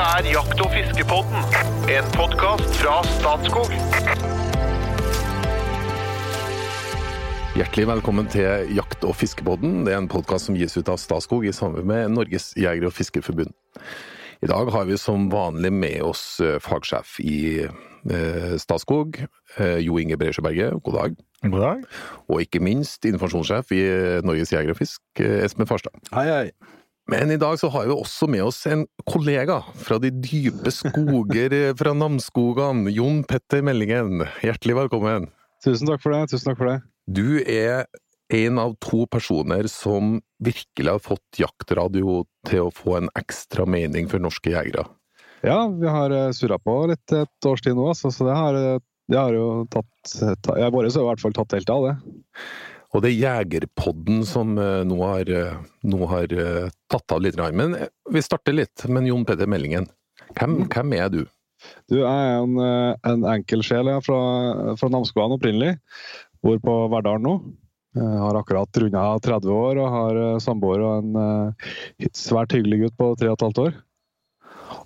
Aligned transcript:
Dette 0.00 0.16
er 0.16 0.32
Jakt- 0.32 0.60
og 0.64 0.70
fiskepodden, 0.72 1.42
en 1.92 2.06
podkast 2.14 2.76
fra 2.80 2.94
Statskog. 3.04 3.68
Hjertelig 7.52 7.84
velkommen 7.90 8.30
til 8.32 8.72
Jakt- 8.78 9.04
og 9.04 9.12
fiskepodden. 9.20 9.82
Det 9.84 9.92
er 9.92 10.00
en 10.00 10.08
podkast 10.08 10.48
som 10.48 10.56
gis 10.56 10.78
ut 10.78 10.88
av 10.88 10.96
Statskog 10.96 11.44
i 11.44 11.52
samarbeid 11.52 11.90
med 11.92 12.16
Norges 12.16 12.54
jeger- 12.56 12.88
og 12.88 12.96
fiskerforbund. 12.96 13.52
I 14.40 14.48
dag 14.48 14.72
har 14.72 14.88
vi 14.88 14.96
som 14.96 15.28
vanlig 15.28 15.68
med 15.68 16.00
oss 16.00 16.40
eh, 16.40 16.56
fagsjef 16.64 17.20
i 17.20 17.68
eh, 17.68 18.56
Statskog, 18.56 19.20
eh, 19.58 19.78
Jo 19.84 20.00
Inge 20.00 20.16
Breisjøberget. 20.16 20.80
God 20.80 20.96
dag. 20.96 21.22
God 21.44 21.60
dag. 21.60 21.84
Og 22.24 22.40
ikke 22.40 22.64
minst 22.64 23.04
informasjonssjef 23.04 23.76
i 23.76 23.84
Norges 24.24 24.56
jeger 24.56 24.72
og 24.72 24.80
fisk, 24.80 25.02
Espen 25.20 25.68
Farstad. 25.68 25.92
Hei, 26.16 26.24
hei. 26.24 26.70
Men 27.10 27.30
i 27.30 27.36
dag 27.36 27.58
så 27.58 27.68
har 27.68 27.88
vi 27.88 27.94
også 27.94 28.28
med 28.30 28.44
oss 28.46 28.60
en 28.70 28.84
kollega 29.10 29.56
fra 29.82 29.96
de 29.98 30.12
dype 30.14 30.70
skoger 30.70 31.54
eh, 31.56 31.72
fra 31.74 31.90
Namsskogan. 31.96 32.84
Jon 32.94 33.24
Petter 33.26 33.64
Meldingen. 33.66 34.22
Hjertelig 34.44 34.76
velkommen. 34.78 35.26
Tusen 35.64 35.90
takk 35.90 36.04
for 36.04 36.14
det. 36.14 36.28
Tusen 36.30 36.52
takk 36.52 36.60
for 36.60 36.70
det. 36.70 36.76
Du 37.10 37.40
er 37.42 37.88
en 38.30 38.60
av 38.62 38.76
to 38.78 39.08
personer 39.10 39.66
som 39.66 40.20
virkelig 40.38 40.94
har 40.94 41.02
fått 41.02 41.42
jaktradio 41.42 42.20
til 42.46 42.68
å 42.68 42.70
få 42.78 43.00
en 43.00 43.10
ekstra 43.18 43.66
mening 43.66 44.06
for 44.12 44.22
norske 44.22 44.54
jegere. 44.54 44.86
Ja, 45.42 45.64
vi 45.66 45.90
har 45.90 46.14
eh, 46.14 46.30
surra 46.36 46.60
på 46.62 46.78
litt 46.92 47.16
et 47.16 47.50
års 47.50 47.66
tid 47.66 47.74
nå, 47.74 47.90
så 47.98 48.14
det 48.22 48.38
har, 48.38 48.54
eh, 48.54 48.82
det 49.10 49.18
har 49.18 49.34
jo 49.34 49.64
tatt 49.72 50.14
Jeg 50.14 50.70
våre 50.78 50.94
har 50.94 51.02
i 51.02 51.08
hvert 51.10 51.26
fall 51.26 51.34
tatt 51.42 51.58
helt 51.58 51.74
av, 51.74 51.90
det. 51.90 52.20
Og 52.90 53.04
det 53.04 53.12
er 53.12 53.20
Jegerpodden 53.22 54.24
som 54.26 54.56
eh, 54.58 54.82
nå 54.86 54.98
har, 55.04 55.30
eh, 55.30 55.58
nå 55.86 56.06
har 56.10 56.32
eh, 56.34 56.70
tatt 56.90 57.14
av 57.14 57.22
litt. 57.22 57.38
Men 57.54 57.76
vi 58.10 58.22
starter 58.24 58.56
litt 58.56 58.86
med 58.90 59.06
Jon 59.06 59.26
Peder 59.28 59.50
Meldingen. 59.50 59.86
Hvem, 60.34 60.64
hvem 60.70 60.96
er 60.98 61.12
du? 61.14 61.20
Du 61.92 62.00
er 62.02 62.40
en, 62.40 62.56
en 62.56 63.26
enkel 63.28 63.62
sjel 63.66 63.90
ja, 63.92 63.98
fra, 64.02 64.18
fra 64.80 64.90
Namsskogan 64.90 65.36
opprinnelig. 65.36 65.76
Bor 66.42 66.58
på 66.64 66.76
Verdal 66.90 67.20
nå. 67.22 67.36
Jeg 67.98 68.18
har 68.22 68.38
akkurat 68.38 68.80
runda 68.80 69.04
30 69.22 69.52
år 69.52 69.80
og 69.82 69.94
har 69.94 70.18
samboer 70.40 70.82
og 70.86 71.08
en 71.10 72.10
svært 72.14 72.54
hyggelig 72.54 72.84
gutt 72.84 72.96
på 73.00 73.08
3 73.18 73.32
15 73.34 73.64
år. 73.64 73.74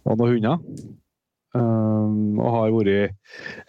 Og 0.09 0.17
noen 0.19 0.33
hunder. 0.33 0.95
Um, 1.55 2.39
og 2.43 2.49
har 2.51 2.73
vært, 2.75 3.13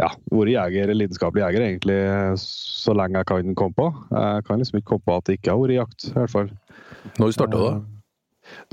ja, 0.02 0.08
vært 0.33 0.53
jeger, 0.55 0.94
lidenskapelig 0.97 1.44
jeger 1.44 1.66
egentlig 1.67 1.97
så 2.41 2.95
lenge 2.97 3.22
jeg 3.22 3.30
kan 3.30 3.58
komme 3.58 3.78
på. 3.78 3.89
Jeg 4.09 4.45
kan 4.47 4.61
liksom 4.61 4.80
ikke 4.80 4.95
komme 4.95 5.05
på 5.05 5.17
at 5.19 5.28
det 5.30 5.38
ikke 5.38 5.53
har 5.53 5.61
vært 5.61 5.78
jakt, 5.78 6.08
i 6.09 6.16
hvert 6.17 6.33
fall. 6.33 6.50
Når 7.22 7.36
starta 7.38 7.59
du, 7.59 7.67
da? 7.67 7.95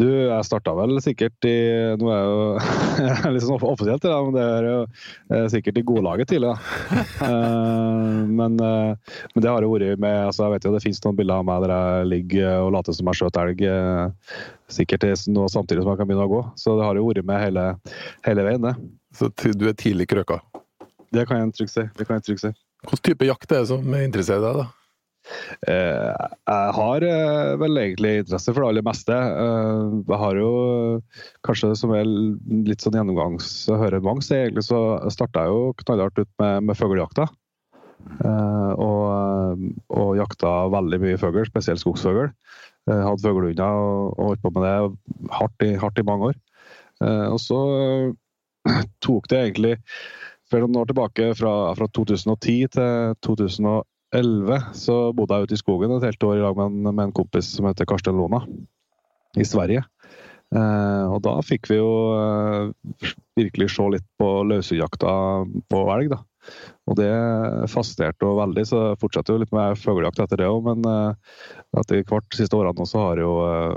Du, 0.00 0.04
jeg 0.04 0.46
starta 0.46 0.74
vel 0.76 0.96
sikkert 1.04 1.46
i 1.48 1.56
Nå 2.00 2.10
er 2.12 2.18
jeg 2.18 2.30
jo 2.30 2.42
jeg 3.02 3.16
er 3.26 3.34
litt 3.34 3.44
sånn 3.44 3.64
offisielt, 3.64 4.04
da, 4.04 4.18
men 4.24 4.36
det 4.36 4.44
er 4.44 4.66
jo 4.68 4.78
eh, 4.84 5.46
sikkert 5.52 5.80
i 5.80 5.84
godlaget 5.86 6.32
tidlig. 6.32 6.52
da. 6.52 6.58
Eh, 7.22 8.22
men, 8.26 8.56
eh, 8.58 9.18
men 9.32 9.44
det 9.44 9.50
har 9.50 9.62
jo 9.62 9.70
vært 9.72 10.00
med 10.02 10.16
altså 10.26 10.46
Jeg 10.46 10.54
vet 10.54 10.64
jo 10.66 10.72
det 10.74 10.80
finnes 10.82 11.00
noen 11.04 11.18
bilder 11.18 11.40
av 11.40 11.46
meg 11.46 11.62
der 11.64 11.72
jeg 11.72 12.08
ligger 12.10 12.64
og 12.64 12.72
later 12.74 12.96
som 12.96 13.10
jeg 13.10 13.20
skjøt 13.20 13.38
elg. 13.42 13.62
Sikkert 14.72 15.06
nå 15.30 15.46
samtidig 15.52 15.84
som 15.84 15.92
jeg 15.92 16.00
kan 16.00 16.10
begynne 16.10 16.26
å 16.26 16.32
gå. 16.32 16.42
Så 16.58 16.74
det 16.78 16.86
har 16.88 16.98
jo 16.98 17.06
vært 17.08 17.28
med 17.28 17.42
hele, 17.42 17.66
hele 18.26 18.46
veien, 18.48 18.66
det. 18.66 18.74
Så 19.16 19.30
du 19.30 19.66
er 19.70 19.78
tidlig 19.78 20.08
krøka. 20.10 20.40
Det 21.12 21.26
kan 21.28 21.42
jeg 21.42 21.56
trygt 21.58 21.74
si. 21.74 21.86
Det 21.96 22.08
kan 22.08 22.18
jeg 22.18 22.28
trygt 22.30 22.44
si. 22.46 22.52
Hvilken 22.88 23.06
type 23.12 23.28
jakt 23.28 23.52
er 23.52 23.62
det 23.62 23.70
som 23.70 23.98
interesserer 23.98 24.42
deg, 24.42 24.62
da? 24.64 24.81
Eh, 25.68 26.26
jeg 26.50 26.72
har 26.76 27.04
eh, 27.06 27.52
vel 27.60 27.78
egentlig 27.78 28.12
interesse 28.22 28.52
for 28.52 28.64
det 28.64 28.70
aller 28.70 28.86
meste. 28.86 29.14
Eh, 29.14 29.82
jeg 30.08 30.20
har 30.22 30.40
jo 30.40 30.50
kanskje 31.46 31.72
som 31.78 31.94
er 31.96 32.08
litt 32.08 32.82
sånn 32.82 32.98
gjennomgangshøremang, 32.98 34.22
så 34.24 34.40
egentlig 34.40 34.66
så 34.66 34.80
starta 35.14 35.46
jeg 35.46 35.54
jo 35.54 35.76
knallhardt 35.84 36.24
ut 36.24 36.32
med, 36.42 36.68
med 36.70 36.78
fuglejakta. 36.78 37.28
Og, 38.82 39.60
og 39.94 40.08
jakta 40.18 40.50
veldig 40.74 40.98
mye 41.04 41.18
fugl, 41.22 41.44
spesielt 41.46 41.78
skogsfugl. 41.78 42.32
Hadde 42.90 43.22
fuglehunder 43.22 43.78
og, 43.78 44.16
og 44.16 44.32
holdt 44.32 44.42
på 44.42 44.50
med 44.56 44.66
det 44.66 45.28
hardt 45.36 45.62
i, 45.62 45.68
hardt 45.78 46.00
i 46.02 46.04
mange 46.08 46.32
år. 46.32 46.40
Og 47.30 47.38
så 47.38 47.60
tok 49.06 49.30
det 49.30 49.38
egentlig 49.38 49.76
for 50.50 50.64
noen 50.64 50.82
år 50.82 50.90
tilbake, 50.90 51.30
fra, 51.38 51.54
fra 51.78 51.88
2010 51.94 52.56
til 52.74 53.14
2011, 53.24 53.86
så 54.12 54.96
bodde 55.16 55.38
jeg 55.38 55.48
ute 55.48 55.56
i 55.56 55.60
skogen 55.62 55.94
et 55.96 56.04
helt 56.04 56.28
år 56.28 56.36
i 56.36 56.44
lag 56.44 56.58
med 56.58 56.68
en, 56.68 56.94
med 56.94 57.04
en 57.06 57.16
kompis 57.16 57.48
som 57.56 57.68
heter 57.68 57.88
Karsten 57.88 58.18
Lona, 58.18 58.42
i 59.40 59.46
Sverige. 59.48 59.84
Eh, 60.52 61.06
og 61.08 61.22
da 61.24 61.38
fikk 61.46 61.70
vi 61.70 61.78
jo 61.78 61.92
eh, 62.18 63.12
virkelig 63.40 63.70
se 63.72 63.88
litt 63.94 64.04
på 64.20 64.28
løshundjakta 64.50 65.14
på 65.72 65.82
elg, 65.94 66.12
da. 66.12 66.20
Og 66.90 66.98
det 66.98 67.12
fascinerte 67.70 68.26
jo 68.26 68.36
veldig, 68.36 68.64
så 68.68 68.80
fortsatte 69.00 69.32
jo 69.32 69.40
litt 69.40 69.52
med 69.54 69.78
fuglejakt 69.80 70.20
etter 70.24 70.42
det 70.42 70.50
òg. 70.50 70.66
Men 70.66 70.88
eh, 70.88 71.36
etter 71.80 72.02
hvert 72.04 72.28
de 72.28 72.42
siste 72.42 72.58
årene 72.58 72.88
så 72.88 73.06
har 73.06 73.22
jo 73.22 73.36
eh, 73.46 73.76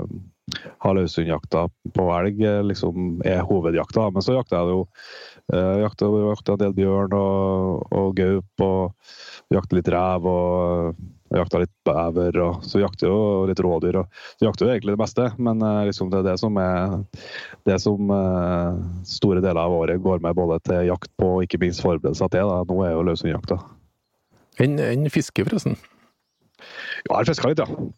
har 0.84 0.96
løshundjakta 0.98 1.66
på 1.96 2.08
elg 2.18 2.42
eh, 2.44 2.62
liksom 2.66 3.22
er 3.26 3.44
hovedjakta. 3.46 4.10
Men 4.12 4.26
så 4.26 4.36
jakter 4.36 4.58
jeg 4.58 4.74
jo 4.74 4.82
eh, 5.52 5.74
jakter, 5.82 6.16
jakta 6.30 6.56
en 6.56 6.62
del 6.64 6.76
bjørn 6.76 7.18
og, 7.18 7.92
og 7.92 8.16
gaup, 8.18 8.66
og 8.66 9.54
jakter 9.54 9.80
litt 9.80 9.92
rev 9.94 10.30
og 10.30 11.04
vi 11.26 11.40
jakta 11.40 11.58
litt 11.58 11.72
bever, 11.86 12.36
og 12.38 12.66
så 12.66 12.80
jakter 12.80 13.10
jo 13.10 13.46
litt 13.48 13.60
rådyr. 13.62 13.98
og 13.98 14.20
Så 14.38 14.46
jakter 14.46 14.66
jo 14.68 14.72
egentlig 14.74 14.94
det 14.94 15.00
meste, 15.00 15.26
men 15.42 15.62
eh, 15.62 15.82
liksom 15.88 16.10
det 16.12 16.20
er 16.20 16.28
det 16.28 16.36
som 16.38 16.60
er 16.62 16.94
det 17.66 17.78
som 17.82 18.12
uh, 18.12 18.78
store 19.06 19.42
deler 19.42 19.58
av 19.58 19.74
året 19.74 20.02
går 20.02 20.22
med 20.22 20.38
både 20.38 20.60
til 20.68 20.86
jakt 20.86 21.10
på 21.18 21.32
og 21.38 21.42
ikke 21.42 21.60
minst 21.64 21.82
forberedelser 21.82 22.30
til. 22.30 22.46
Da. 22.46 22.62
Nå 22.70 22.78
er 22.86 22.94
jo 22.94 23.04
løshundjakta. 23.08 23.58
Enn 24.62 24.78
en 24.80 25.10
fiske, 25.12 25.44
forresten? 25.48 25.74
Ja, 26.56 27.10
jeg 27.10 27.16
har 27.18 27.30
fiska 27.32 27.50
litt, 27.50 27.64
ja. 27.64 27.88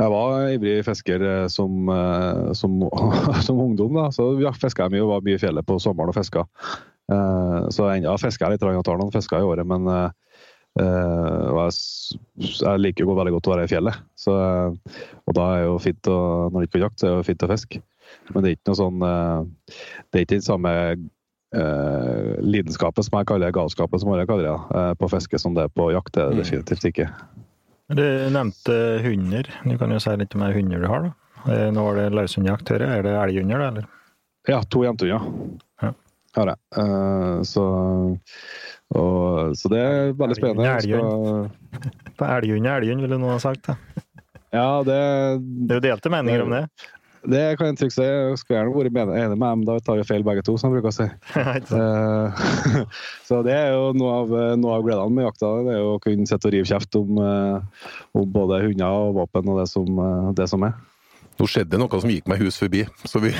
Jeg 0.00 0.08
var 0.08 0.46
ivrig 0.54 0.78
fisker 0.86 1.20
eh, 1.26 1.46
som, 1.52 1.88
eh, 1.92 2.52
som, 2.56 2.78
som 3.46 3.60
ungdom. 3.60 3.98
da, 3.98 4.06
så 4.14 4.30
fiska 4.56 4.86
jeg 4.86 4.94
mye 4.94 5.04
og 5.04 5.12
var 5.12 5.26
mye 5.26 5.36
i 5.36 5.42
fjellet 5.42 5.68
på 5.68 5.76
sommeren 5.82 6.12
og 6.12 6.16
fiska. 6.16 6.46
Eh, 7.12 7.58
Så 7.74 7.90
ennå 7.92 8.14
fisker 8.20 8.46
jeg 8.46 8.56
litt, 8.56 8.64
og 8.64 8.84
tar 8.86 9.00
noen 9.00 9.12
fisker 9.12 9.42
i 9.42 9.48
året, 9.48 9.68
men 9.68 9.88
jeg, 10.72 11.72
jeg 12.40 12.80
liker 12.80 13.04
jo 13.04 13.12
veldig 13.18 13.34
godt 13.34 13.48
å 13.50 13.52
være 13.52 13.66
i 13.66 13.72
fjellet. 13.74 13.98
Så, 14.16 14.32
og 14.32 15.34
da 15.36 15.48
er 15.58 15.66
jo 15.66 15.74
fint 15.84 16.08
å, 16.08 16.18
når 16.48 16.62
det 16.62 16.70
ikke 16.70 16.80
er 16.80 16.86
jakt, 16.86 16.96
så 17.02 17.06
er 17.06 17.12
det 17.12 17.18
jo 17.18 17.28
fint 17.28 17.44
å 17.44 17.50
fiske. 17.52 17.82
Men 18.32 18.38
det 18.40 18.48
er 18.48 18.56
ikke 18.56 18.70
noe 18.70 18.78
sånn 18.78 18.98
Det 19.02 20.16
er 20.16 20.24
ikke 20.24 20.38
den 20.38 20.44
samme 20.44 20.72
eh, 20.96 22.32
lidenskapet 22.40 23.04
som 23.04 23.18
jeg 23.20 23.28
kaller 23.28 23.52
galskapen, 23.52 24.00
som 24.00 24.16
jeg 24.16 24.28
kaller 24.32 24.48
det, 24.48 24.84
på 25.00 25.12
fiske 25.12 25.40
som 25.44 25.52
det 25.58 25.68
er 25.68 25.76
på 25.76 25.90
jakt. 25.92 26.14
Det 26.16 26.24
er 26.24 26.32
det 26.32 26.46
definitivt 26.46 26.88
ikke. 26.88 27.10
Du 27.94 28.04
nevnte 28.32 28.76
hunder. 29.04 29.48
Du 29.64 29.74
kan 29.80 29.90
jo 29.92 29.98
si 30.02 30.14
litt 30.16 30.34
om 30.38 30.44
hunder 30.54 30.80
du 30.80 30.86
har. 30.88 31.02
da. 31.08 31.52
Eh, 31.52 31.68
Nå 31.74 31.84
var 31.88 31.98
det 31.98 32.08
løshundjakt. 32.14 32.70
Er 32.76 33.02
det 33.04 33.12
elghunder, 33.18 33.64
eller? 33.68 33.86
Ja, 34.48 34.60
to 34.62 34.84
jentehunder. 34.86 35.58
Ja. 35.82 35.92
Har 36.36 36.48
jeg. 36.52 36.56
Eh, 36.80 37.42
så, 37.44 37.64
og, 38.96 39.52
så 39.58 39.68
det 39.72 39.80
er 39.82 40.12
veldig 40.16 40.36
spennende. 40.38 40.70
Elghund, 40.78 41.50
skal- 42.16 42.38
Elghund 42.38 42.66
er 42.70 42.80
elghund, 42.80 43.04
ville 43.04 43.18
noen 43.20 43.34
ha 43.36 43.42
sagt. 43.42 43.66
da. 43.68 43.76
Ja, 44.52 44.66
det, 44.84 44.96
Det 45.68 45.76
er 45.76 45.80
jo 45.80 45.84
delte 45.90 46.10
meninger 46.12 46.42
om 46.46 46.50
det. 46.56 46.62
Det 47.22 47.54
kan 47.58 47.66
jeg 47.70 47.76
trygt 47.78 47.94
si. 47.94 48.02
Jeg 48.02 48.38
skulle 48.40 48.58
gjerne 48.58 48.72
vært 48.74 48.96
enig 49.14 49.36
med 49.36 49.46
dem, 49.46 49.60
da 49.68 49.76
tar 49.84 49.98
vi 50.00 50.08
feil 50.08 50.24
begge 50.26 50.42
to, 50.46 50.52
som 50.58 50.72
jeg 50.72 50.80
bruker 50.80 50.90
å 50.90 50.96
si. 50.96 51.08
Eh, 51.72 52.28
så 53.28 53.34
det 53.46 53.54
er 53.54 53.68
jo 53.76 53.84
noe 53.96 54.12
av, 54.22 54.28
noe 54.58 54.72
av 54.78 54.82
gledene 54.86 55.14
med 55.14 55.24
jakta. 55.28 55.46
Det 55.66 55.72
er 55.74 55.80
jo 55.80 55.90
å 55.94 56.02
kunne 56.02 56.26
sitte 56.28 56.48
og 56.48 56.54
rive 56.54 56.68
kjeft 56.68 56.92
om, 56.98 57.10
eh, 57.22 57.58
om 58.18 58.26
både 58.34 58.64
hunder 58.64 58.92
og 59.06 59.14
våpen 59.20 59.44
og 59.52 59.56
det 59.62 59.68
som, 59.70 59.86
eh, 59.86 60.34
det 60.38 60.46
som 60.50 60.60
er. 60.66 60.72
Nå 61.38 61.44
skjedde 61.48 61.78
noe 61.80 62.00
som 62.02 62.12
gikk 62.12 62.26
meg 62.28 62.42
hus 62.42 62.56
forbi, 62.60 62.82
så 63.08 63.16
vi 63.22 63.30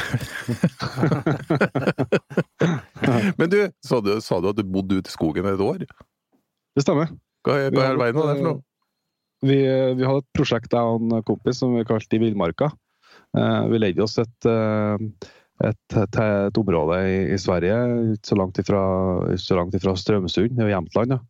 Men 3.39 3.49
du, 3.53 3.61
sa 3.85 4.01
du, 4.01 4.11
sa 4.25 4.35
du 4.41 4.47
at 4.51 4.59
du 4.59 4.65
bodde 4.65 4.99
ute 5.03 5.11
i 5.11 5.13
skogen 5.13 5.47
et 5.51 5.61
år? 5.61 5.81
Det 6.73 6.83
stemmer. 6.87 7.09
Hva 7.45 7.53
er, 7.59 7.69
hva 7.75 7.83
er 7.91 7.97
veien 8.01 8.23
av 8.23 8.27
det 8.31 8.39
for 8.39 8.47
noe? 8.47 8.59
Vi, 9.43 9.59
vi 9.99 10.05
hadde 10.07 10.23
et 10.23 10.35
prosjekt 10.39 10.73
jeg 10.73 10.85
og 10.87 11.03
en 11.03 11.23
kompis 11.27 11.59
som 11.59 11.75
vi 11.75 11.83
kalte 11.87 12.17
I 12.17 12.23
villmarka. 12.23 12.71
Eh, 13.39 13.63
Vi 13.73 13.79
leide 13.81 14.03
oss 14.05 14.19
et, 14.21 14.49
eh, 14.49 14.97
et, 15.65 15.97
et, 16.03 16.21
et 16.21 16.59
område 16.59 16.99
i, 17.09 17.19
i 17.35 17.39
Sverige, 17.41 17.77
så 18.27 18.37
langt 18.39 18.59
ifra, 18.61 18.83
så 19.41 19.57
langt 19.59 19.75
ifra 19.79 19.97
Strømsund, 19.97 20.59
i 20.61 20.71
Jämtland. 20.73 21.17
Ja. 21.17 21.21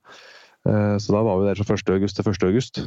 Eh, 0.69 0.97
Så 0.99 1.13
da 1.15 1.23
var 1.23 1.41
vi 1.41 1.51
der 1.51 1.63
fra 1.65 1.75
1. 1.79 1.91
august 1.97 2.17
til 2.17 2.29
1. 2.31 2.47
august. 2.51 2.83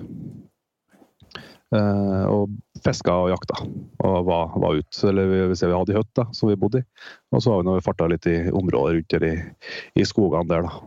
Eh, 1.76 2.26
Og 2.30 2.50
fiska 2.86 3.12
og 3.24 3.32
jakta. 3.32 3.64
Og 4.06 4.26
var, 4.28 4.52
var 4.62 4.78
ute. 4.78 5.08
Eller 5.10 5.28
vi, 5.32 5.42
vi, 5.50 5.56
vi 5.60 5.74
hadde 5.74 5.98
hytte 5.98 6.28
som 6.36 6.50
vi 6.52 6.56
bodde 6.60 6.84
i. 6.84 6.88
Og 7.34 7.42
så 7.42 7.52
var 7.52 7.62
vi 7.64 7.68
når 7.70 7.80
vi 7.80 7.86
farta 7.88 8.08
litt 8.12 8.28
i 8.30 8.38
området 8.52 8.96
rundt 9.00 9.16
der 9.16 9.28
i, 9.28 9.36
i 9.96 10.06
skogene 10.06 10.48
der, 10.52 10.68
da. 10.68 10.82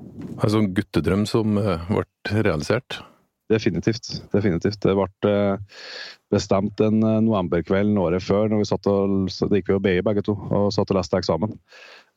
En 0.45 0.53
sånn 0.53 0.71
guttedrøm 0.77 1.27
som 1.29 1.59
ble 1.59 2.05
realisert? 2.45 3.01
Definitivt. 3.49 4.23
definitivt. 4.33 4.81
Det 4.85 4.93
ble 4.93 5.31
eh, 5.31 5.85
bestemt 6.33 6.81
en 6.85 7.01
eh, 7.01 7.21
novemberkveld 7.25 7.97
året 7.97 8.25
før, 8.25 8.51
når 8.53 8.61
vi 8.61 8.69
satt 8.69 8.89
og, 8.93 9.15
det 9.49 9.63
gikk 9.63 9.71
vi 9.71 9.77
jo 9.77 9.85
BI 9.87 9.95
begge 10.05 10.25
to 10.27 10.35
og 10.37 10.69
satt 10.77 10.91
og 10.93 10.99
leste 10.99 11.17
eksamen. 11.17 11.55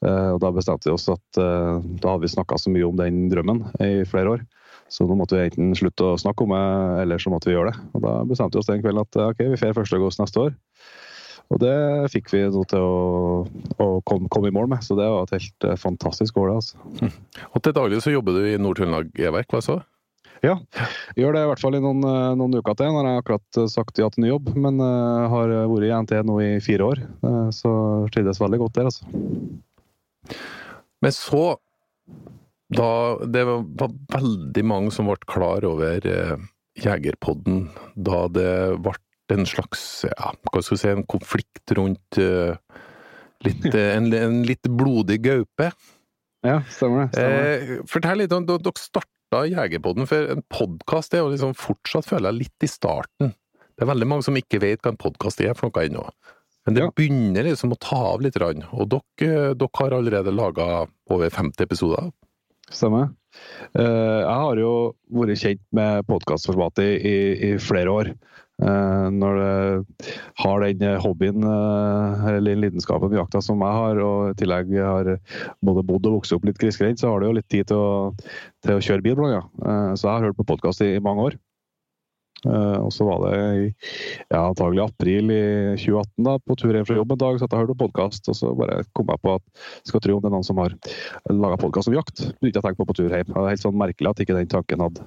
Eh, 0.04 0.32
og 0.34 0.42
Da 0.44 0.52
bestemte 0.52 0.90
vi 0.90 0.96
oss 0.96 1.08
at 1.12 1.40
da 1.40 2.10
hadde 2.10 2.26
vi 2.26 2.34
snakka 2.34 2.60
så 2.60 2.74
mye 2.74 2.90
om 2.90 3.00
den 3.00 3.30
drømmen 3.32 3.64
i 3.80 4.04
flere 4.10 4.36
år. 4.36 4.44
Så 4.92 5.08
nå 5.08 5.16
måtte 5.16 5.38
vi 5.38 5.46
enten 5.48 5.72
slutte 5.78 6.04
å 6.04 6.18
snakke 6.20 6.44
om 6.44 6.52
det, 6.52 6.66
eller 7.06 7.22
så 7.22 7.32
måtte 7.32 7.48
vi 7.48 7.56
gjøre 7.56 7.72
det. 7.72 7.86
Og 7.96 8.04
Da 8.04 8.16
bestemte 8.28 8.58
vi 8.58 8.64
oss 8.66 8.68
den 8.68 8.84
kvelden 8.84 9.06
at 9.06 9.20
ok, 9.30 9.46
vi 9.54 9.62
drar 9.62 9.80
1. 9.86 9.94
august 9.96 10.20
neste 10.20 10.50
år. 10.50 10.58
Og 11.52 11.60
det 11.64 11.78
fikk 12.12 12.28
vi 12.32 12.42
nå 12.48 12.66
til 12.72 12.84
å, 12.84 13.48
å 13.80 13.88
komme, 14.08 14.28
kom 14.32 14.48
i 14.48 14.52
mål 14.56 14.68
med, 14.72 14.84
så 14.84 14.96
det 15.00 15.08
var 15.08 15.28
et 15.28 15.38
helt 15.38 15.68
fantastisk 15.80 16.40
år. 16.44 16.52
det 16.52 16.60
altså. 16.60 17.16
Og 17.52 17.64
til 17.64 17.76
daglig 17.76 18.04
så 18.04 18.12
jobber 18.12 18.36
du 18.36 18.46
i 18.52 18.60
Nord-Trøndelag 18.60 19.16
E-verk, 19.20 19.52
hva 19.52 19.64
så? 19.64 19.80
Ja, 20.42 20.56
gjør 21.14 21.36
det 21.36 21.42
i 21.44 21.50
hvert 21.52 21.62
fall 21.62 21.76
i 21.78 21.82
noen, 21.84 22.02
eh, 22.02 22.32
noen 22.38 22.56
uker 22.58 22.78
til. 22.78 22.90
Når 22.96 23.08
jeg 23.08 23.22
akkurat 23.22 23.60
eh, 23.62 23.68
sagt 23.70 24.00
ja 24.02 24.08
til 24.10 24.26
ny 24.26 24.32
jobb. 24.32 24.50
Men 24.58 24.82
uh, 24.82 25.30
har 25.30 25.54
vært 25.70 25.86
i 25.86 25.92
NT 25.94 26.16
nå 26.26 26.38
i 26.42 26.50
fire 26.66 26.88
år, 26.88 27.04
uh, 27.22 27.50
så 27.54 27.74
trives 28.14 28.42
veldig 28.42 28.62
godt 28.64 28.80
der, 28.80 28.90
altså. 28.90 29.06
Men 31.02 31.14
så 31.18 31.46
da 32.72 33.18
Det 33.28 33.42
var 33.44 33.94
veldig 34.14 34.62
mange 34.64 34.94
som 34.96 35.10
ble 35.10 35.18
klar 35.28 35.66
over 35.68 36.06
uh, 36.08 36.38
Jegerpodden 36.80 37.66
da 38.00 38.22
det 38.32 38.52
ble 38.80 38.96
en 39.32 39.48
slags 39.48 40.06
ja, 40.08 40.32
hva 40.32 40.62
skal 40.64 40.76
vi 40.76 40.80
si, 40.80 40.92
en 40.92 41.06
konflikt 41.08 41.74
rundt 41.78 42.18
litt, 43.46 43.68
en, 43.76 44.10
en, 44.12 44.42
litt 44.48 44.68
blodig 44.68 45.22
gaupe. 45.24 45.70
Ja, 46.44 46.58
stemmer 46.72 47.06
det. 47.06 47.16
Stemmer. 47.16 47.86
fortell 47.92 48.24
litt 48.24 48.36
om 48.36 48.48
Dere 48.48 48.74
starta 48.80 49.21
starta 49.32 49.48
Jegerpodden, 49.48 50.08
for 50.08 50.28
en 50.34 50.44
podkast 50.52 51.14
er 51.14 51.24
jo 51.24 51.32
liksom 51.32 51.54
fortsatt, 51.56 52.06
føler 52.06 52.32
jeg, 52.32 52.44
litt 52.44 52.66
i 52.66 52.68
starten. 52.68 53.32
Det 53.76 53.86
er 53.86 53.88
veldig 53.88 54.08
mange 54.08 54.26
som 54.28 54.36
ikke 54.36 54.60
vet 54.60 54.82
hva 54.84 54.92
en 54.92 55.00
podkast 55.00 55.40
er 55.42 55.56
for 55.56 55.72
noe 55.72 55.86
ennå. 55.88 56.04
Men 56.68 56.76
det 56.76 56.84
ja. 56.84 56.92
begynner 56.94 57.48
liksom 57.48 57.72
å 57.72 57.80
ta 57.80 57.98
av 58.12 58.22
litt, 58.22 58.36
og 58.38 58.90
dere, 58.92 59.54
dere 59.56 59.70
har 59.80 59.96
allerede 59.96 60.34
laga 60.36 60.86
over 61.10 61.32
50 61.32 61.64
episoder. 61.64 62.12
Stemmer. 62.72 63.10
Eh, 63.80 64.20
jeg 64.20 64.36
har 64.44 64.60
jo 64.60 64.74
vært 65.16 65.40
kjent 65.40 65.64
med 65.72 66.06
podkastformatet 66.12 67.00
i, 67.00 67.16
i, 67.52 67.56
flere 67.64 67.96
år. 67.96 68.12
Eh, 68.62 69.08
når 69.18 69.38
du 69.40 70.02
har 70.44 70.66
den 70.78 71.00
hobbyen 71.02 71.46
eh, 71.50 72.26
eller 72.36 72.60
lidenskapen 72.62 73.10
med 73.10 73.18
jakta 73.18 73.42
som 73.42 73.62
jeg 73.66 73.78
har, 73.78 74.02
og 74.06 74.32
i 74.32 74.38
tillegg 74.38 74.74
har 74.78 75.16
både 75.66 75.86
bodd 75.88 76.10
og 76.10 76.20
vokst 76.20 76.36
opp 76.38 76.46
litt 76.46 76.62
grisgrendt, 76.62 77.02
så 77.02 77.10
har 77.10 77.22
du 77.22 77.30
jo 77.30 77.38
litt 77.40 77.50
tid 77.50 77.72
til 77.72 77.82
å, 77.82 77.94
til 78.66 78.78
å 78.78 78.84
kjøre 78.84 79.06
bil. 79.06 79.24
Eh, 79.24 79.94
så 79.96 80.06
jeg 80.06 80.14
har 80.14 80.28
hørt 80.30 80.38
på 80.38 80.50
podkast 80.54 80.86
i, 80.86 80.94
i, 80.98 81.02
mange 81.04 81.32
år. 81.32 81.42
Og 82.42 82.88
så 82.90 83.06
var 83.06 83.20
det 83.22 83.34
i 83.38 83.66
ja, 83.68 84.40
antagelig 84.40 84.82
april 84.88 85.28
i 85.30 85.44
2018, 85.78 86.24
da, 86.26 86.32
på 86.42 86.56
tur 86.58 86.74
hjem 86.74 86.88
fra 86.90 86.96
jobb 86.98 87.14
en 87.14 87.20
dag, 87.22 87.38
så 87.38 87.46
jeg 87.46 87.60
hørte 87.60 87.76
på 87.76 87.84
podkast. 87.84 88.32
Og 88.34 88.40
så 88.40 88.50
bare 88.58 88.80
kom 88.98 89.12
jeg 89.14 89.22
på 89.22 89.36
at 89.38 89.62
skal 89.86 90.02
tro 90.02 90.16
om 90.16 90.24
det 90.24 90.32
er 90.32 90.34
noen 90.34 90.48
som 90.48 90.64
har 90.64 90.74
laga 91.30 91.62
podkast 91.62 91.92
om 91.92 92.00
jakt. 92.00 92.24
Begynte 92.42 92.58
jeg 92.58 92.64
å 92.64 92.66
tenke 92.66 92.82
på 92.82 92.90
på 92.90 92.98
tur 92.98 93.14
hjem. 93.14 93.30
Det 93.30 93.38
er 93.44 93.52
helt 93.52 93.68
sånn 93.68 93.78
merkelig 93.78 94.10
at 94.16 94.26
ikke 94.26 94.40
den 94.40 94.50
tanken 94.58 94.82
hadde, 94.88 95.06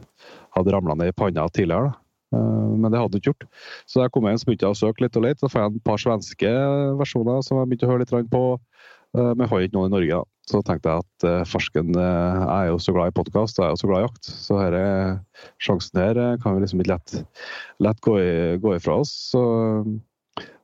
hadde 0.55 0.77
ramla 0.77 0.95
ned 1.01 1.11
i 1.11 1.19
panna 1.25 1.49
tidligere. 1.51 1.91
da. 1.91 2.04
Eh, 2.35 2.75
men 2.75 2.91
det 2.93 3.01
hadde 3.01 3.17
du 3.17 3.23
ikke 3.23 3.33
gjort. 3.33 3.49
Så 3.87 4.01
da 4.01 4.09
jeg 4.09 4.15
kom 4.15 4.29
inn, 4.29 4.41
så 4.41 4.49
begynte 4.49 4.69
jeg 4.69 4.77
å 4.77 4.81
søke 4.83 5.05
litt 5.05 5.19
og 5.19 5.27
lete. 5.27 5.43
Så 5.43 5.51
får 5.53 5.65
jeg 5.65 5.75
et 5.75 5.89
par 5.89 6.03
svenske 6.03 6.53
versjoner 7.01 7.43
som 7.47 7.61
jeg 7.61 7.71
begynte 7.71 7.89
å 7.89 7.93
høre 7.95 8.05
litt 8.05 8.31
på. 8.33 8.45
Eh, 9.15 9.33
men 9.33 9.45
jeg 9.45 9.53
har 9.53 9.67
ikke 9.67 9.79
noen 9.79 9.93
i 9.93 9.97
Norge. 9.99 10.23
da. 10.23 10.31
Så 10.45 10.61
tenkte 10.61 10.93
jeg 10.93 11.01
at 11.01 11.25
uh, 11.25 11.43
farsken 11.49 11.95
Jeg 11.97 12.49
er 12.53 12.67
jo 12.69 12.77
så 12.77 12.93
glad 12.93 13.09
i 13.09 13.15
podkast, 13.17 13.57
og 13.57 13.63
jeg 13.65 13.71
er 13.71 13.73
jo 13.73 13.79
så 13.81 13.89
glad 13.89 14.03
i 14.03 14.05
jakt. 14.05 14.27
Så 14.45 14.59
her, 14.61 14.75
sjansen 15.57 16.01
her 16.03 16.19
kan 16.43 16.53
vi 16.53 16.65
liksom 16.67 16.83
ikke 16.83 16.91
lett, 16.91 17.15
lett 17.81 18.03
gå, 18.05 18.19
i, 18.21 18.35
gå, 18.61 18.75
ifra 18.77 18.99
oss. 19.01 19.15
Så 19.31 19.41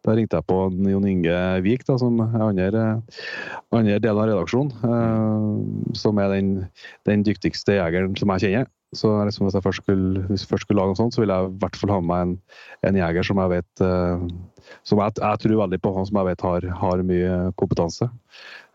da 0.04 0.12
ringte 0.12 0.36
jeg 0.36 0.48
på 0.52 0.58
Jon 0.92 1.08
Inge 1.08 1.38
Vik, 1.64 1.86
som 1.88 2.20
er 2.26 2.44
andre, 2.44 2.84
andre 3.72 3.96
del 4.04 4.20
av 4.20 4.28
redaksjonen. 4.28 5.96
Som 5.96 6.20
er 6.20 6.36
den, 6.36 6.52
den 7.08 7.24
dyktigste 7.24 7.78
jegeren 7.78 8.12
som 8.20 8.36
jeg 8.36 8.44
kjenner. 8.44 8.68
Så 8.96 9.10
liksom, 9.24 9.46
hvis, 9.46 9.54
jeg 9.54 9.62
først 9.62 9.82
skulle, 9.84 10.22
hvis 10.26 10.42
jeg 10.42 10.50
først 10.50 10.66
skulle 10.66 10.80
lage 10.80 10.90
noe 10.90 10.98
sånt, 10.98 11.14
så 11.14 11.22
ville 11.22 11.36
jeg 11.36 11.50
i 11.52 11.58
hvert 11.62 11.76
fall 11.78 11.92
ha 11.94 12.00
med 12.02 12.24
en, 12.24 12.32
en 12.88 12.98
jeger 12.98 13.26
som 13.26 13.38
jeg 13.38 13.52
vet 13.52 13.82
uh, 13.86 14.24
Som 14.86 15.02
jeg, 15.02 15.14
jeg, 15.20 15.42
tror 15.44 15.60
veldig 15.62 15.78
på, 15.84 15.92
han 15.94 16.08
som 16.08 16.18
jeg 16.18 16.30
vet 16.32 16.44
har, 16.46 16.66
har 16.82 17.04
mye 17.06 17.36
kompetanse. 17.60 18.10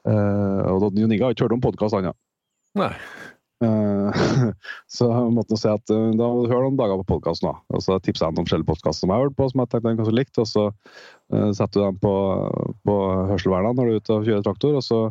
Uh, 0.07 0.62
og 0.71 0.88
Jon 0.95 1.12
Inge 1.12 1.23
har 1.25 1.35
ikke 1.35 1.50
hørt 1.50 1.57
om 1.57 1.63
podkast, 1.65 1.97
han 1.97 2.12
ja. 2.12 2.15
Nei. 2.79 2.91
Uh, 3.63 4.15
så 4.95 5.09
jeg 5.12 5.33
måtte 5.35 5.59
si 5.59 5.67
at 5.71 5.83
da 5.88 6.29
må 6.31 6.45
du 6.45 6.51
høre 6.51 6.69
noen 6.69 6.79
dager 6.79 7.01
på 7.01 7.09
podkasten. 7.17 7.51
Og 7.75 7.83
så 7.83 8.00
tipsa 8.00 8.29
jeg 8.29 8.38
om 8.38 8.45
forskjellige 8.45 8.69
podkaster 8.71 9.03
som 9.03 9.12
jeg 9.12 9.19
har 9.19 9.27
hørt 9.27 9.38
på, 9.39 9.50
som 9.51 9.65
jeg 9.65 9.71
tenkte 9.73 9.91
han 9.91 10.00
kanskje 10.00 10.15
likte. 10.15 10.45
Og 10.45 10.51
så 10.53 10.69
uh, 10.71 11.51
setter 11.51 11.81
du 11.81 11.83
dem 11.89 12.00
på, 12.00 12.15
på 12.88 12.97
hørselvernet 13.33 13.75
når 13.75 13.91
du 13.91 13.97
er 13.97 14.00
ute 14.00 14.15
og 14.15 14.31
kjører 14.31 14.47
traktor, 14.47 14.79
og 14.79 14.88
så 14.88 15.01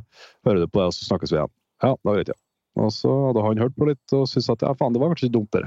hører 0.49 0.65
du 0.65 0.73
på 0.73 0.81
det, 0.81 0.89
og 0.89 0.97
så 0.97 1.13
snakkes 1.13 1.37
vi 1.37 1.43
igjen. 1.43 1.55
Ja, 1.85 1.93
da 1.93 2.09
var 2.09 2.25
jeg. 2.25 2.41
Og 2.81 2.91
så 2.95 3.11
hadde 3.29 3.43
han 3.45 3.61
hørt 3.63 3.75
på 3.79 3.89
litt 3.89 4.15
og 4.17 4.27
syntes 4.29 4.51
at 4.55 4.65
ja, 4.67 4.73
faen, 4.79 4.95
det 4.95 5.03
var 5.03 5.13
kanskje 5.13 5.29
ikke 5.29 5.37
dumt, 5.39 5.55
det. 5.55 5.67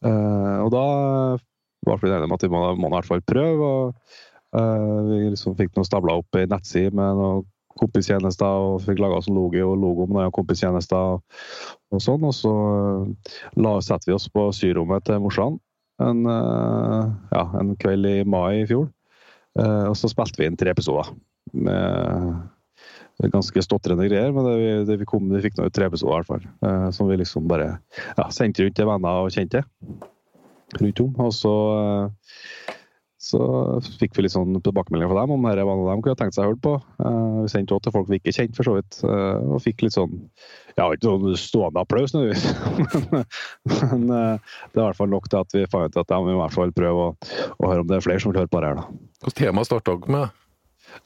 Uh, 0.00 0.64
og 0.64 0.70
da 0.72 0.84
var 1.86 2.00
vi 2.00 2.08
enige 2.08 2.28
om 2.28 2.36
at 2.36 2.44
vi 2.44 2.52
må, 2.52 2.60
må 2.78 2.90
i 2.90 2.94
hvert 2.94 3.08
fall 3.08 3.24
prøve. 3.26 3.70
og 3.70 3.94
uh, 4.56 5.00
Vi 5.08 5.32
liksom 5.32 5.56
fikk 5.58 5.74
noe 5.76 5.88
stabler 5.88 6.22
opp 6.22 6.38
i 6.38 6.46
nettside 6.48 6.94
med 6.96 7.18
noen 7.18 7.48
kompistjenester 7.80 8.64
og 8.64 8.82
fikk 8.84 8.98
laga 9.00 9.20
sånn 9.24 9.38
logo 9.38 9.60
og 9.70 9.76
logo 9.80 10.06
med 10.08 10.18
noen 10.18 10.34
kompistjenester 10.36 11.16
og, 11.16 11.42
og 11.94 12.04
sånn. 12.04 12.24
Og 12.28 12.36
så 12.36 12.54
uh, 12.54 13.34
la, 13.58 13.74
setter 13.84 14.12
vi 14.12 14.16
oss 14.16 14.30
på 14.32 14.46
syrommet 14.56 15.08
til 15.08 15.20
morsan 15.24 15.58
en, 16.00 16.22
ja, 16.24 17.42
en 17.60 17.74
kveld 17.76 18.06
i 18.08 18.22
mai 18.24 18.62
i 18.62 18.68
fjor. 18.70 18.86
og 19.60 19.96
så 20.00 20.08
spilte 20.08 20.40
vi 20.40 20.46
inn 20.48 20.56
tre 20.56 20.72
episoder. 20.72 21.10
med 21.52 22.38
ganske 23.28 23.62
stotrende 23.64 24.08
greier, 24.08 24.32
men 24.32 24.46
det, 24.48 24.70
det 24.88 24.98
vi, 25.02 25.08
kom, 25.08 25.28
vi 25.32 25.42
fikk 25.44 25.58
nå 25.58 25.68
tre 25.74 25.90
episoder 25.90 26.14
i 26.14 26.18
hvert 26.20 26.30
fall. 26.30 26.48
Eh, 26.66 26.88
som 26.96 27.10
vi 27.10 27.20
liksom 27.20 27.48
bare 27.50 27.74
ja, 28.16 28.30
sendte 28.32 28.64
rundt 28.64 28.78
til 28.78 28.88
venner 28.88 29.24
og 29.26 29.34
kjente 29.34 29.64
rundt 30.80 31.02
om. 31.04 31.16
Og 31.26 31.34
så, 31.34 31.54
eh, 31.76 32.70
så 33.20 33.40
fikk 34.00 34.16
vi 34.16 34.24
litt 34.24 34.32
sånn 34.32 34.56
tilbakemeldinger 34.64 35.12
fra 35.12 35.24
dem 35.26 35.34
om 35.36 35.44
dette 35.44 35.66
var 35.68 35.76
noe 35.76 35.92
de 35.92 36.04
kunne 36.06 36.20
tenkt 36.22 36.38
seg 36.38 36.46
å 36.46 36.52
høre 36.52 36.62
på. 36.64 36.74
Eh, 37.04 37.38
vi 37.44 37.52
sendte 37.52 37.76
også 37.76 37.88
til 37.88 37.96
folk 37.98 38.10
vi 38.10 38.20
ikke 38.22 38.36
kjente, 38.36 38.56
for 38.56 38.70
så 38.70 38.76
vidt. 38.78 39.00
Eh, 39.04 39.52
og 39.52 39.62
fikk 39.64 39.84
litt 39.84 39.96
sånn 39.96 40.16
ja, 40.78 40.86
ikke 40.88 41.10
sånn 41.10 41.36
stående 41.36 41.82
applaus 41.84 42.14
nødvendigvis, 42.14 42.46
men, 43.12 43.26
men 43.82 44.12
eh, 44.16 44.54
det 44.72 44.80
er 44.80 44.84
i 44.84 44.86
hvert 44.86 45.00
fall 45.00 45.12
nok 45.12 45.28
til 45.28 45.42
at 45.42 45.56
vi 45.56 45.66
fant 45.68 45.92
ut 45.92 46.00
at 46.00 46.14
ja, 46.14 46.20
vi 46.24 46.32
må 46.32 46.38
i 46.38 46.42
hvert 46.46 46.56
fall 46.56 46.72
prøve 46.76 47.08
å, 47.10 47.16
å, 47.58 47.68
høre 47.68 47.84
om 47.84 47.90
det 47.90 47.98
er 47.98 48.06
flere 48.06 48.22
som 48.22 48.32
vil 48.32 48.40
høre 48.40 48.52
på 48.52 48.62
det 48.62 48.70
her. 48.70 48.80
da. 48.80 49.00
Hvilket 49.20 49.42
tema 49.44 49.66
starta 49.68 49.98
dere 49.98 50.16
med? 50.16 50.38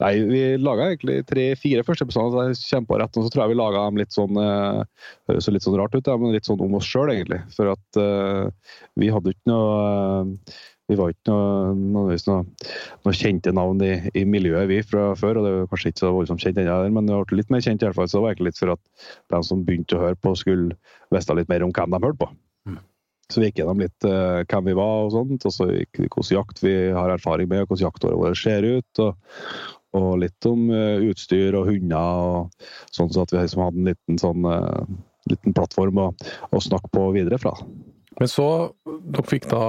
Nei, 0.01 0.11
vi 0.27 0.43
laga 0.61 0.89
egentlig 0.91 1.21
tre-fire 1.29 1.85
første 1.87 2.07
episoder. 2.07 2.53
Så 2.57 2.75
jeg 2.75 2.87
på 2.89 2.99
rett, 2.99 3.17
og 3.17 3.25
så 3.25 3.33
tror 3.33 3.45
jeg 3.45 3.53
vi 3.53 3.59
laga 3.61 3.87
dem 3.87 3.99
litt 4.01 4.15
sånn 4.15 4.39
uh, 4.39 4.83
Høres 5.29 5.49
litt 5.53 5.65
sånn 5.65 5.77
rart 5.79 5.95
ut, 5.95 6.05
ja, 6.05 6.15
men 6.19 6.35
litt 6.35 6.47
sånn 6.47 6.61
om 6.63 6.77
oss 6.79 6.87
sjøl, 6.89 7.11
egentlig. 7.13 7.41
For 7.55 7.73
at 7.73 7.99
uh, 8.01 8.77
vi 8.99 9.11
hadde 9.13 9.35
ikke 9.35 9.51
noe 9.51 9.75
uh, 10.25 10.55
vi 10.85 10.97
var 10.99 11.09
ikke 11.09 11.31
noe, 11.31 11.71
noe, 11.73 12.37
noe 13.05 13.13
kjente 13.17 13.53
navn 13.55 13.79
i, 13.81 13.93
i, 14.13 14.21
miljøet, 14.29 14.67
vi, 14.69 14.81
fra 14.85 15.07
før. 15.17 15.39
og 15.39 15.47
Det 15.47 15.53
var 15.55 15.69
kanskje 15.71 15.91
ikke 15.91 16.03
så 16.03 16.11
voldsomt 16.13 16.45
kjent 16.45 16.59
ennå, 16.61 16.75
men 16.93 17.09
det 17.09 17.21
ble 17.31 17.39
litt 17.39 17.53
mer 17.53 17.63
kjent. 17.65 17.81
i 17.81 17.89
hvert 17.89 17.97
fall, 17.97 18.09
så 18.11 18.19
det 18.19 18.25
var 18.25 18.35
egentlig 18.35 18.51
litt 18.51 18.61
for 18.61 18.73
at 18.75 19.07
de 19.33 19.39
som 19.47 19.63
begynte 19.65 19.97
å 19.97 20.03
høre 20.03 20.19
på, 20.21 20.35
skulle 20.37 20.77
vite 21.13 21.37
litt 21.39 21.49
mer 21.49 21.65
om 21.65 21.73
hvem 21.73 21.95
de 21.95 22.01
hørte 22.05 22.21
på. 22.21 22.29
Så 23.31 23.41
vi 23.41 23.49
gikk 23.49 23.61
gjennom 23.61 23.81
litt 23.81 24.05
uh, 24.05 24.43
hvem 24.45 24.67
vi 24.69 24.75
var, 24.77 25.07
og 25.07 25.15
sånt, 25.15 25.47
og 25.47 25.53
så 25.53 25.67
hvilken 25.69 26.27
jakt 26.35 26.61
vi 26.61 26.75
har 26.93 27.13
erfaring 27.13 27.49
med, 27.49 27.65
hvordan 27.65 27.87
jaktåret 27.87 28.19
vårt 28.21 28.37
ser 28.37 28.67
ut. 28.67 29.01
Og, 29.01 29.39
og 29.97 30.09
litt 30.21 30.49
om 30.49 30.67
uh, 30.69 31.01
utstyr 31.09 31.57
og 31.57 31.71
hunder, 31.71 32.21
og 32.29 32.93
sånn 32.93 33.11
så 33.13 33.25
at 33.25 33.33
vi 33.33 33.41
liksom 33.41 33.65
hadde 33.65 33.81
en 33.81 33.89
liten, 33.89 34.21
sånn, 34.21 34.45
uh, 34.45 34.85
liten 35.31 35.57
plattform 35.57 36.03
å, 36.03 36.11
å, 36.51 36.61
snakke 36.61 36.91
på 36.93 37.07
videre 37.15 37.41
fra. 37.41 37.55
Men 38.19 38.31
så, 38.31 38.47
dere 38.85 39.25
fikk 39.27 39.49
da, 39.49 39.63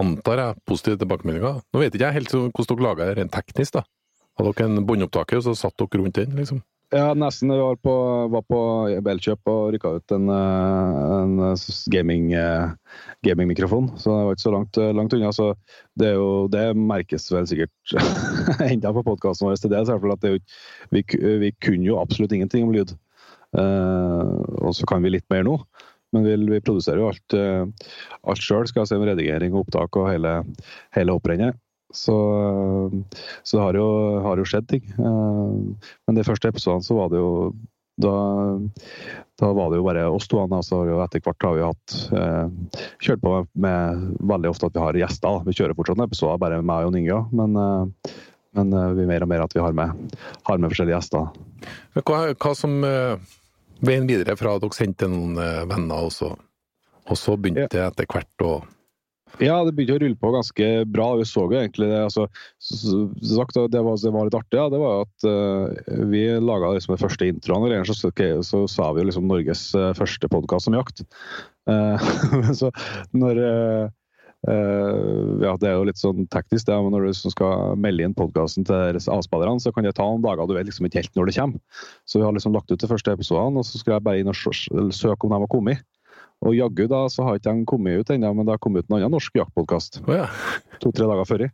antar 0.00 0.42
jeg, 0.42 0.62
positive 0.70 1.00
tilbakemeldinger. 1.02 1.64
Nå 1.74 1.82
vet 1.82 1.96
ikke 1.96 2.06
jeg 2.06 2.18
helt 2.20 2.36
hvordan 2.36 2.70
dere 2.70 2.86
laga 2.86 3.10
det 3.10 3.18
rent 3.18 3.34
teknisk, 3.34 3.80
da. 3.80 3.84
Hadde 4.38 4.54
dere 4.54 4.70
en 4.70 4.86
båndopptaker, 4.86 5.42
og 5.42 5.48
så 5.48 5.58
satt 5.58 5.76
dere 5.82 6.02
rundt 6.02 6.22
den, 6.22 6.38
liksom? 6.38 6.62
Ja, 6.94 7.14
nesten. 7.14 7.50
Vi 7.50 7.58
var 7.58 7.76
på, 7.76 7.92
var 8.30 8.42
på 8.46 8.58
Elkjøp 9.10 9.50
og 9.50 9.72
rykka 9.74 9.90
ut 9.96 10.12
en, 10.14 10.28
eh, 10.30 11.14
en 11.16 11.56
gaming, 11.90 12.28
gamingmikrofon. 13.26 13.88
Så 13.98 14.12
det 14.12 14.26
var 14.28 14.36
ikke 14.36 14.44
så 14.44 14.52
langt, 14.54 14.78
langt 15.00 15.16
unna. 15.16 15.32
Så 15.34 15.48
det, 15.98 16.12
jo, 16.14 16.28
det, 16.52 16.68
merkes 16.78 17.26
vel 17.34 17.48
sikkert 17.50 17.96
enda 18.70 18.94
på 18.94 19.02
podkasten 19.08 19.48
vår 19.48 19.58
til 19.58 19.74
det. 19.74 19.82
at 19.90 20.22
det 20.22 20.36
vi, 20.94 21.02
vi, 21.42 21.50
kunne 21.58 21.88
jo 21.88 21.98
absolutt 21.98 22.36
ingenting 22.36 22.68
om 22.68 22.76
lyd. 22.76 22.94
Og 23.58 24.70
så 24.78 24.86
kan 24.86 25.02
vi 25.02 25.16
litt 25.16 25.26
mer 25.34 25.42
nå. 25.42 25.58
Men 26.14 26.28
vi, 26.28 26.38
vi 26.46 26.62
produserer 26.62 27.02
jo 27.02 27.10
alt, 27.10 27.34
alt 28.22 28.46
sjøl. 28.46 28.70
Skal 28.70 28.86
se 28.86 29.02
med 29.02 29.10
redigering 29.10 29.56
og 29.56 29.66
opptak 29.66 29.98
og 29.98 30.12
hele, 30.12 30.44
hele 30.94 31.18
opprennet. 31.18 31.58
Så, 31.94 32.16
så 33.42 33.56
det 33.56 33.62
har 33.62 33.78
jo, 33.78 33.86
har 34.24 34.40
jo, 34.40 34.48
skjedd 34.48 34.66
ting. 34.70 34.82
Eh, 34.98 35.86
men 36.06 36.18
de 36.18 36.26
første 36.26 36.50
episodene 36.50 36.84
så 36.84 36.98
var 36.98 37.14
det 37.14 37.22
jo 37.22 37.30
Da, 38.02 38.10
da 39.38 39.48
var 39.54 39.68
det 39.70 39.78
jo 39.78 39.84
bare 39.86 40.08
oss 40.10 40.26
to. 40.26 40.40
Altså, 40.42 40.80
etter 41.04 41.22
hvert 41.22 41.46
har 41.46 41.54
vi 41.54 41.62
hatt 41.62 41.94
eh, 42.18 42.80
kjørt 43.06 43.22
på 43.22 43.34
med, 43.36 43.52
med, 43.54 44.08
veldig 44.32 44.50
ofte 44.50 44.66
at 44.66 44.74
vi 44.74 44.82
har 44.82 44.98
gjester. 44.98 45.28
Da. 45.28 45.44
Vi 45.46 45.54
kjører 45.54 45.78
fortsatt 45.78 46.00
en 46.00 46.08
episode 46.08 46.40
bare 46.42 46.58
med 46.58 46.66
meg 46.72 46.88
og 46.88 46.98
Inga, 46.98 47.20
men, 47.38 47.54
eh, 47.62 48.16
men 48.58 48.74
eh, 48.74 48.90
vi 48.98 49.06
mer 49.12 49.26
og 49.26 49.30
mer 49.30 49.46
at 49.46 49.54
vi 49.54 49.62
har 49.62 49.78
med, 49.78 50.18
har 50.50 50.58
med 50.58 50.74
forskjellige 50.74 50.98
gjester. 50.98 51.30
Hva, 52.02 52.18
hva 52.34 52.54
som 52.58 52.82
eh, 52.88 53.38
veien 53.86 54.10
videre 54.10 54.34
fra 54.38 54.56
at 54.56 54.64
dere 54.64 54.76
sendte 54.76 55.08
noen 55.10 55.38
eh, 55.38 55.62
venner, 55.70 56.08
og 56.08 56.12
så, 56.14 56.34
og 57.04 57.20
så 57.20 57.36
begynte 57.38 57.70
det 57.76 57.84
etter 57.86 58.10
hvert 58.10 58.46
å 58.46 58.56
ja, 59.42 59.56
det 59.66 59.72
begynte 59.74 59.96
å 59.96 60.00
rulle 60.02 60.18
på 60.20 60.30
ganske 60.34 60.68
bra. 60.90 61.08
Vi 61.18 61.26
så 61.26 61.46
jo 61.48 61.58
egentlig 61.58 61.88
det. 61.90 62.02
Altså, 62.06 62.26
sagt, 62.60 63.56
det, 63.72 63.82
var, 63.82 63.98
det 63.98 64.12
var 64.14 64.28
litt 64.28 64.36
artig, 64.38 64.58
ja, 64.60 64.68
det 64.70 64.80
var 64.82 65.02
at 65.06 65.26
uh, 65.26 66.04
vi 66.12 66.26
laga 66.38 66.74
liksom 66.76 66.94
den 66.94 67.02
første 67.02 67.30
introen. 67.32 67.66
Og 67.80 67.90
så, 67.90 68.12
okay, 68.12 68.38
så, 68.46 68.64
sa 68.70 68.92
vi 68.94 69.02
jo 69.02 69.08
liksom 69.10 69.26
Norges 69.30 69.66
uh, 69.74 69.90
første 69.98 70.30
podkast 70.30 70.70
om 70.70 70.78
jakt. 70.80 71.04
Uh, 71.64 71.96
så 72.52 72.68
når 73.16 73.38
ja, 74.44 75.52
Det 75.56 75.64
er 75.64 75.78
jo 75.78 75.86
litt 75.88 75.96
sånn 75.96 76.26
teknisk, 76.28 76.66
det, 76.68 76.76
men 76.76 76.92
når 76.92 77.06
du 77.06 77.30
skal 77.32 77.78
melde 77.80 78.04
inn 78.04 78.12
podkasten 78.12 78.66
til 78.68 78.98
avspillerne, 79.00 79.56
så 79.64 79.72
kan 79.72 79.88
det 79.88 79.94
ta 79.96 80.04
noen 80.04 80.20
dager. 80.20 80.44
Du 80.44 80.52
vet 80.52 80.68
liksom 80.68 80.84
ikke 80.84 81.00
helt 81.00 81.16
når 81.16 81.30
det 81.30 81.36
kommer. 81.38 81.86
Så 82.04 82.20
vi 82.20 82.26
har 82.26 82.36
liksom 82.36 82.52
lagt 82.52 82.68
ut 82.68 82.84
de 82.84 82.90
første 82.90 83.14
episodene, 83.16 83.62
og 83.62 83.64
så 83.64 83.80
skulle 83.80 83.96
jeg 83.96 84.04
bare 84.04 84.20
inn 84.20 84.28
og 84.28 84.36
søke 84.36 85.24
om 85.24 85.32
de 85.32 85.40
har 85.46 85.48
kommet. 85.48 85.80
Og 86.44 86.56
jaggu 86.56 86.84
da 86.90 87.04
så 87.12 87.24
har 87.26 87.38
ikke 87.38 87.52
de 87.52 87.68
kommet 87.68 88.02
ut 88.02 88.10
ennå, 88.12 88.32
men 88.36 88.46
det 88.46 88.54
har 88.54 88.62
kommet 88.62 88.84
ut 88.84 88.90
en 88.90 88.98
annen 88.98 89.14
norsk 89.14 89.36
jaktpodkast. 89.40 90.02
Oh, 90.04 90.14
ja. 90.16 90.26
To-tre 90.82 91.08
dager 91.08 91.28
før, 91.28 91.46
i, 91.46 91.50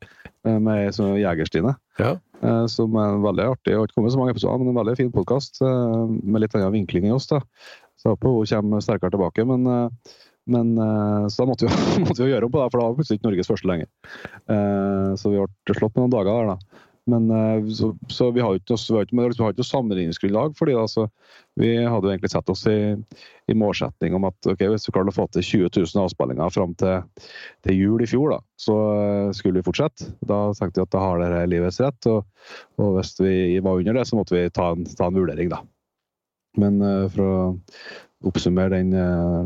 med 0.51 0.97
sånn 0.97 1.15
Jegerstine. 1.21 1.77
Ja. 2.01 2.17
Eh, 2.41 2.65
som 2.73 2.97
er 2.99 3.21
veldig 3.23 3.47
artig. 3.53 3.69
Det 3.71 3.77
har 3.77 3.87
ikke 3.87 4.01
kommet 4.01 4.15
så 4.15 4.23
mange 4.23 4.35
episoder, 4.35 4.63
men 4.63 4.73
en 4.73 4.81
veldig 4.81 4.97
fin 4.99 5.13
podkast 5.15 5.63
eh, 5.63 6.03
med 6.09 6.43
litt 6.43 6.57
annen 6.57 6.75
vinkling 6.79 7.07
enn 7.07 7.19
oss. 7.19 7.29
da. 7.31 7.43
Så 8.01 8.09
jeg 8.09 8.17
håper 8.17 8.35
hun 8.35 8.51
kommer 8.51 8.85
sterkere 8.85 9.15
tilbake. 9.15 9.47
men 9.47 9.95
men 10.51 10.71
så 11.31 11.45
da 11.45 11.47
måtte 11.47 11.69
vi, 11.69 12.01
måtte 12.09 12.25
vi 12.25 12.31
gjøre 12.33 12.49
om 12.49 12.51
på 12.51 12.59
det, 12.59 12.71
for 12.73 12.81
da 12.81 12.87
var 12.89 12.95
plutselig 12.97 13.21
ikke 13.21 13.27
Norges 13.29 13.51
første 13.53 13.69
lenger. 13.71 13.87
Så 15.21 15.31
vi 15.31 15.39
ble 15.39 15.77
slått 15.77 15.93
med 15.95 16.01
noen 16.01 16.15
dager 16.17 16.33
der, 16.33 16.49
da. 16.57 16.81
Men 17.11 17.31
eh, 17.31 17.67
så, 17.75 17.91
så 18.09 18.31
vi 18.35 18.43
har 18.45 18.57
ikke 18.57 18.77
noe, 18.77 19.31
noe 19.33 19.67
sammenligningsgrunnlag. 19.67 20.55
fordi 20.59 20.77
altså, 20.79 21.09
Vi 21.59 21.73
hadde 21.77 22.07
jo 22.07 22.13
egentlig 22.13 22.31
sett 22.33 22.53
oss 22.53 22.67
i, 22.71 22.95
i 23.51 23.57
målsetning 23.59 24.15
om 24.17 24.29
at 24.29 24.51
okay, 24.51 24.71
hvis 24.71 24.87
vi 24.89 24.95
klarte 24.95 25.13
å 25.13 25.17
få 25.17 25.27
til 25.35 25.47
20 25.67 25.73
000 25.81 26.05
avspillinger 26.05 26.55
fram 26.55 26.77
til, 26.81 27.27
til, 27.67 27.75
jul 27.77 28.05
i 28.05 28.11
fjor, 28.11 28.37
da, 28.37 28.41
så 28.61 28.77
eh, 28.93 29.33
skulle 29.37 29.61
vi 29.61 29.67
fortsette. 29.67 30.13
Da 30.29 30.43
tenkte 30.59 30.83
vi 30.83 30.87
at 30.87 30.95
da 30.95 31.03
har 31.05 31.25
dere 31.25 31.51
livets 31.51 31.83
rett. 31.83 32.11
Og, 32.13 32.23
og, 32.79 32.95
hvis 32.99 33.17
vi 33.21 33.35
var 33.65 33.83
under 33.83 34.01
det, 34.01 34.07
så 34.09 34.21
måtte 34.21 34.37
vi 34.37 34.47
ta 34.55 34.73
en, 34.77 34.87
ta 34.87 35.11
en 35.11 35.19
vurdering, 35.19 35.53
da. 35.53 35.65
Men 36.59 36.81
uh, 36.83 37.05
for 37.15 37.23
å 37.23 37.35
oppsummere 38.27 38.75
den 38.75 38.91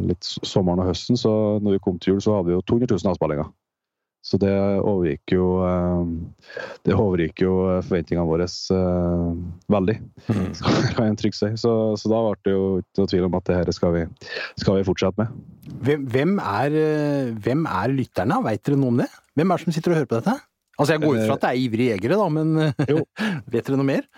litt 0.08 0.24
sommeren 0.24 0.80
og 0.82 0.88
høsten, 0.88 1.18
så 1.20 1.30
når 1.62 1.76
vi 1.76 1.82
kom 1.84 2.00
til 2.02 2.14
jul, 2.14 2.22
så 2.24 2.38
hadde 2.38 2.48
vi 2.48 2.56
jo 2.56 2.64
200 2.66 2.88
000 2.90 3.12
avspillinger. 3.12 3.52
Så 4.24 4.38
det 4.40 4.52
overgikk 4.80 5.34
jo, 5.34 5.46
eh, 5.68 6.60
det 6.88 6.94
overgikk 6.96 7.42
jo 7.44 7.52
forventningene 7.84 8.24
våre 8.24 8.46
uh, 8.48 9.34
veldig, 9.68 9.96
mm. 10.30 10.46
kan 10.96 11.10
jeg 11.10 11.18
trygt 11.20 11.36
si. 11.36 11.50
Så, 11.60 11.72
så, 12.00 12.08
da 12.08 12.22
ble 12.24 12.38
det 12.46 12.54
jo 12.54 12.62
ikke 12.80 13.02
noe 13.02 13.12
tvil 13.12 13.28
om 13.28 13.36
at 13.36 13.50
det 13.50 13.58
her 13.58 13.72
skal 13.76 13.92
vi, 13.98 14.06
skal 14.62 14.78
vi 14.78 14.86
fortsette 14.88 15.20
med. 15.20 15.44
Hvem, 15.84 16.08
hvem, 16.14 16.34
er, 16.40 16.78
eh, 16.80 17.30
hvem 17.44 17.68
er 17.68 17.92
lytterne? 17.92 18.40
Veit 18.48 18.64
dere 18.64 18.80
noe 18.80 18.94
om 18.94 19.04
det? 19.04 19.10
Hvem 19.36 19.52
er 19.52 19.60
det 19.60 19.66
som 19.66 19.76
sitter 19.76 19.92
og 19.92 20.00
hører 20.00 20.10
på 20.14 20.20
dette? 20.22 20.38
Altså 20.74 20.96
Jeg 20.96 21.04
går 21.04 21.18
ut 21.18 21.26
fra 21.28 21.36
at 21.36 21.44
det 21.44 21.50
er 21.50 21.64
ivrige 21.66 21.92
jegere, 21.92 22.16
da, 22.18 22.28
men 22.32 22.56
vet 23.52 23.68
dere 23.68 23.76
noe 23.76 23.90
mer? 23.92 24.08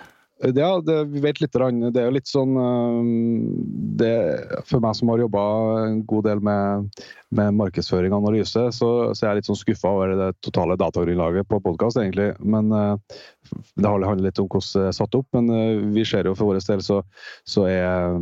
Ja, 0.45 0.81
det, 0.85 0.97
vi 1.15 1.23
vet 1.25 1.41
litt. 1.41 1.55
Det 1.55 2.01
er 2.01 2.11
jo 2.11 2.17
litt 2.17 2.29
sånn 2.29 2.59
det, 3.97 4.11
For 4.69 4.85
meg 4.85 4.99
som 4.99 5.09
har 5.09 5.23
jobba 5.23 5.45
en 5.87 6.03
god 6.09 6.27
del 6.29 6.43
med 6.45 6.91
med 7.35 7.57
markedsføring 7.59 8.15
og 8.15 8.23
analyse, 8.25 8.61
så, 8.77 8.89
så 9.11 9.25
jeg 9.25 9.27
er 9.27 9.33
jeg 9.35 9.41
litt 9.41 9.49
sånn 9.49 9.59
skuffa 9.59 9.93
over 9.93 10.13
det 10.19 10.29
totale 10.47 10.77
datagrunnlaget 10.79 11.49
på 11.51 11.59
podkast, 11.65 11.99
egentlig. 12.01 12.31
Men 12.41 12.71
uh, 12.71 12.95
Det 13.75 13.89
handler 13.91 14.29
litt 14.29 14.41
om 14.43 14.49
hvordan 14.51 14.87
det 14.87 14.93
er 14.93 14.99
satt 15.01 15.19
opp, 15.19 15.27
men 15.37 15.51
uh, 15.51 15.83
vi 15.97 16.05
ser 16.07 16.29
jo 16.29 16.37
for 16.39 16.53
vår 16.53 16.63
del 16.63 16.85
så, 16.87 17.01
så 17.49 17.67
er, 17.71 18.21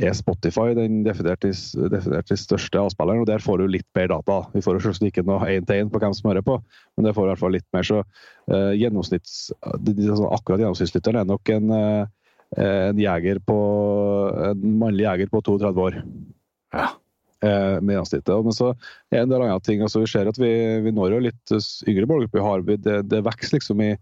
er, 0.00 0.14
Spotify 0.16 0.72
den 0.74 1.02
definert, 1.06 1.44
definert 1.44 2.32
største 2.38 2.80
avspilleren, 2.80 3.22
og 3.22 3.28
der 3.30 3.42
får 3.42 3.60
du 3.60 3.68
litt 3.70 3.86
bedre 3.96 4.18
data. 4.18 4.40
Vi 4.54 4.62
får 4.64 4.78
jo 4.78 4.86
selvsagt 4.88 5.10
ikke 5.10 5.26
noe 5.28 5.46
én 5.50 5.66
til 5.68 5.84
én 5.84 5.92
på 5.92 6.00
hvem 6.02 6.16
som 6.16 6.32
hører 6.32 6.46
på, 6.46 6.58
men 6.96 7.06
det 7.06 7.14
får 7.14 7.28
i 7.28 7.32
hvert 7.32 7.42
fall 7.44 7.54
litt 7.54 7.68
mer. 7.76 7.86
Så 7.86 8.02
uh, 8.02 8.72
gjennomsnitts, 8.74 9.38
sånn 9.54 10.26
akkurat 10.34 10.64
gjennomsnittslytteren 10.64 11.22
er 11.22 11.30
nok 11.30 11.54
en, 11.54 11.70
en, 11.78 13.00
jeger 13.00 13.40
på, 13.46 13.60
en 14.50 14.68
mannlig 14.82 15.06
jeger 15.06 15.32
på 15.32 15.44
32 15.46 15.88
år. 15.88 16.02
Ja 16.74 16.90
eh, 17.44 17.76
med 17.80 17.94
gjennomsnittet. 17.94 18.34
Men 18.46 18.56
så 18.56 18.72
er 19.12 19.22
en 19.22 19.32
del 19.32 19.44
andre 19.44 19.60
ting. 19.64 19.82
altså 19.84 20.02
Vi 20.02 20.10
ser 20.10 20.30
at 20.30 20.40
vi, 20.40 20.50
vi 20.84 20.92
når 20.94 21.16
jo 21.16 21.22
litt 21.28 21.54
yngre 21.90 22.08
målgrupper. 22.10 22.66
Det, 22.80 22.98
det 23.10 23.24
vokser 23.26 23.58
liksom 23.58 23.82
i, 23.84 23.94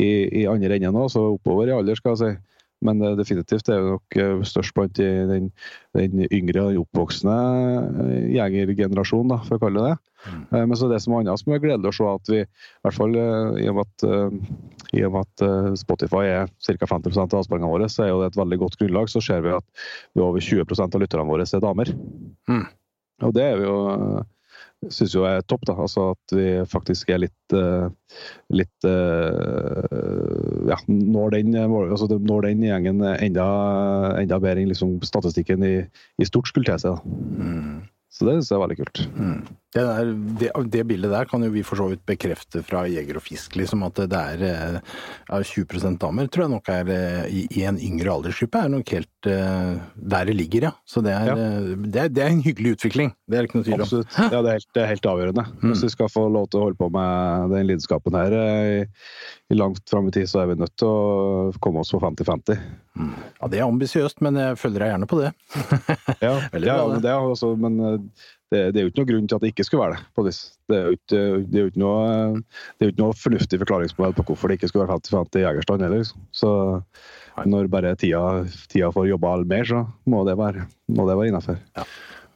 i, 0.00 0.10
i 0.42 0.46
andre 0.50 0.78
enden 0.78 0.96
nå, 0.96 1.08
så 1.12 1.24
oppover 1.36 1.70
i 1.70 1.76
alder, 1.76 1.98
skal 1.98 2.16
jeg 2.16 2.22
si. 2.24 2.57
Men 2.84 3.00
det, 3.02 3.16
definitivt 3.18 3.66
det 3.66 3.74
er 3.74 3.80
jo 3.82 3.94
nok 3.96 4.16
eh, 4.22 4.44
størst 4.46 4.74
blant 4.76 4.94
den, 4.98 5.48
den 5.98 6.20
yngre, 6.30 6.68
oppvoksende 6.78 7.34
eh, 8.04 8.28
jegergenerasjonen, 8.36 9.34
for 9.48 9.58
å 9.58 9.62
kalle 9.64 9.82
det 9.82 9.90
det. 9.90 10.12
Mm. 10.28 10.44
Eh, 10.44 10.64
men 10.70 10.78
så 10.78 10.90
det 10.90 11.00
som 11.02 11.16
er 11.16 11.24
annet 11.24 11.42
som 11.42 11.54
er 11.54 11.62
gledelig 11.64 11.90
å 11.90 11.96
se, 11.98 12.08
at 12.12 12.30
vi, 12.30 12.40
i 12.44 12.86
hvert 12.86 12.98
fall 12.98 13.18
i 13.18 13.66
og 13.70 13.80
med 13.80 13.84
at, 13.84 14.06
i 14.94 15.04
og 15.08 15.16
med 15.16 15.26
at 15.26 15.78
Spotify 15.82 16.24
er 16.30 16.54
ca. 16.54 16.90
50% 16.94 17.34
av 17.34 17.42
avspillingene 17.42 17.74
våre, 17.74 17.90
så 17.90 18.06
er 18.06 18.12
jo 18.12 18.22
det 18.22 18.32
et 18.32 18.40
veldig 18.44 18.62
godt 18.62 18.78
grunnlag. 18.80 19.10
Så 19.10 19.24
ser 19.24 19.42
vi 19.46 19.56
at 19.58 19.86
vi 20.14 20.24
over 20.24 20.44
20 20.44 20.84
av 20.86 21.02
lytterne 21.02 21.28
våre 21.28 21.48
er 21.48 21.64
damer. 21.64 21.94
Mm. 22.50 22.66
Og 23.26 23.34
det 23.34 23.42
er 23.42 23.58
vi 23.58 23.66
jo 23.66 23.78
syns 24.86 25.14
jo 25.16 25.24
er 25.26 25.42
topp. 25.50 25.66
da, 25.68 25.74
altså 25.74 26.12
At 26.14 26.34
vi 26.36 26.46
faktisk 26.70 27.10
er 27.10 27.22
litt, 27.24 27.54
uh, 27.56 27.88
litt 28.54 28.86
uh, 28.86 30.68
ja, 30.70 30.78
når 30.88 31.36
den, 31.36 31.58
altså 31.58 32.08
når 32.14 32.48
den 32.48 32.66
gjengen 32.68 33.04
enda, 33.10 33.48
enda 34.20 34.40
bedre 34.42 34.62
enn 34.62 34.72
liksom 34.72 34.98
statistikken 35.06 35.66
i, 35.66 35.76
i 36.18 36.28
stort 36.28 36.50
skulle 36.50 36.78
seg. 36.80 37.00
Mm. 37.38 37.86
Så 38.12 38.26
det 38.26 38.38
syns 38.38 38.52
jeg 38.52 38.58
er 38.58 38.64
veldig 38.64 38.78
kult. 38.80 39.02
Mm. 39.14 39.40
Det, 39.68 39.82
der, 39.84 40.12
det, 40.40 40.48
det, 40.72 40.82
bildet 40.88 41.10
der 41.12 41.26
kan 41.28 41.42
jo 41.44 41.50
vi 41.52 41.60
for 41.66 41.76
så 41.76 41.90
vidt 41.90 42.00
bekrefte 42.08 42.62
fra 42.64 42.86
Jeger 42.88 43.18
og 43.20 43.24
Fisk, 43.26 43.52
liksom 43.60 43.82
at 43.84 43.98
det 44.08 44.16
er, 44.16 44.44
er 44.48 44.78
eh, 44.80 45.42
20% 45.44 45.98
damer. 46.00 46.30
Tror 46.32 46.46
jeg 46.46 46.52
nok 46.54 46.70
er 46.72 46.92
eh, 46.94 47.26
i, 47.28 47.42
i 47.60 47.64
en 47.68 47.76
yngre 47.76 48.14
aldersgruppe 48.14 48.62
er 48.64 48.72
nok 48.72 48.94
helt 48.96 49.28
uh, 49.28 49.76
der 49.92 50.30
det 50.30 50.38
ligger, 50.38 50.70
ja. 50.70 50.72
Så 50.88 51.02
det 51.04 51.12
er, 51.12 51.28
ja. 51.28 51.36
det, 51.84 52.00
er, 52.00 52.08
det 52.08 52.24
er, 52.24 52.32
en 52.32 52.40
hyggelig 52.46 52.78
utvikling. 52.78 53.12
Det 53.28 53.36
er 53.36 53.48
ikke 53.48 53.58
noe 53.58 53.68
tvil 53.68 53.76
om. 53.76 53.84
Absolutt. 53.84 54.16
Ja, 54.16 54.40
det 54.40 54.54
er 54.54 54.56
helt, 54.56 54.80
helt 54.94 55.10
avgjørende. 55.12 55.44
Mm. 55.58 55.68
Hvis 55.68 55.84
vi 55.84 55.92
skal 55.98 56.10
få 56.16 56.24
lov 56.32 56.48
til 56.48 56.62
å 56.62 56.64
holde 56.70 56.80
på 56.80 56.88
med 56.94 57.52
den 57.52 57.68
lidenskapen 57.68 58.16
her 58.16 58.38
i, 58.38 58.80
i 59.52 59.58
langt 59.58 59.84
fram 59.92 60.08
i 60.08 60.16
tid, 60.16 60.30
så 60.32 60.46
er 60.46 60.54
vi 60.54 60.58
nødt 60.62 60.78
til 60.80 60.88
å 60.88 61.52
komme 61.60 61.84
oss 61.84 61.92
på 61.92 62.00
50-50. 62.06 62.64
Mm. 62.98 63.12
Ja, 63.36 63.52
det 63.52 63.60
er 63.60 63.68
ambisiøst, 63.68 64.24
men 64.24 64.40
jeg 64.40 64.56
følger 64.64 64.86
deg 64.86 64.94
gjerne 64.94 65.12
på 65.12 65.20
det. 65.20 65.30
ja, 66.24 66.34
bra, 66.56 66.64
ja, 66.64 66.80
men 66.88 67.04
det 67.04 67.12
er 67.12 67.32
også, 67.36 67.52
men 67.60 67.78
det, 68.52 68.60
det, 68.72 68.80
er 68.80 68.86
jo 68.86 68.90
ikke 68.90 69.02
noen 69.02 69.10
grunn 69.10 69.28
til 69.28 69.36
at 69.36 69.44
det 69.44 69.50
ikke 69.52 69.64
skulle 69.66 69.84
være 69.84 69.96
det. 69.98 70.04
på. 70.16 70.24
Det 70.24 70.76
er 70.76 70.84
jo 70.86 70.96
ikke, 70.96 71.22
det 71.52 71.60
er 71.60 71.70
ikke, 71.70 71.82
noe, 71.82 72.42
det 72.78 72.86
er 72.86 72.92
ikke 72.92 73.04
noe 73.04 73.16
fornuftig 73.20 73.60
forklaringsmodell 73.62 74.16
på 74.16 74.26
hvorfor 74.30 74.48
det 74.48 74.58
ikke 74.58 74.70
skulle 74.72 74.86
være 74.88 75.00
50-50 75.04 75.44
jegerstand 75.44 75.84
heller. 75.84 76.04
Liksom. 76.04 76.26
Så 76.32 76.52
når 77.48 77.72
bare 77.72 77.96
tida, 78.00 78.22
tida 78.72 78.92
får 78.94 79.10
jobba 79.10 79.34
mer, 79.48 79.68
så 79.68 79.82
må 80.08 80.24
det 80.28 80.38
være, 80.40 80.68
må 80.96 81.08
være 81.10 81.28
innafor. 81.32 81.60
Ja. 81.76 81.84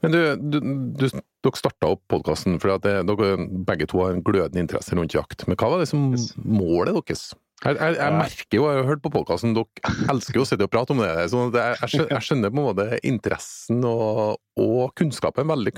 Men 0.02 0.14
du, 0.14 0.20
du, 0.36 0.58
du, 0.98 1.06
dere 1.46 1.58
starta 1.58 1.92
opp 1.94 2.02
podkasten 2.10 2.58
fordi 2.62 2.74
at 2.74 3.06
dere 3.06 3.46
begge 3.68 3.86
to 3.90 4.00
har 4.02 4.16
en 4.16 4.24
glødende 4.26 4.64
interesse 4.64 4.96
rundt 4.98 5.14
jakt. 5.14 5.46
Men 5.46 5.58
hva 5.58 5.70
var 5.72 5.82
det 5.82 5.88
som 5.92 6.10
målet 6.42 6.96
deres? 6.98 7.30
Jeg, 7.62 7.76
jeg, 7.78 7.94
jeg, 7.94 8.14
merker 8.18 8.58
jo, 8.58 8.64
jeg 8.66 8.80
har 8.80 8.88
hørt 8.88 9.02
på 9.04 9.12
podkasten, 9.14 9.52
dere 9.54 9.92
elsker 10.10 10.40
jo 10.40 10.46
å 10.46 10.48
sitte 10.48 10.66
og 10.66 10.72
prate 10.72 10.94
om 10.94 11.02
det. 11.02 11.12
Så 11.30 11.44
jeg, 11.54 12.00
jeg 12.10 12.26
skjønner 12.26 12.50
på 12.50 12.58
en 12.58 12.66
måte 12.66 12.98
interessen 13.06 13.84
og, 13.86 14.40
og 14.58 14.90
kunnskapen. 14.98 15.46
Veldig 15.52 15.74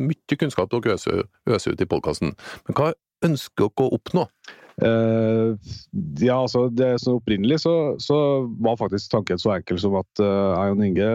mye 0.00 0.40
kunnskap 0.40 0.72
dere 0.72 0.96
øser, 0.96 1.26
øser 1.50 1.76
ut 1.76 1.84
i 1.84 1.90
podkasten. 1.90 2.32
Men 2.68 2.78
hva 2.78 2.94
ønsker 3.28 3.68
dere 3.68 3.86
å 3.86 4.00
oppnå? 4.00 4.26
Uh, 4.80 5.60
ja, 6.22 6.38
altså 6.38 6.62
det 6.72 6.94
så 7.02 7.18
Opprinnelig 7.18 7.58
så, 7.66 7.72
så, 8.00 8.16
var 8.64 8.78
faktisk 8.80 9.10
tanken 9.12 9.36
så 9.36 9.52
enkel 9.58 9.76
som 9.82 9.98
at 9.98 10.22
uh, 10.24 10.54
jeg 10.56 10.72
og 10.72 10.84
Inge 10.86 11.08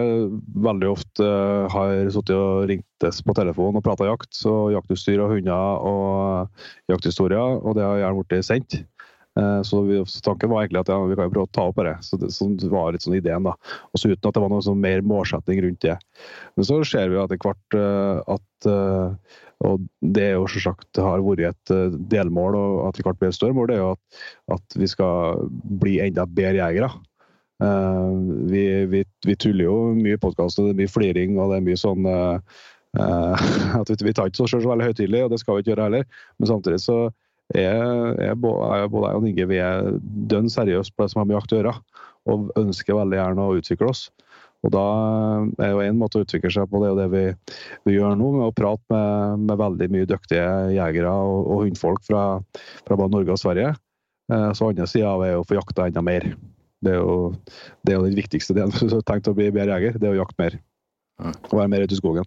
veldig 0.67 0.91
ofte 0.91 1.25
uh, 1.25 1.65
har 1.73 2.11
sittet 2.13 2.35
og 2.37 2.67
ringtes 2.69 3.23
på 3.25 3.33
telefon 3.37 3.79
og 3.79 3.85
prata 3.85 4.05
jakt. 4.11 4.29
Så 4.37 4.69
Jaktutstyr 4.75 5.23
og 5.23 5.33
hunder 5.33 5.81
og 5.81 6.93
jakthistorier. 6.93 7.63
Og 7.63 7.79
det 7.79 7.87
har 7.87 8.03
gjerne 8.03 8.21
blitt 8.21 8.45
sendt. 8.45 8.83
Eh, 9.39 9.61
så, 9.67 9.81
vi, 9.87 10.01
tanken 10.25 10.51
var 10.51 10.63
egentlig 10.63 10.83
at 10.83 10.91
ja, 10.93 10.99
vi 11.05 11.17
kan 11.17 11.29
jo 11.29 11.33
prøve 11.33 11.49
å 11.49 11.55
ta 11.55 11.67
opp 11.71 11.81
det. 11.87 11.95
Så 12.05 12.19
det, 12.21 12.31
så 12.35 12.49
var 12.71 12.95
litt 12.95 13.05
sånn 13.05 13.17
ideen. 13.17 13.47
da. 13.47 13.55
Også 13.95 14.11
uten 14.11 14.29
at 14.29 14.37
det 14.37 14.43
var 14.43 14.53
noe 14.53 14.65
sånn 14.65 14.83
mer 14.83 15.03
målsetting 15.05 15.63
rundt 15.65 15.81
det. 15.85 15.97
Men 16.55 16.69
så 16.69 16.79
ser 16.87 17.11
vi 17.11 17.19
etter 17.21 17.41
hvert 17.41 17.79
uh, 17.79 18.21
at 18.37 18.69
uh, 18.69 19.41
og 19.65 19.83
det 20.03 20.33
jo 20.33 20.47
selvsagt 20.51 20.99
har 20.99 21.23
vært 21.23 21.47
et 21.47 21.99
delmål, 22.11 22.57
og 22.59 22.97
vi 22.97 23.05
hvert 23.05 23.21
blir 23.21 23.31
et 23.31 23.37
større 23.37 23.55
mål, 23.55 23.69
det 23.71 23.77
er 23.77 23.79
jo 23.85 23.91
at, 23.93 24.17
at 24.57 24.75
vi 24.77 24.89
skal 24.91 25.45
bli 25.79 25.93
enda 26.03 26.25
bedre 26.27 26.59
jegere. 26.59 26.89
Eh, 27.63 28.11
vi, 28.51 28.85
vi, 28.85 29.03
vi 29.25 29.35
tuller 29.35 29.63
jo 29.69 29.75
mye 29.95 30.17
i 30.17 30.21
podkast, 30.21 30.59
det 30.59 30.73
er 30.73 30.79
mye 30.81 30.91
fliring 30.91 31.37
og 31.39 31.53
det 31.53 31.59
er 31.59 31.63
mye 31.69 31.79
sånn 31.79 32.07
eh, 32.11 32.57
at 33.79 33.91
vi, 33.91 33.95
vi 34.09 34.13
tar 34.15 34.27
ikke 34.27 34.43
oss 34.43 34.51
selv 34.51 34.65
så 34.65 34.73
veldig 34.73 34.89
høytidelig, 34.89 35.23
og 35.23 35.31
det 35.31 35.39
skal 35.41 35.57
vi 35.57 35.63
ikke 35.63 35.73
gjøre 35.73 35.87
heller. 35.87 36.09
Men 36.39 36.51
samtidig 36.51 36.81
så 36.83 36.99
er, 37.53 38.15
er 38.31 38.37
både 38.39 38.79
jeg 38.79 39.19
og 39.19 39.27
Inge 39.29 39.47
vi 39.51 39.59
er 39.61 39.91
dønn 40.01 40.49
seriøse 40.49 40.93
på 40.95 41.05
det 41.05 41.13
som 41.13 41.21
har 41.21 41.29
med 41.29 41.37
jakt 41.37 41.53
å 41.53 41.59
gjøre, 41.59 41.75
og 42.31 42.47
ønsker 42.57 42.97
veldig 42.97 43.19
gjerne 43.19 43.45
å 43.45 43.57
utvikle 43.59 43.91
oss. 43.91 44.07
Og 44.65 44.71
da 44.73 44.85
er 45.61 45.75
jo 45.75 45.81
en 45.83 45.99
måte 45.99 46.17
å 46.17 46.25
utvikle 46.25 46.49
seg 46.49 46.69
på, 46.71 46.81
det 46.81 46.87
er 46.87 46.93
jo 46.93 46.99
det 47.03 47.07
vi, 47.13 47.23
vi 47.85 47.97
gjør 47.99 48.15
nå, 48.17 48.31
med 48.39 48.47
å 48.47 48.55
prate 48.55 48.81
med, 48.89 49.45
med 49.45 49.59
veldig 49.61 49.89
mye 49.93 50.09
dyktige 50.09 50.47
jegere 50.73 51.11
og, 51.13 51.49
og 51.53 51.65
hundfolk 51.67 52.01
fra, 52.07 52.23
fra, 52.87 52.97
både 52.97 53.13
Norge 53.13 53.35
og 53.35 53.41
Sverige. 53.41 53.75
Eh, 54.33 54.49
så 54.57 54.71
andre 54.71 54.87
sida 54.89 55.13
er 55.21 55.35
jo 55.35 55.43
å 55.43 55.47
få 55.47 55.59
jakta 55.59 55.85
enda 55.85 56.01
mer. 56.05 56.25
Det 56.85 56.95
er 56.95 56.97
jo 56.97 57.35
det 57.85 57.93
er 57.93 57.99
jo 57.99 58.07
den 58.07 58.17
viktigste 58.17 58.57
delen. 58.57 58.73
Hvis 58.79 58.89
du 58.89 58.97
har 58.97 59.05
tenkt 59.05 59.29
å 59.29 59.35
bli 59.37 59.51
bedre 59.53 59.77
jeger, 59.77 59.99
det 60.01 60.09
er 60.09 60.15
å 60.15 60.23
jakte 60.23 60.41
mer. 60.41 60.57
Og 61.21 61.53
være 61.53 61.71
mer 61.71 61.85
ute 61.85 61.95
i 61.95 62.01
skogen. 62.01 62.25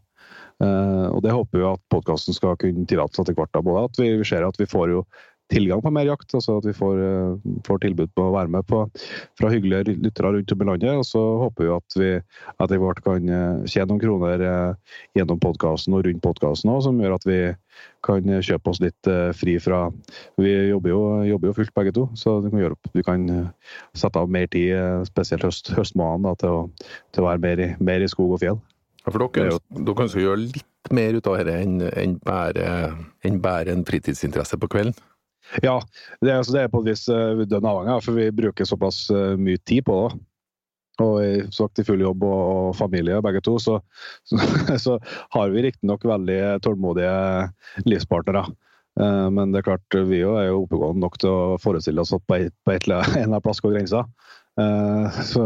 Uh, 0.58 1.08
og 1.14 1.22
det 1.22 1.34
håper 1.34 1.60
vi 1.60 1.66
at 1.68 1.82
podkasten 1.92 2.34
skal 2.36 2.58
kunne 2.58 2.86
tillate 2.90 3.22
etter 3.22 3.36
hvert. 3.38 3.62
Både 3.62 3.88
at 3.88 4.00
vi 4.00 4.12
ser 4.26 4.46
at 4.46 4.58
vi 4.58 4.66
får 4.68 4.94
jo 4.96 5.02
tilgang 5.52 5.82
på 5.82 5.92
mer 5.92 6.06
jakt. 6.08 6.34
altså 6.34 6.58
At 6.58 6.66
vi 6.66 6.74
får, 6.76 7.00
eh, 7.00 7.58
får, 7.66 7.80
tilbud 7.84 8.12
på 8.16 8.26
å 8.28 8.34
være 8.34 8.52
med 8.52 8.66
på 8.68 8.84
fra 9.38 9.50
hyggelige 9.52 9.96
lyttere 9.96 10.32
rundt 10.34 10.52
om 10.52 10.62
i 10.62 10.68
landet. 10.68 11.00
Og 11.00 11.06
så 11.08 11.22
håper 11.44 11.64
vi 11.64 11.74
at 11.74 11.98
vi 11.98 12.10
etter 12.64 12.82
hvert 12.82 13.02
kan 13.04 13.28
eh, 13.28 13.64
tjene 13.66 13.88
noen 13.92 14.02
kroner 14.02 14.44
eh, 14.44 14.96
gjennom 15.18 15.40
podkasten 15.40 15.96
og 15.96 16.04
rundt 16.06 16.22
podkasten 16.24 16.72
òg, 16.72 16.82
som 16.84 17.00
gjør 17.00 17.16
at 17.16 17.28
vi 17.28 17.40
kan 18.04 18.24
kjøpe 18.42 18.70
oss 18.70 18.80
litt 18.82 19.08
fri 19.38 19.54
fra 19.62 19.88
Vi 20.38 20.50
jobber 20.70 20.90
jo, 20.90 21.02
jobber 21.26 21.50
jo 21.50 21.54
fullt 21.54 21.74
begge 21.74 21.92
to, 21.94 22.08
så 22.18 22.38
vi 22.42 22.50
kan, 22.50 22.62
gjøre, 22.62 22.78
vi 22.94 23.04
kan 23.06 23.28
sette 23.94 24.18
av 24.18 24.30
mer 24.30 24.48
tid, 24.50 24.74
spesielt 25.06 25.46
høst, 25.46 25.70
høstmånedene, 25.74 26.34
til, 26.42 26.90
til, 27.14 27.22
å 27.22 27.28
være 27.28 27.42
mer 27.44 27.62
i, 27.62 27.68
mer 27.78 28.02
i 28.02 28.10
skog 28.10 28.34
og 28.34 28.42
fjell. 28.42 28.58
Ja, 29.08 29.12
for 29.14 29.24
dere, 29.24 29.58
dere 29.72 30.04
ønsker 30.04 30.20
å 30.20 30.26
gjøre 30.26 30.42
litt 30.44 30.90
mer 30.92 31.16
ut 31.16 31.28
av 31.30 31.38
dette 31.40 31.54
enn, 31.62 31.78
enn, 31.96 32.18
enn 33.24 33.38
bare 33.40 33.72
en 33.72 33.86
fritidsinteresse 33.88 34.58
på 34.60 34.68
kvelden? 34.74 34.96
Ja, 35.64 35.78
det, 36.20 36.34
altså, 36.34 36.52
det 36.52 36.62
er 36.62 36.72
på 36.72 36.82
et 36.82 36.90
vis 36.90 37.06
uh, 37.08 37.40
dønn 37.48 37.68
avhengig 37.68 37.94
av, 37.94 38.04
for 38.04 38.18
vi 38.18 38.28
bruker 38.36 38.68
såpass 38.68 39.06
uh, 39.14 39.32
mye 39.40 39.60
tid 39.64 39.86
på 39.88 39.96
det. 40.02 40.18
Og 40.98 41.16
i, 41.22 41.34
sagt, 41.54 41.78
i 41.78 41.86
full 41.86 42.02
jobb 42.02 42.24
og, 42.26 42.38
og, 42.52 42.70
familie, 42.76 43.20
begge 43.22 43.40
to, 43.46 43.54
så, 43.62 43.78
så, 44.28 44.40
så 44.82 44.96
har 45.36 45.52
vi 45.54 45.64
riktignok 45.68 46.04
veldig 46.10 46.40
tålmodige 46.66 47.14
livspartnere. 47.88 48.44
Uh, 49.00 49.28
men 49.32 49.54
det 49.54 49.62
er 49.62 49.70
klart, 49.70 49.98
vi 50.10 50.20
er 50.26 50.50
jo 50.50 50.64
oppegående 50.66 51.06
nok 51.06 51.16
til 51.22 51.32
å 51.32 51.58
forestille 51.62 52.04
oss 52.04 52.12
at 52.16 52.24
på, 52.28 52.42
et, 52.42 52.54
på 52.66 52.74
et, 52.74 52.84
en 52.90 52.98
eller 52.98 53.24
annen 53.24 53.44
plass 53.46 53.62
går 53.64 53.78
grensa. 53.78 54.04
Uh, 54.58 55.06
så, 55.30 55.44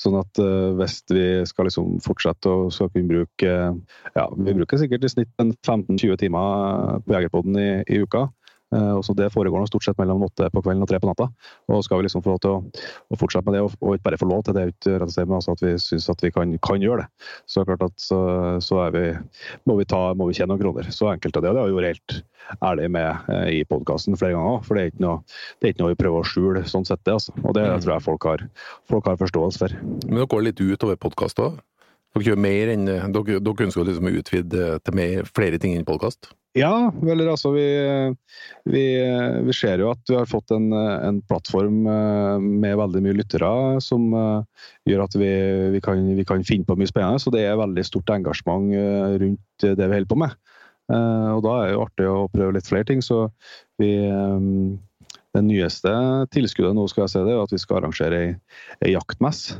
sånn 0.00 0.16
at 0.16 0.40
hvis 0.78 1.00
vi 1.12 1.26
skal 1.48 1.68
liksom 1.68 1.98
fortsette 2.04 2.48
å 2.48 2.70
skal 2.72 2.88
kunne 2.94 3.10
bruke 3.10 3.50
ja, 3.50 4.24
Vi 4.32 4.54
bruker 4.56 4.80
sikkert 4.80 5.04
i 5.04 5.12
snitt 5.12 5.32
15-20 5.36 6.22
timer 6.22 7.02
på 7.04 7.16
Jegerpodden 7.16 7.60
i, 7.60 7.68
i 7.84 8.00
uka. 8.00 8.28
Eh, 8.74 8.92
og 8.98 9.04
så 9.06 9.14
Det 9.14 9.30
foregår 9.32 9.62
nå 9.62 9.68
stort 9.70 9.86
sett 9.86 9.98
mellom 10.00 10.24
åtte 10.26 10.48
på 10.50 10.62
kvelden 10.62 10.82
og 10.82 10.90
tre 10.90 10.98
på 11.00 11.08
natta. 11.08 11.28
og 11.68 11.84
Skal 11.84 12.00
vi 12.00 12.06
liksom 12.08 12.24
få 12.24 12.34
lov 12.34 12.40
til 12.42 12.50
å, 12.50 12.58
å 13.14 13.18
fortsette 13.20 13.46
med 13.46 13.56
det, 13.56 13.62
og, 13.62 13.76
og, 13.80 13.94
ikke 13.94 14.08
bare 14.08 14.20
få 14.20 14.28
lov 14.30 14.44
til 14.44 14.56
det, 14.56 14.66
ikke 14.72 14.96
rett 14.98 15.08
og 15.08 15.14
slett, 15.14 15.28
men 15.30 15.38
altså 15.38 15.54
at 15.54 15.64
vi 15.64 15.74
syns 15.78 16.10
at 16.10 16.24
vi 16.24 16.32
kan, 16.34 16.56
kan, 16.64 16.82
gjøre 16.82 17.04
det, 17.04 17.26
så 17.46 17.60
er 17.60 17.64
det 17.64 17.70
klart 17.70 17.86
at 17.90 18.02
så, 18.02 18.20
så 18.64 18.80
vi, 18.94 19.04
må, 19.68 19.78
vi 19.78 19.88
ta, 19.88 20.02
må 20.18 20.28
vi 20.28 20.38
tjene 20.38 20.54
noen 20.54 20.62
kroner. 20.62 20.90
Så 20.90 21.10
enkelt 21.12 21.36
er 21.38 21.44
det. 21.44 21.52
og 21.52 21.54
Det 21.54 21.62
har 21.62 21.70
vi 21.70 21.78
vært 21.78 21.92
helt 21.94 22.64
ærlig 22.70 22.88
med 22.96 23.30
eh, 23.34 23.50
i 23.60 23.62
podkasten 23.68 24.18
flere 24.18 24.36
ganger. 24.36 24.64
For 24.66 24.76
det 24.76 24.82
er, 24.82 24.94
ikke 24.94 25.04
noe, 25.06 25.20
det 25.60 25.68
er 25.68 25.76
ikke 25.76 25.84
noe 25.84 25.94
vi 25.94 26.00
prøver 26.02 26.24
å 26.24 26.30
skjule 26.32 26.64
sånn 26.68 26.88
sett, 26.88 27.04
det. 27.06 27.18
altså. 27.18 27.36
Og 27.44 27.54
det 27.56 27.68
jeg 27.68 27.84
tror 27.84 27.96
jeg 27.96 28.08
folk 28.08 28.28
har, 28.30 28.48
folk 28.90 29.10
har 29.10 29.20
forståelse 29.20 29.62
for. 29.64 29.78
Men 30.08 30.18
dere 30.20 30.30
går 30.34 30.48
litt 30.48 30.64
utover 30.64 30.98
podkast 31.00 31.42
òg? 31.44 31.60
Dere 32.14 32.30
gjør 32.30 32.38
mer 32.38 32.70
enn 32.70 32.86
Dere, 32.86 33.40
dere 33.42 33.66
ønsker 33.68 33.82
å 33.82 33.86
liksom 33.88 34.10
utvide 34.10 34.66
til 34.86 34.98
mer, 34.98 35.30
flere 35.34 35.58
ting 35.62 35.74
enn 35.78 35.86
podkast? 35.86 36.30
Ja, 36.54 36.92
eller 37.02 37.32
altså 37.32 37.50
vi, 37.50 37.66
vi, 38.70 38.82
vi, 39.42 39.54
ser 39.56 39.80
jo 39.82 39.88
at 39.90 40.06
vi 40.06 40.14
har 40.14 40.28
fått 40.30 40.52
en, 40.54 40.68
en, 40.72 41.18
plattform 41.26 41.80
eh, 41.90 42.44
med 42.62 42.76
veldig 42.78 43.02
mye 43.02 43.16
lyttere 43.18 43.50
som 43.82 44.06
eh, 44.14 44.68
gjør 44.86 45.02
at 45.08 45.16
vi, 45.18 45.32
vi, 45.74 45.80
kan, 45.82 46.04
vi, 46.14 46.26
kan, 46.28 46.46
finne 46.46 46.68
på 46.68 46.76
mye 46.78 46.90
spennende. 46.90 47.18
Så 47.22 47.34
det 47.34 47.42
er 47.42 47.58
veldig 47.58 47.86
stort 47.88 48.14
engasjement 48.14 48.70
eh, 48.70 49.16
rundt 49.24 49.66
det 49.66 49.74
vi 49.82 49.90
holder 49.96 50.10
på 50.12 50.20
med. 50.22 50.38
Og 50.84 51.38
da 51.40 51.52
er 51.56 51.62
det 51.64 51.72
jo 51.72 51.84
artig 51.86 52.08
å 52.12 52.16
prøve 52.28 52.54
litt 52.58 52.66
flere 52.68 52.84
ting. 52.84 52.98
Så 53.00 53.22
vi 53.80 53.94
Det 55.34 55.40
nyeste 55.42 55.90
tilskuddet 56.30 56.76
nå 56.76 56.84
skal 56.92 57.06
jeg 57.06 57.14
se 57.14 57.22
det, 57.24 57.32
er 57.32 57.40
at 57.42 57.54
vi 57.54 57.58
skal 57.58 57.80
arrangere 57.80 58.18
ei, 58.20 58.34
ei 58.84 58.92
jaktmesse. 58.92 59.56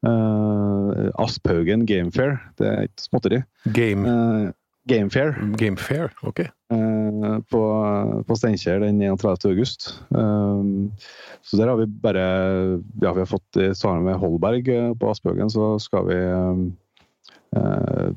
Uh, 0.00 1.10
Asphaugen 1.20 1.84
Gamefair, 1.84 2.38
det 2.56 2.66
er 2.66 2.88
ikke 2.88 3.04
småtteri. 3.04 3.42
Game. 3.76 4.08
Uh, 4.08 4.48
Gamefair. 4.90 5.36
Gamefair, 5.56 6.10
ok. 6.22 6.40
Uh, 6.72 7.38
på, 7.50 7.60
på 8.26 8.36
Steinkjer 8.36 8.80
den 8.82 9.02
31. 9.02 9.44
august. 9.44 10.02
Um, 10.08 10.90
så 11.42 11.60
der 11.60 11.70
har 11.70 11.78
vi 11.78 11.86
bare 11.86 12.24
Ja, 13.02 13.12
vi 13.12 13.22
har 13.22 13.30
fått 13.30 13.60
sammen 13.78 14.04
med 14.08 14.18
Holberg 14.18 14.70
på 14.98 15.10
Aspbøgen, 15.10 15.50
så 15.50 15.76
skal 15.82 16.08
vi 16.10 16.18
uh, 17.54 18.10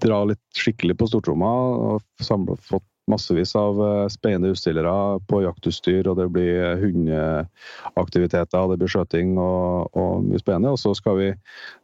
dra 0.00 0.22
litt 0.28 0.42
skikkelig 0.56 0.96
på 0.98 1.10
stortromma 1.10 1.50
og 1.90 2.24
samle, 2.24 2.56
fått 2.64 2.86
massevis 3.10 3.52
av 3.58 3.78
spennende 4.12 4.52
utstillere 4.54 5.18
på 5.26 5.40
jaktutstyr, 5.42 6.06
og 6.06 6.18
det 6.20 6.28
blir 6.30 6.76
hundeaktiviteter, 6.78 8.68
det 8.70 8.76
blir 8.78 8.92
skjøting 8.92 9.32
og, 9.34 9.90
og, 9.98 10.26
mye 10.28 10.38
spennende. 10.38 10.76
Og 10.76 10.78
så 10.78 10.94
skal 10.94 11.18
vi 11.18 11.30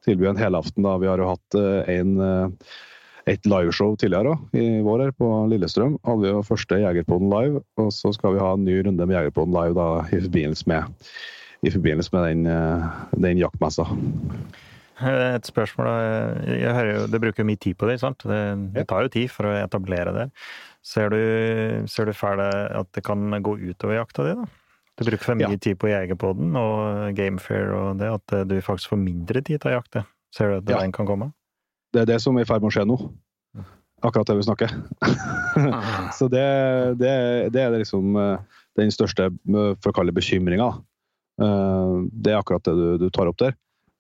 tilby 0.06 0.28
en 0.30 0.38
helaften. 0.38 0.86
da 0.86 0.94
Vi 1.02 1.10
har 1.10 1.18
jo 1.18 1.32
hatt 1.32 1.58
en 1.90 2.12
et 3.26 3.48
liveshow 3.48 3.96
tidligere 3.98 4.36
i 4.54 4.82
vår 4.86 5.06
her 5.06 5.14
på 5.18 5.28
Lillestrøm. 5.50 5.96
Hadde 6.06 6.22
vi 6.22 6.30
jo 6.30 6.44
første 6.46 6.78
Jegerpoden 6.78 7.32
live, 7.32 7.62
og 7.82 7.90
så 7.94 8.12
skal 8.14 8.36
vi 8.36 8.42
ha 8.42 8.52
en 8.54 8.66
ny 8.66 8.78
runde 8.86 9.06
med 9.06 9.16
Jegerpoden 9.16 9.56
live 9.56 9.74
da, 9.78 9.88
i 10.14 10.20
forbindelse 10.28 10.70
med, 10.70 11.10
i 11.66 11.72
forbindelse 11.74 12.14
med 12.14 12.28
den, 12.28 12.46
eh, 12.52 12.86
den 13.26 13.42
jaktmessa. 13.42 13.88
Et 14.96 15.44
spørsmål. 15.44 15.88
Jeg 16.56 16.72
hører 16.72 16.92
jo, 16.94 17.06
Det 17.12 17.20
bruker 17.20 17.44
mye 17.44 17.60
tid 17.60 17.74
på 17.76 17.88
det, 17.90 17.98
sant? 18.00 18.22
Det, 18.24 18.72
det 18.72 18.86
tar 18.88 19.04
jo 19.04 19.12
tid 19.12 19.28
for 19.28 19.50
å 19.50 19.56
etablere 19.58 20.14
det. 20.14 20.30
Ser 20.86 21.10
du, 21.10 21.20
ser 21.90 22.06
du 22.06 22.14
for 22.16 22.40
at 22.40 22.88
det 22.94 23.02
kan 23.04 23.42
gå 23.42 23.58
utover 23.58 23.98
jakta 23.98 24.24
di? 24.24 24.36
da? 24.38 24.46
Du 24.96 25.04
bruker 25.04 25.24
for 25.26 25.36
mye 25.36 25.50
ja. 25.50 25.60
tid 25.60 25.76
på 25.76 25.90
Jegerpoden 25.90 26.54
og 26.56 27.12
Gamefair 27.18 27.74
og 27.76 27.98
det, 28.00 28.08
at 28.08 28.48
du 28.48 28.54
faktisk 28.64 28.94
får 28.94 29.02
mindre 29.02 29.42
tid 29.42 29.60
til 29.60 29.74
å 29.74 29.80
jakte. 29.82 30.06
Ser 30.32 30.48
du 30.48 30.60
at 30.62 30.72
ja. 30.72 30.78
den 30.80 30.94
kan 30.96 31.10
komme? 31.10 31.34
Det 31.96 32.02
er 32.04 32.12
det 32.12 32.20
som 32.20 32.36
er 32.36 32.44
i 32.44 32.48
ferd 32.48 32.60
med 32.60 32.68
å 32.68 32.76
skje 32.76 32.84
nå. 32.84 32.98
Akkurat 34.04 34.28
det 34.28 34.36
vi 34.36 34.44
snakker. 34.44 34.72
Ah. 35.00 36.10
så 36.18 36.28
det, 36.28 36.44
det, 37.00 37.12
det, 37.54 37.62
er 37.62 37.78
liksom 37.78 38.16
eh, 38.20 38.58
den 38.76 38.92
største 38.92 39.30
eh, 39.32 39.70
for 39.80 39.88
å 39.88 39.96
kalle 39.96 40.12
det 40.12 40.18
bekymringa. 40.18 40.68
Eh, 41.40 41.94
det 42.12 42.34
er 42.34 42.42
akkurat 42.42 42.66
det 42.68 42.74
du, 42.76 43.06
du 43.06 43.08
tar 43.10 43.30
opp 43.32 43.40
der. 43.40 43.56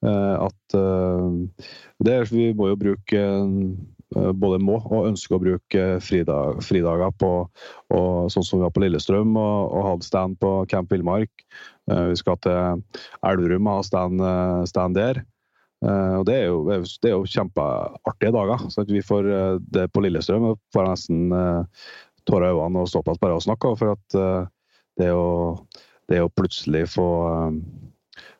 At 0.06 0.74
det, 2.04 2.16
vi 2.28 2.50
må 2.54 2.66
jo 2.68 2.76
bruke 2.78 3.20
både 4.12 4.58
må 4.62 4.76
og 4.76 5.08
ønsker 5.08 5.34
å 5.34 5.40
bruke 5.40 5.86
fridag, 6.04 6.60
fridager 6.62 7.14
på 7.18 7.30
og, 7.40 8.28
sånn 8.30 8.44
som 8.44 8.60
vi 8.60 8.66
var 8.66 8.74
på 8.76 8.84
Lillestrøm 8.84 9.32
og, 9.40 9.72
og 9.72 9.86
hadde 9.88 10.06
stand 10.06 10.36
på 10.44 10.52
Camp 10.70 10.92
Villmark. 10.92 11.32
Vi 11.88 12.18
skal 12.20 12.38
til 12.44 12.84
Elverum 13.26 13.72
og 13.72 13.80
ha 13.80 13.88
stand, 13.88 14.22
stand 14.68 15.00
der. 15.00 15.24
Eh, 15.84 16.14
og 16.18 16.24
Det 16.26 16.34
er 16.34 16.46
jo, 16.48 16.60
det 16.70 17.10
er 17.10 17.14
jo 17.14 17.28
kjempeartige 17.28 18.32
dager. 18.32 18.68
så 18.70 18.80
at 18.80 18.92
Vi 18.92 19.02
får 19.02 19.28
eh, 19.28 19.58
det 19.60 19.90
på 19.92 20.00
Lillestrøm 20.00 20.50
og 20.52 20.60
får 20.72 20.88
nesten 20.88 21.32
uh, 21.32 21.64
tårer 22.26 22.50
i 22.50 22.56
øynene 22.56 22.84
og 22.84 22.88
såpass 22.88 23.20
bare 23.20 23.36
å 23.36 23.44
snakke. 23.44 23.76
For 23.78 23.94
at 23.96 24.48
det 24.96 25.10
å, 25.12 25.56
det 26.08 26.22
å 26.24 26.32
plutselig 26.32 26.86
få, 26.88 27.08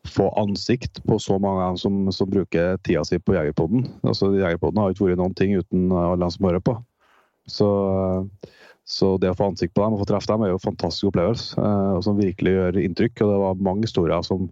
få 0.09 0.31
ansikt 0.41 1.03
på 1.05 1.19
så 1.23 1.39
mange 1.39 1.63
av 1.69 1.77
som, 1.77 2.07
som 2.11 2.31
bruker 2.31 2.81
tida 2.83 3.05
si 3.05 3.19
på 3.21 3.37
Jegerpodden 3.37 3.85
altså 4.03 4.33
Jegerpodden 4.33 4.81
har 4.81 4.95
ikke 4.95 5.11
vært 5.11 5.21
noen 5.21 5.37
ting 5.37 5.53
uten 5.55 5.93
alle 5.93 6.31
som 6.33 6.49
hører 6.49 6.65
på. 6.65 6.79
Så, 7.47 7.69
så 8.87 9.17
det 9.19 9.33
å 9.33 9.35
få 9.35 9.49
ansikt 9.51 9.75
på 9.75 9.83
dem 9.83 9.97
og 9.97 10.05
få 10.05 10.07
treffe 10.13 10.31
dem 10.31 10.45
er 10.47 10.53
jo 10.53 10.61
en 10.61 10.63
fantastisk 10.69 11.09
opplevelse, 11.11 11.59
og 11.59 12.05
som 12.07 12.21
virkelig 12.21 12.53
gjør 12.55 12.77
inntrykk. 12.85 13.25
og 13.25 13.33
Det 13.33 13.41
var 13.43 13.65
mange 13.67 13.89
historier 13.89 14.23
som, 14.23 14.47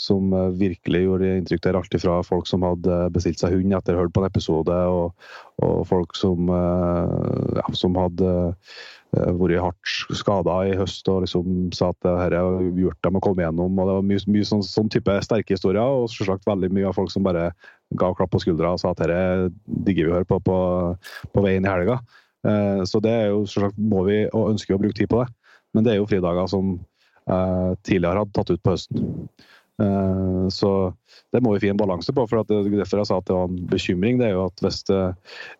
som 0.00 0.32
eh, 0.32 0.54
virkelig 0.56 1.02
gjorde 1.04 1.34
inntrykk 1.42 1.64
der. 1.66 1.78
Alt 1.82 1.96
fra 2.00 2.14
folk 2.24 2.48
som 2.48 2.64
hadde 2.64 3.00
bestilt 3.12 3.42
seg 3.42 3.52
hund 3.52 3.76
etter 3.76 3.92
å 3.92 4.00
ha 4.00 4.06
hørt 4.06 4.16
på 4.16 4.24
en 4.24 4.30
episode, 4.30 4.80
og, 4.96 5.28
og 5.60 5.84
folk 5.92 6.16
som, 6.16 6.48
eh, 6.56 7.52
ja, 7.60 7.66
som 7.76 8.00
hadde 8.00 8.32
eh, 8.40 9.30
vært 9.42 9.60
hardt 9.66 9.94
skada 10.24 10.58
i 10.64 10.74
høst 10.80 11.12
og 11.12 11.26
liksom 11.28 11.70
sa 11.76 11.92
at 11.92 12.00
dette 12.00 12.18
har 12.40 12.58
gjort 12.80 13.04
dem 13.04 13.20
å 13.20 13.26
komme 13.28 13.44
gjennom. 13.44 13.76
og 13.76 13.92
Det 13.92 14.00
var 14.00 14.10
mye, 14.14 14.26
mye 14.40 14.52
sånn, 14.56 14.64
sånn, 14.64 14.92
type 14.92 15.20
sterke 15.28 15.60
historier, 15.60 15.84
og 15.84 16.08
selvsagt 16.16 16.48
veldig 16.48 16.72
mye 16.72 16.88
av 16.88 16.96
folk 16.96 17.12
som 17.12 17.28
bare 17.28 17.50
ga 18.00 18.14
klapp 18.16 18.32
på 18.32 18.46
skuldra 18.48 18.72
og 18.72 18.80
sa 18.80 18.96
at 18.96 19.04
dette 19.04 19.52
digger 19.84 20.08
vi 20.08 20.14
å 20.14 20.22
høre 20.22 20.32
på, 20.32 20.40
på 20.48 20.62
på 21.36 21.44
veien 21.44 21.68
i 21.68 21.76
helga. 21.76 22.00
Så 22.86 23.00
det 23.02 23.10
er 23.10 23.30
jo 23.32 23.40
selvsagt 23.50 23.78
må 23.80 24.04
vi 24.06 24.20
og 24.28 24.52
ønsker 24.52 24.72
vi 24.72 24.76
å 24.76 24.82
bruke 24.84 24.98
tid 24.98 25.10
på 25.10 25.22
det. 25.22 25.30
Men 25.74 25.86
det 25.86 25.92
er 25.92 25.98
jo 25.98 26.06
fridager 26.10 26.46
som 26.50 26.76
tidligere 27.82 28.22
hadde 28.22 28.36
tatt 28.36 28.52
ut 28.54 28.62
på 28.62 28.74
høsten. 28.76 29.08
Eh, 29.82 30.48
Så 30.48 30.94
det 31.34 31.42
må 31.44 31.52
vi 31.52 31.60
finne 31.60 31.74
en 31.74 31.80
balanse 31.80 32.12
på. 32.14 32.24
for 32.28 32.44
Derfor 32.46 33.00
jeg 33.02 33.08
sa 33.08 33.18
at 33.18 33.26
det 33.28 33.34
var 33.36 33.48
en 33.50 33.58
bekymring, 33.68 34.18
det 34.20 34.28
er 34.28 34.36
jo 34.36 34.46
at 34.46 34.62
hvis 34.64 34.78
eh, 34.94 35.12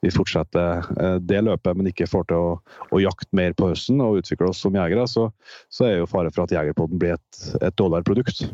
vi 0.05 0.13
fortsetter 0.15 0.87
eh, 0.97 1.17
det 1.21 1.43
løpet, 1.45 1.77
men 1.77 1.91
ikke 1.91 2.09
får 2.09 2.29
til 2.31 2.37
å, 2.41 2.51
å 2.95 3.01
jakte 3.03 3.29
mer 3.37 3.53
på 3.59 3.69
høsten 3.73 4.01
og 4.05 4.21
utvikle 4.23 4.49
oss 4.53 4.63
som 4.65 4.77
jegere, 4.79 5.05
så, 5.11 5.27
så 5.69 5.89
er 5.89 5.99
jo 5.99 6.09
fare 6.11 6.31
for 6.33 6.47
at 6.47 6.55
Jegerpodden 6.55 7.01
blir 7.03 7.17
et, 7.19 7.41
et 7.61 7.77
dårligere 7.77 8.07
produkt. 8.09 8.45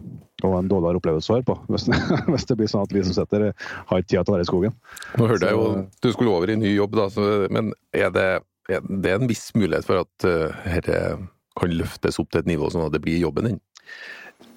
Og 0.42 0.56
en 0.58 0.70
dårligere 0.72 0.98
opplevelse 0.98 1.30
å 1.30 1.36
høre 1.36 1.46
på. 1.46 1.58
Hvis, 1.70 1.86
hvis 2.32 2.48
det 2.48 2.56
blir 2.58 2.70
sånn 2.72 2.86
at 2.88 2.94
vi 2.96 3.04
som 3.06 3.14
sitter, 3.20 3.50
har 3.52 4.02
ikke 4.02 4.10
tid 4.16 4.24
til 4.24 4.32
å 4.32 4.38
være 4.38 4.46
i 4.48 4.50
skogen. 4.50 4.74
Nå 5.20 5.28
hørte 5.30 5.46
jeg 5.52 5.58
jo 5.58 5.68
Så- 5.68 5.84
du 6.02 6.10
skulle 6.16 6.34
over 6.34 6.50
i 6.50 6.58
ny 6.58 6.72
jobb, 6.74 6.96
da, 6.98 7.06
så, 7.12 7.28
men 7.54 7.70
er 7.94 8.10
det, 8.14 8.26
er 8.72 8.82
det 9.04 9.14
en 9.14 9.28
viss 9.30 9.52
mulighet 9.54 9.86
for 9.86 10.02
at 10.02 10.26
uh, 10.26 11.14
kan 11.60 11.76
løftes 11.76 12.18
opp 12.18 12.32
til 12.32 12.42
et 12.42 12.50
nivå 12.50 12.70
sånn 12.72 12.86
at 12.88 12.94
det 12.96 13.02
blir 13.04 13.20
jobben 13.22 13.46
din? 13.50 13.60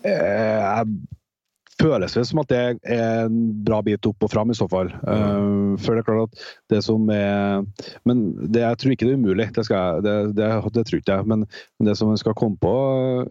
Eh, 0.05 0.61
jeg 0.61 1.15
føles 1.81 2.15
det 2.15 2.23
som 2.29 2.39
at 2.41 2.51
det 2.51 2.61
er 2.61 3.25
en 3.25 3.39
bra 3.65 3.81
bit 3.85 4.07
opp 4.07 4.25
og 4.25 4.31
fram, 4.31 4.51
i 4.51 4.57
så 4.57 4.67
fall. 4.71 4.91
Eh, 4.93 5.75
for 5.81 5.95
det 5.95 6.03
er 6.03 6.07
klart 6.07 6.29
at 6.29 6.45
det 6.71 6.81
som 6.85 7.09
er 7.11 7.65
Men 8.07 8.25
det, 8.39 8.63
jeg 8.63 8.79
tror 8.79 8.95
ikke 8.95 9.09
det 9.09 9.15
er 9.15 9.21
umulig, 9.21 9.49
det, 9.55 9.65
skal 9.67 9.77
jeg, 9.77 10.05
det, 10.05 10.15
det, 10.39 10.49
det 10.77 10.85
tror 10.87 11.01
ikke 11.01 11.19
jeg. 11.19 11.29
Men, 11.31 11.45
det 11.89 11.97
som 11.99 12.11
en 12.11 12.21
skal 12.21 12.37
komme 12.37 12.59
på 12.61 12.75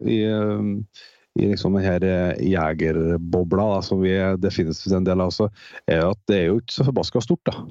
i, 0.02 0.20
eh, 0.28 1.00
i 1.40 1.48
liksom 1.50 1.78
denne 1.78 2.36
jegerbobla, 2.38 3.70
da, 3.76 3.80
som 3.82 4.04
vi 4.04 4.14
finnes 4.54 4.84
en 4.92 5.08
del 5.08 5.24
av, 5.24 5.32
også, 5.32 5.50
er 5.90 6.06
at 6.10 6.22
det 6.30 6.38
er 6.38 6.46
jo 6.50 6.60
ikke 6.62 6.78
så 6.78 6.88
forbaska 6.90 7.24
stort. 7.24 7.50
da. 7.50 7.66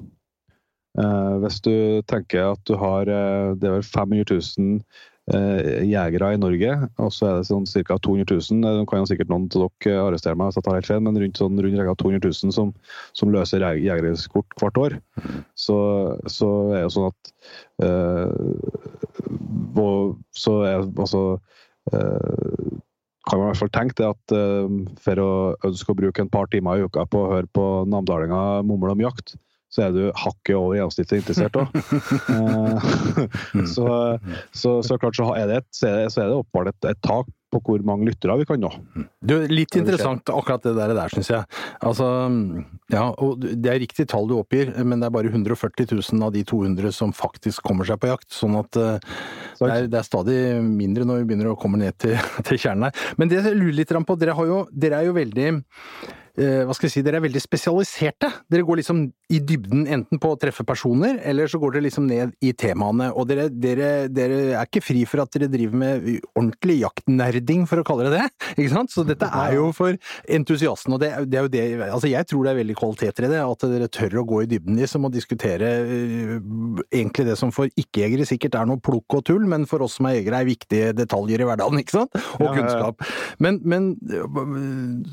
Eh, 0.94 1.32
hvis 1.42 1.58
du 1.64 1.74
tenker 2.10 2.52
at 2.52 2.60
du 2.68 2.76
har 2.78 3.08
det 3.08 3.66
er 3.66 3.78
vel 3.80 3.86
500 3.86 4.26
000 4.30 4.76
eh, 4.78 5.02
jegere 5.32 6.34
i 6.34 6.36
Norge, 6.36 6.72
og 7.00 7.08
så 7.16 7.26
er 7.30 7.38
det 7.38 7.46
sånn 7.48 7.64
ca. 7.88 7.96
200 7.96 8.26
000. 8.28 8.64
eh, 8.68 8.76
Nå 8.76 8.84
kan 8.90 9.00
jo 9.00 9.06
sikkert 9.08 9.30
noen 9.32 9.46
av 9.56 9.70
dere 9.80 10.02
arrestere 10.04 10.36
meg 10.36 10.50
hvis 10.50 10.58
jeg 10.60 10.66
tar 10.66 10.76
helt 10.76 10.90
feil, 10.90 11.00
men 11.00 11.16
rundt, 11.16 11.40
sånn, 11.40 11.56
rundt 11.64 11.78
regnet 11.80 12.02
200 12.02 12.20
000 12.28 12.52
som, 12.52 12.74
som 13.16 13.32
løser 13.32 13.64
jeg- 13.64 13.86
jegerkort 13.86 14.52
hvert 14.60 14.76
år. 14.84 14.98
Så, 15.56 15.78
så 16.28 16.50
er 16.74 16.82
det 16.82 16.84
jo 16.84 16.94
sånn 16.98 17.08
at 17.08 17.32
eh, 17.88 18.32
og, 19.80 20.16
Så 20.36 20.58
er 20.68 20.84
altså 20.84 21.24
eh, 21.92 22.80
kan 23.24 23.40
man 23.40 23.46
i 23.46 23.50
hvert 23.54 23.62
fall 23.62 23.72
tenke 23.72 23.96
det 23.96 24.10
at 24.10 24.32
eh, 24.36 24.68
for 25.00 25.20
å 25.24 25.30
ønske 25.64 25.94
å 25.94 25.96
bruke 25.96 26.20
en 26.20 26.28
par 26.28 26.46
timer 26.52 26.76
i 26.76 26.84
uka 26.84 27.06
på 27.08 27.22
å 27.24 27.30
høre 27.32 27.48
på 27.56 27.64
namdalinger 27.88 28.60
mumle 28.68 28.92
om 28.92 29.00
jakt, 29.06 29.38
så 29.74 29.88
er 29.88 29.94
du 29.94 30.02
hakket 30.14 30.54
over 30.54 30.76
gjennomsnittet 30.78 31.18
interessert 31.18 31.56
òg. 31.58 31.72
så, 33.74 33.86
så, 34.54 34.76
så 34.86 34.98
klart 35.02 35.18
så 35.18 35.32
er 35.34 35.48
det, 35.50 35.62
et, 35.64 35.70
så 35.74 35.88
er 35.90 35.96
det, 36.04 36.12
er 36.22 36.36
åpenbart 36.38 36.70
et, 36.74 36.92
et 36.94 37.02
tak 37.04 37.32
på 37.54 37.60
hvor 37.62 37.84
mange 37.86 38.08
lyttere 38.08 38.36
vi 38.40 38.46
kan 38.48 38.60
nå. 38.62 38.70
Du, 39.22 39.36
litt 39.50 39.76
interessant 39.78 40.30
akkurat 40.32 40.64
det 40.66 40.74
der, 40.78 40.94
der 40.96 41.12
syns 41.12 41.30
jeg. 41.30 41.46
Altså, 41.86 42.08
ja, 42.92 43.04
og 43.12 43.44
Det 43.44 43.70
er 43.70 43.80
riktig 43.82 44.08
tall 44.10 44.26
du 44.30 44.36
oppgir, 44.40 44.72
men 44.82 45.02
det 45.02 45.08
er 45.08 45.14
bare 45.14 45.30
140 45.30 45.86
000 45.92 46.26
av 46.26 46.34
de 46.34 46.44
200 46.50 46.94
som 46.94 47.14
faktisk 47.14 47.62
kommer 47.66 47.86
seg 47.88 48.00
på 48.02 48.10
jakt. 48.10 48.30
Sånn 48.34 48.58
at 48.58 48.80
eh, 48.80 49.14
det 49.60 49.70
er, 49.70 49.88
det 49.92 50.00
er 50.00 50.08
stadig 50.08 50.40
mindre 50.66 51.06
når 51.08 51.22
vi 51.22 51.30
begynner 51.30 51.52
å 51.52 51.58
komme 51.60 51.80
ned 51.80 51.98
til, 52.02 52.18
til 52.48 52.60
kjernen 52.60 52.88
her. 52.88 53.08
Men 53.20 53.30
det 53.30 53.40
jeg 53.40 53.58
lurer 53.58 53.78
litt 53.80 53.94
på, 53.94 54.18
dere, 54.18 54.36
har 54.36 54.50
jo, 54.50 54.60
dere 54.74 55.00
er 55.00 55.10
jo 55.10 55.16
veldig 55.16 55.48
eh, 55.52 56.22
hva 56.34 56.74
skal 56.74 56.88
jeg 56.88 56.96
si, 56.96 57.02
Dere 57.06 57.20
er 57.20 57.26
veldig 57.28 57.42
spesialiserte. 57.42 58.30
Dere 58.50 58.66
går 58.66 58.80
liksom 58.80 59.04
i 59.32 59.38
dybden 59.38 59.86
enten 59.90 60.20
på 60.20 60.32
å 60.34 60.38
treffe 60.40 60.64
personer, 60.66 61.20
eller 61.24 61.48
så 61.50 61.60
går 61.62 61.76
dere 61.76 61.86
liksom 61.86 62.06
ned 62.08 62.34
i 62.44 62.52
temaene. 62.58 63.10
Og 63.14 63.28
dere, 63.30 63.46
dere, 63.48 63.90
dere 64.12 64.40
er 64.52 64.66
ikke 64.66 64.82
fri 64.84 65.04
for 65.08 65.22
at 65.22 65.32
dere 65.34 65.48
driver 65.52 65.78
med 65.80 66.08
ordentlig 66.34 66.80
jaktnerding, 66.82 67.64
for 67.70 67.80
å 67.80 67.86
kalle 67.86 68.08
det 68.08 68.18
det. 68.18 68.26
ikke 68.58 68.72
sant? 68.72 68.92
Så 68.92 69.06
dette 69.06 69.28
er 69.28 69.56
jo 69.56 69.70
for 69.76 69.96
entusiasten, 70.38 70.96
Og 70.96 71.00
det, 71.02 71.12
det 71.30 71.38
er 71.38 71.46
jo 71.46 71.52
det 71.52 71.62
altså 71.88 72.10
Jeg 72.10 72.28
tror 72.30 72.44
det 72.44 72.52
er 72.52 72.60
veldig 72.60 72.76
kvaliteter 72.78 73.28
i 73.28 73.32
det, 73.32 73.40
at 73.44 73.66
dere 73.70 73.90
tør 73.92 74.18
å 74.20 74.26
gå 74.28 74.42
i 74.44 74.50
dybden 74.50 74.78
liksom, 74.80 75.08
og 75.08 75.14
diskutere 75.14 75.70
øh, 75.84 76.34
egentlig 76.90 77.28
det 77.30 77.38
som 77.40 77.52
for 77.54 77.70
ikke-jegere 77.70 78.26
sikkert 78.28 78.58
er 78.58 78.68
noe 78.68 78.82
plukk 78.82 79.18
og 79.18 79.24
tull, 79.30 79.46
men 79.50 79.68
for 79.70 79.84
oss 79.84 79.98
som 79.98 80.08
er 80.10 80.18
jegere 80.18 80.42
er 80.42 80.50
viktige 80.50 80.92
detaljer 80.96 81.42
i 81.42 81.48
hverdagen, 81.48 81.80
ikke 81.80 81.98
sant? 82.00 82.18
Og 82.40 82.50
kunnskap. 82.58 83.04
Men, 83.42 83.60
men 83.64 83.90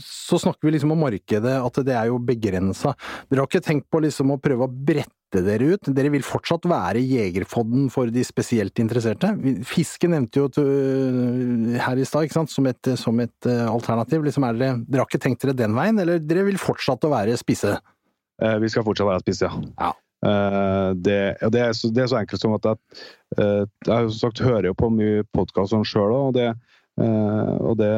så 0.02 0.40
snakker 0.42 0.68
vi 0.68 0.76
liksom 0.76 0.94
om 0.96 1.06
markedet, 1.12 1.56
at 1.62 1.82
det 1.86 1.96
er 1.96 2.12
jo 2.12 2.20
begrensa. 2.24 2.94
Dere 3.30 3.44
har 3.44 3.50
ikke 3.50 3.66
tenkt 3.66 3.90
på 3.92 4.02
liksom 4.04 4.34
å 4.34 4.40
prøve 4.42 4.68
å 4.68 4.72
brette 4.72 5.42
dere 5.46 5.76
ut? 5.76 5.90
Dere 5.96 6.12
vil 6.12 6.26
fortsatt 6.28 6.66
være 6.68 7.00
jegerfodden 7.00 7.90
for 7.94 8.12
de 8.12 8.24
spesielt 8.28 8.80
interesserte? 8.84 9.32
Fiske 9.68 10.10
nevnte 10.12 10.42
jo 10.42 10.50
øh, 10.60 11.78
her 11.80 12.02
i 12.02 12.08
stad, 12.08 12.28
ikke 12.28 12.40
sant, 12.42 12.52
som 12.52 12.68
et, 12.68 12.92
som 13.00 13.20
et 13.24 13.48
øh, 13.48 13.66
alternativ. 13.72 14.26
Liksom 14.28 14.48
er 14.48 14.60
dere, 14.60 14.78
dere 14.88 15.06
har 15.06 15.10
ikke 15.10 15.24
tenkt 15.24 15.46
dere 15.46 15.56
den 15.56 15.76
veien, 15.78 16.00
eller 16.04 16.20
dere 16.20 16.48
vil 16.50 16.60
fortsatt 16.62 17.08
å 17.08 17.14
være 17.14 17.38
spisse? 17.40 17.78
Eh, 18.42 18.58
Vi 18.60 18.72
skal 18.74 18.88
fortsatt 18.88 19.08
være 19.12 19.24
spisse, 19.24 19.48
ja. 19.48 19.76
Ja. 19.80 19.94
Eh, 20.28 20.90
Det, 21.00 21.20
det, 21.54 21.64
er 21.64 21.74
så, 21.78 21.90
det 21.94 22.04
er 22.04 22.12
så 22.12 22.20
enkelt 22.20 22.44
som 22.44 22.58
at 22.58 22.68
jeg, 22.68 22.78
eh, 23.38 23.64
jeg 23.88 23.94
har 23.94 24.12
sagt, 24.18 24.44
hører 24.44 24.72
jo 24.72 24.78
på 24.78 24.92
mye 24.94 25.24
podkast 25.32 25.78
sjøl 25.88 26.12
og 26.18 26.36
det, 26.36 26.52
og 27.00 27.78
det 27.80 27.92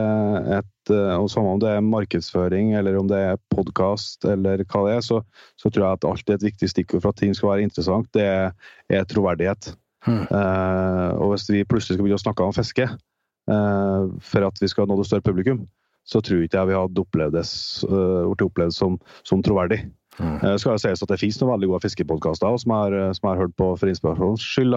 et 0.59 0.91
eh, 0.93 1.15
og 1.17 1.29
Samme 1.31 1.55
om 1.55 1.61
det 1.61 1.71
er 1.71 1.85
markedsføring 1.85 2.73
eller 2.77 2.97
om 2.99 3.07
det 3.09 3.19
er 3.19 3.41
podkast 3.53 4.25
eller 4.29 4.61
hva 4.67 4.83
det 4.87 4.97
er, 4.97 5.05
så, 5.05 5.21
så 5.59 5.69
tror 5.69 5.85
jeg 5.85 5.97
at 5.97 6.09
alltid 6.09 6.35
et 6.35 6.47
viktig 6.51 6.69
stikkord 6.69 7.01
for 7.01 7.13
at 7.13 7.21
ting 7.21 7.33
skal 7.35 7.53
være 7.53 7.67
interessant, 7.67 8.09
det 8.13 8.27
er, 8.27 8.51
er 8.93 9.07
troverdighet. 9.09 9.73
Hmm. 10.03 10.25
Uh, 10.27 11.15
og 11.23 11.31
hvis 11.31 11.47
vi 11.47 11.63
plutselig 11.63 11.95
skal 11.95 12.03
begynne 12.03 12.19
å 12.19 12.25
snakke 12.25 12.43
om 12.43 12.55
fiske 12.55 12.89
uh, 12.91 14.11
for 14.19 14.43
at 14.49 14.59
vi 14.59 14.67
skal 14.67 14.89
nå 14.89 14.97
det 14.99 15.07
større 15.07 15.23
publikum, 15.23 15.63
så 16.03 16.19
tror 16.19 16.43
ikke 16.43 16.59
jeg 16.59 16.69
vi 16.69 16.75
hadde 16.75 17.03
opplevd 17.03 17.37
det, 17.37 17.43
øh, 17.87 18.31
opplevd 18.33 18.75
som, 18.75 18.97
som 19.23 19.43
troverdig. 19.43 19.85
Mm. 20.19 20.35
Eh, 20.45 20.55
skal 20.61 20.75
det 20.75 20.81
sies 20.83 21.01
at 21.01 21.09
det 21.09 21.17
finnes 21.17 21.39
noen 21.41 21.55
veldig 21.55 21.67
gode 21.71 21.83
fiskepodkaster 21.87 22.57
som, 22.61 22.71
jeg 22.71 22.91
har- 22.93 23.13
jeg 23.13 23.23
har 23.23 23.39
hørt 23.39 23.55
på 23.57 23.69
for 23.79 23.89
inspirasjons 23.89 24.43
skyld. 24.45 24.75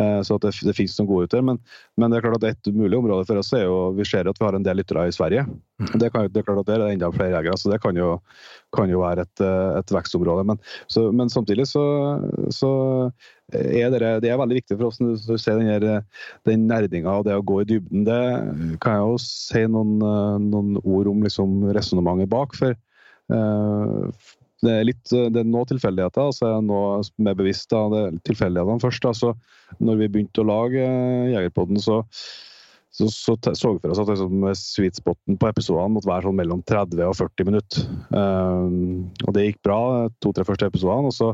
Eh, 0.00 0.20
Så 0.22 0.36
at 0.36 0.42
det, 0.42 0.52
det 0.64 0.74
finnes 0.76 0.96
noen 0.98 1.08
gode 1.08 1.24
ute. 1.28 1.42
Men, 1.44 1.58
men 1.98 2.10
det 2.10 2.18
er 2.18 2.24
klart 2.24 2.42
at 2.42 2.56
et 2.66 2.72
mulig 2.74 2.96
område 2.96 3.26
for 3.26 3.36
oss 3.36 3.52
er 3.52 3.64
jo 3.66 3.92
Vi 3.92 4.04
ser 4.04 4.28
at 4.28 4.38
vi 4.38 4.44
har 4.46 4.54
en 4.56 4.62
del 4.62 4.76
lyttere 4.80 5.06
i 5.08 5.12
Sverige. 5.12 5.44
Det, 5.98 6.10
kan, 6.12 6.28
det 6.32 6.40
er 6.40 6.46
klart 6.46 6.60
at 6.64 6.66
der 6.72 6.80
er 6.86 6.94
enda 6.94 7.10
flere 7.12 7.36
jegere, 7.36 7.58
så 7.58 7.70
det 7.70 7.80
kan 7.82 7.94
jo, 7.96 8.20
kan 8.72 8.88
jo 8.88 9.00
være 9.04 9.26
et, 9.26 9.40
eh, 9.44 9.78
et 9.78 9.92
vekstområde. 9.92 10.46
Men, 10.46 10.58
så, 10.88 11.12
men 11.12 11.28
samtidig 11.28 11.66
så, 11.68 11.84
så 12.50 13.12
er 13.52 13.90
det, 13.92 14.22
det 14.24 14.30
er 14.32 14.40
veldig 14.40 14.58
viktig 14.62 14.78
for 14.78 14.88
oss 14.88 15.00
når 15.00 15.20
du 15.26 15.36
ser 15.38 15.60
den, 15.60 16.02
den 16.48 16.66
nerdinga 16.68 17.18
og 17.20 17.24
det 17.28 17.36
å 17.36 17.44
gå 17.44 17.60
i 17.62 17.68
dybden. 17.68 18.04
Det 18.08 18.80
kan 18.80 18.96
jeg 18.98 19.04
jo 19.04 19.16
si 19.20 19.66
noen, 19.68 19.98
eh, 20.00 20.36
noen 20.48 20.80
ord 20.82 21.12
om 21.12 21.22
liksom 21.28 21.60
resonnementet 21.76 22.28
bak. 22.32 22.54
for 22.56 22.72
eh, 22.72 24.04
det 24.08 24.37
litt 24.66 25.12
det 25.12 25.38
er 25.38 25.46
nå 25.46 25.62
tilfeldigheter, 25.70 26.28
Altså 26.32 26.48
jeg 26.48 26.58
er 26.58 26.66
nå 26.66 26.82
mer 27.22 27.34
er 27.34 27.38
bevisst. 27.38 27.72
av 27.72 27.94
tilfeldighetene 28.26 28.82
først. 28.82 29.04
Da. 29.04 29.12
Så 29.14 29.32
når 29.84 30.02
vi 30.02 30.12
begynte 30.12 30.42
å 30.42 30.48
lage 30.48 30.82
eh, 30.82 31.32
Jegerpodden, 31.34 31.80
så 31.82 32.02
så, 32.98 33.06
så 33.12 33.36
så 33.54 33.72
vi 33.72 33.80
for 33.82 33.92
oss 33.92 34.00
at 34.02 34.08
liksom, 34.10 34.46
sweet 34.58 34.96
spoten 34.98 35.36
på 35.38 35.48
episodene 35.50 35.92
måtte 35.94 36.08
være 36.08 36.26
sånn 36.26 36.38
mellom 36.40 36.62
30 36.66 37.04
og 37.06 37.14
40 37.18 37.46
minutter. 37.46 37.84
Um, 38.10 39.10
og 39.26 39.36
det 39.36 39.44
gikk 39.44 39.60
bra, 39.68 39.80
to-tre 40.24 40.46
første 40.48 40.66
episodene. 40.66 41.12
Og 41.12 41.14
så 41.14 41.28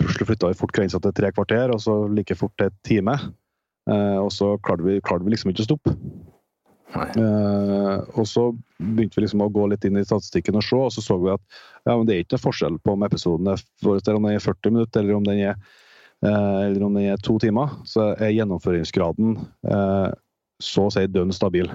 plutselig 0.00 0.30
flytta 0.30 0.52
vi 0.52 0.60
fort 0.62 0.72
grensa 0.76 1.00
til 1.02 1.12
tre 1.18 1.32
kvarter, 1.34 1.74
og 1.74 1.82
så 1.82 1.98
like 2.08 2.38
fort 2.38 2.54
til 2.56 2.70
en 2.70 2.78
time. 2.88 3.18
Uh, 3.90 4.22
og 4.22 4.30
så 4.34 4.54
klarte 4.64 4.86
vi, 4.86 4.96
klarte 5.04 5.26
vi 5.26 5.34
liksom 5.34 5.52
ikke 5.52 5.66
å 5.66 5.68
stoppe. 5.68 5.96
Eh, 7.04 7.96
og 8.16 8.28
så 8.28 8.48
begynte 8.78 9.18
vi 9.18 9.24
liksom 9.26 9.44
å 9.44 9.50
gå 9.52 9.66
litt 9.72 9.84
inn 9.88 9.98
i 10.00 10.04
statistikken 10.06 10.58
og 10.58 10.66
se, 10.66 10.78
og 10.88 10.94
så 10.94 11.04
så 11.04 11.18
vi 11.22 11.32
at 11.34 11.42
ja, 11.86 11.96
det 12.02 12.14
er 12.14 12.22
ikke 12.24 12.36
noe 12.36 12.44
forskjell 12.44 12.78
på 12.82 12.94
om 12.96 13.04
episoden 13.06 13.50
er, 13.52 13.64
om 14.14 14.30
er 14.30 14.42
40 14.42 14.74
minutter 14.74 15.02
eller 15.02 15.18
om 15.18 15.26
den 15.26 15.42
er, 15.52 15.58
eh, 16.24 16.60
eller 16.66 16.86
om 16.86 16.96
den 16.96 17.10
er 17.12 17.20
to 17.22 17.38
timer. 17.42 17.76
Så 17.88 18.12
er 18.14 18.34
gjennomføringsgraden 18.34 19.36
eh, 19.70 20.08
så 20.62 20.88
å 20.88 20.94
si 20.94 21.04
dønn 21.12 21.34
stabil. 21.36 21.70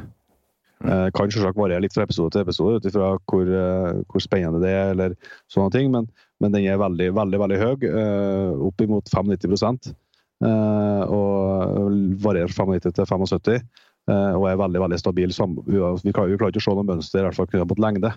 Eh, 0.82 1.08
kan 1.14 1.30
selvsagt 1.30 1.60
variere 1.60 1.84
litt 1.86 1.94
fra 1.94 2.08
episode 2.08 2.34
til 2.34 2.42
episode 2.42 2.80
ut 2.80 2.88
ifra 2.90 3.14
hvor, 3.30 3.46
eh, 3.46 4.02
hvor 4.10 4.24
spennende 4.24 4.62
det 4.64 4.72
er, 4.74 4.94
eller 4.96 5.16
sånne 5.52 5.74
ting, 5.76 5.92
men, 5.94 6.08
men 6.42 6.56
den 6.56 6.66
er 6.66 6.82
veldig, 6.82 7.12
veldig 7.18 7.42
veldig 7.44 7.60
høy. 7.62 7.76
Eh, 7.92 8.64
opp 8.68 8.82
imot 8.82 9.12
95 9.14 9.94
eh, 10.42 11.04
og 11.06 11.94
varierer 12.26 12.54
fra 12.54 12.66
95 12.66 12.98
til 12.98 13.10
75. 13.14 13.62
eh, 14.10 14.34
og 14.38 14.48
er 14.50 14.60
veldig 14.62 14.82
veldig 14.86 15.00
stabil. 15.00 15.34
Vi 15.34 15.78
klarer, 15.78 16.02
vi 16.04 16.40
klarer 16.40 16.52
ikke 16.54 16.64
å 16.64 16.68
se 16.68 16.76
noe 16.78 16.88
mønster, 16.88 17.22
i 17.22 17.28
hvert 17.28 17.38
fall 17.38 17.50
ikke 17.50 17.70
mot 17.70 17.84
lengde. 17.84 18.14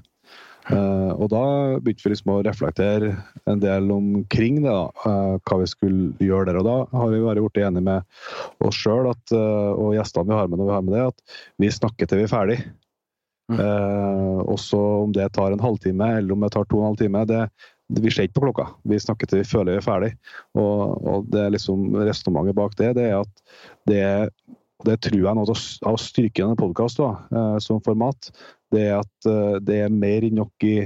Eh, 0.73 1.11
og 1.21 1.29
da 1.29 1.43
begynte 1.85 2.07
vi 2.07 2.15
liksom 2.15 2.31
å 2.33 2.43
reflektere 2.47 3.11
en 3.51 3.61
del 3.61 3.91
omkring 3.93 4.63
det, 4.63 4.71
da, 4.71 4.87
eh, 5.11 5.35
hva 5.45 5.59
vi 5.61 5.69
skulle 5.69 6.07
gjøre 6.25 6.53
der. 6.53 6.61
Og 6.63 6.69
da 6.69 6.77
har 7.01 7.13
vi 7.13 7.21
vært 7.25 7.43
blitt 7.45 7.61
enige 7.67 7.85
med 7.91 8.65
oss 8.65 8.79
sjøl 8.81 9.11
og 9.11 9.93
gjestene 9.99 10.31
vi 10.31 10.39
har 10.39 10.49
med 10.49 10.61
når 10.61 10.71
vi 10.71 10.77
har 10.79 10.89
med 10.89 10.97
det, 10.97 11.05
at 11.13 11.39
vi 11.61 11.75
snakker 11.75 12.09
til 12.09 12.23
vi 12.23 12.27
er 12.29 12.33
ferdig. 12.33 12.59
Mm. 13.53 13.59
Også 14.49 14.79
om 15.03 15.11
det 15.13 15.27
tar 15.37 15.53
en 15.53 15.61
halvtime 15.61 16.07
eller 16.17 16.33
om 16.33 16.41
det 16.47 16.55
tar 16.55 16.65
to 16.65 16.79
og 16.79 16.81
en 16.81 16.87
halv 16.95 17.01
time, 17.03 17.27
det, 17.29 17.43
vi 18.01 18.11
ser 18.11 18.25
ikke 18.25 18.39
på 18.39 18.47
klokka. 18.47 18.71
Vi 18.89 18.97
snakker 18.97 19.29
til 19.29 19.43
vi 19.43 19.49
føler 19.49 19.75
vi 19.75 19.83
er 19.83 19.85
ferdig. 19.85 20.13
Og, 20.57 21.05
og 21.05 21.27
det 21.29 21.43
er 21.43 21.53
liksom 21.53 21.91
resonnementet 21.99 22.57
bak 22.57 22.77
det, 22.81 22.95
det 22.97 23.11
er 23.11 23.19
at 23.21 23.45
det 23.91 24.01
er 24.01 24.33
det 24.85 24.99
tror 25.07 25.21
jeg 25.21 25.31
er 25.31 25.39
noe 25.39 25.57
av 25.89 25.97
styrken 26.03 26.51
i 26.51 26.55
en 26.55 26.61
podkast 26.61 27.01
som 27.63 27.81
format. 27.87 28.31
Det 28.75 28.89
er 28.91 28.99
at 28.99 29.29
det 29.65 29.79
er 29.85 29.93
mer 29.95 30.27
enn 30.27 30.41
nok 30.41 30.67
i, 30.67 30.77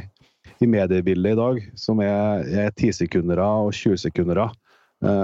i 0.60 0.68
mediebildet 0.68 1.34
i 1.34 1.38
dag 1.38 1.60
som 1.80 2.02
er, 2.04 2.44
er 2.46 2.70
10-sekundere 2.76 3.46
og 3.64 3.72
20-sekundere. 3.72 4.50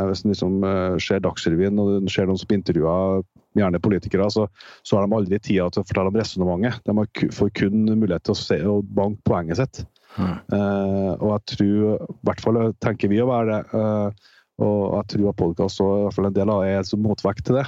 Hvis 0.09 0.25
en 0.25 0.33
liksom 0.33 0.57
ser 1.03 1.23
Dagsrevyen 1.23 1.79
og 1.83 2.11
ser 2.11 2.31
noen 2.31 2.41
som 2.41 2.57
intervjuer 2.57 3.23
gjerne 3.59 3.81
politikere, 3.83 4.29
så, 4.31 4.47
så 4.83 4.99
har 4.99 5.07
de 5.07 5.17
aldri 5.17 5.39
tida 5.39 5.69
til 5.71 5.83
å 5.83 5.87
fortelle 5.87 6.11
om 6.11 6.19
resonnementet. 6.19 6.81
De 6.87 7.31
får 7.35 7.53
kun 7.59 7.85
mulighet 7.87 8.27
til 8.27 8.35
å 8.35 8.41
se 8.41 8.61
og 8.71 8.89
banke 8.97 9.23
poenget 9.29 9.61
sitt. 9.61 9.83
Mm. 10.15 10.37
Uh, 10.53 11.13
og 11.19 11.29
jeg 11.33 11.43
tror, 11.55 11.75
i 11.99 12.19
hvert 12.29 12.45
fall 12.45 12.61
tenker 12.85 13.11
vi 13.11 13.19
å 13.23 13.31
være 13.31 13.51
det, 13.51 13.63
uh, 13.75 14.31
og 14.63 14.83
jeg 15.01 15.11
tror 15.11 15.31
at 15.33 15.41
podkast 15.41 15.83
i 15.83 15.87
hvert 15.89 16.15
fall 16.15 16.29
en 16.29 16.37
del 16.37 16.53
av 16.55 16.63
det 16.63 16.75
er 16.77 16.87
som 16.87 17.03
motvekt 17.03 17.47
til 17.49 17.59
det. 17.59 17.67